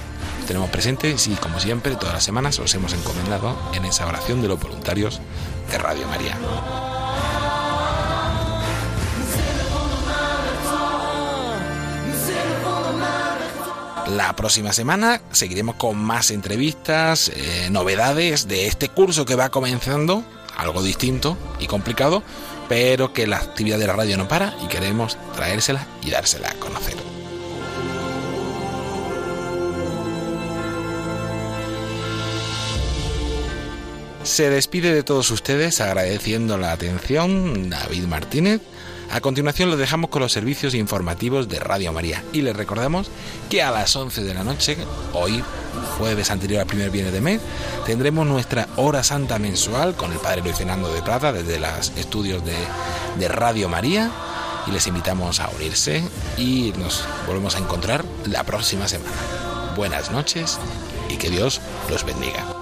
Tenemos 0.47 0.70
presentes 0.70 1.26
y 1.26 1.34
como 1.34 1.59
siempre 1.61 1.97
todas 1.97 2.14
las 2.14 2.24
semanas 2.24 2.59
os 2.59 2.74
hemos 2.74 2.93
encomendado 2.93 3.57
en 3.74 3.84
esa 3.84 4.07
oración 4.07 4.43
de 4.43 4.49
los 4.49 4.61
voluntarios 4.61 5.20
de 5.70 5.78
Radio 5.78 6.07
María. 6.09 6.36
La 14.17 14.37
próxima 14.37 14.73
semana 14.75 15.23
seguiremos 15.31 15.77
con 15.77 15.97
más 15.97 16.31
entrevistas, 16.31 17.31
eh, 17.35 17.69
novedades 17.71 18.47
de 18.47 18.67
este 18.67 18.91
curso 18.91 19.25
que 19.25 19.37
va 19.37 19.49
comenzando, 19.49 20.23
algo 20.55 20.83
distinto 20.83 21.39
y 21.61 21.67
complicado, 21.67 22.23
pero 22.69 23.15
que 23.15 23.27
la 23.27 23.39
actividad 23.39 23.79
de 23.79 23.87
la 23.87 23.95
radio 23.95 24.19
no 24.19 24.29
para 24.29 24.55
y 24.63 24.67
queremos 24.69 25.17
traérsela 25.35 25.87
y 26.03 26.11
dársela 26.11 26.51
a 26.51 26.55
conocer. 26.55 26.97
Se 34.25 34.51
despide 34.51 34.93
de 34.93 35.03
todos 35.03 35.31
ustedes 35.31 35.81
agradeciendo 35.81 36.59
la 36.59 36.73
atención 36.73 37.71
David 37.71 38.05
Martínez. 38.05 38.61
A 39.13 39.21
continuación 39.21 39.69
los 39.69 39.79
dejamos 39.79 40.09
con 40.09 40.23
los 40.23 40.33
servicios 40.33 40.75
informativos 40.75 41.47
de 41.47 41.61
Radio 41.61 41.93
María 41.93 42.25
y 42.33 42.41
les 42.41 42.57
recordamos 42.57 43.11
que 43.51 43.63
a 43.63 43.71
las 43.71 43.95
11 43.95 44.25
de 44.25 44.33
la 44.33 44.43
noche, 44.43 44.79
hoy 45.13 45.45
jueves 45.99 46.31
anterior 46.31 46.63
al 46.63 46.67
primer 46.67 46.89
viernes 46.89 47.13
de 47.13 47.21
mes, 47.21 47.43
tendremos 47.85 48.27
nuestra 48.27 48.69
hora 48.77 49.05
santa 49.05 49.39
mensual 49.39 49.95
con 49.97 50.13
el 50.13 50.19
Padre 50.19 50.41
Luis 50.41 50.57
Fernando 50.57 50.91
de 50.91 51.03
Plata 51.03 51.31
desde 51.31 51.61
los 51.61 51.93
estudios 51.99 52.43
de, 52.43 52.57
de 53.19 53.29
Radio 53.29 53.69
María 53.69 54.11
y 54.67 54.71
les 54.71 54.87
invitamos 54.87 55.41
a 55.41 55.51
unirse 55.51 56.03
y 56.39 56.73
nos 56.79 57.05
volvemos 57.27 57.55
a 57.55 57.59
encontrar 57.59 58.07
la 58.25 58.45
próxima 58.45 58.89
semana. 58.89 59.13
Buenas 59.77 60.11
noches 60.11 60.59
y 61.11 61.17
que 61.17 61.29
Dios 61.29 61.61
los 61.91 62.03
bendiga. 62.07 62.62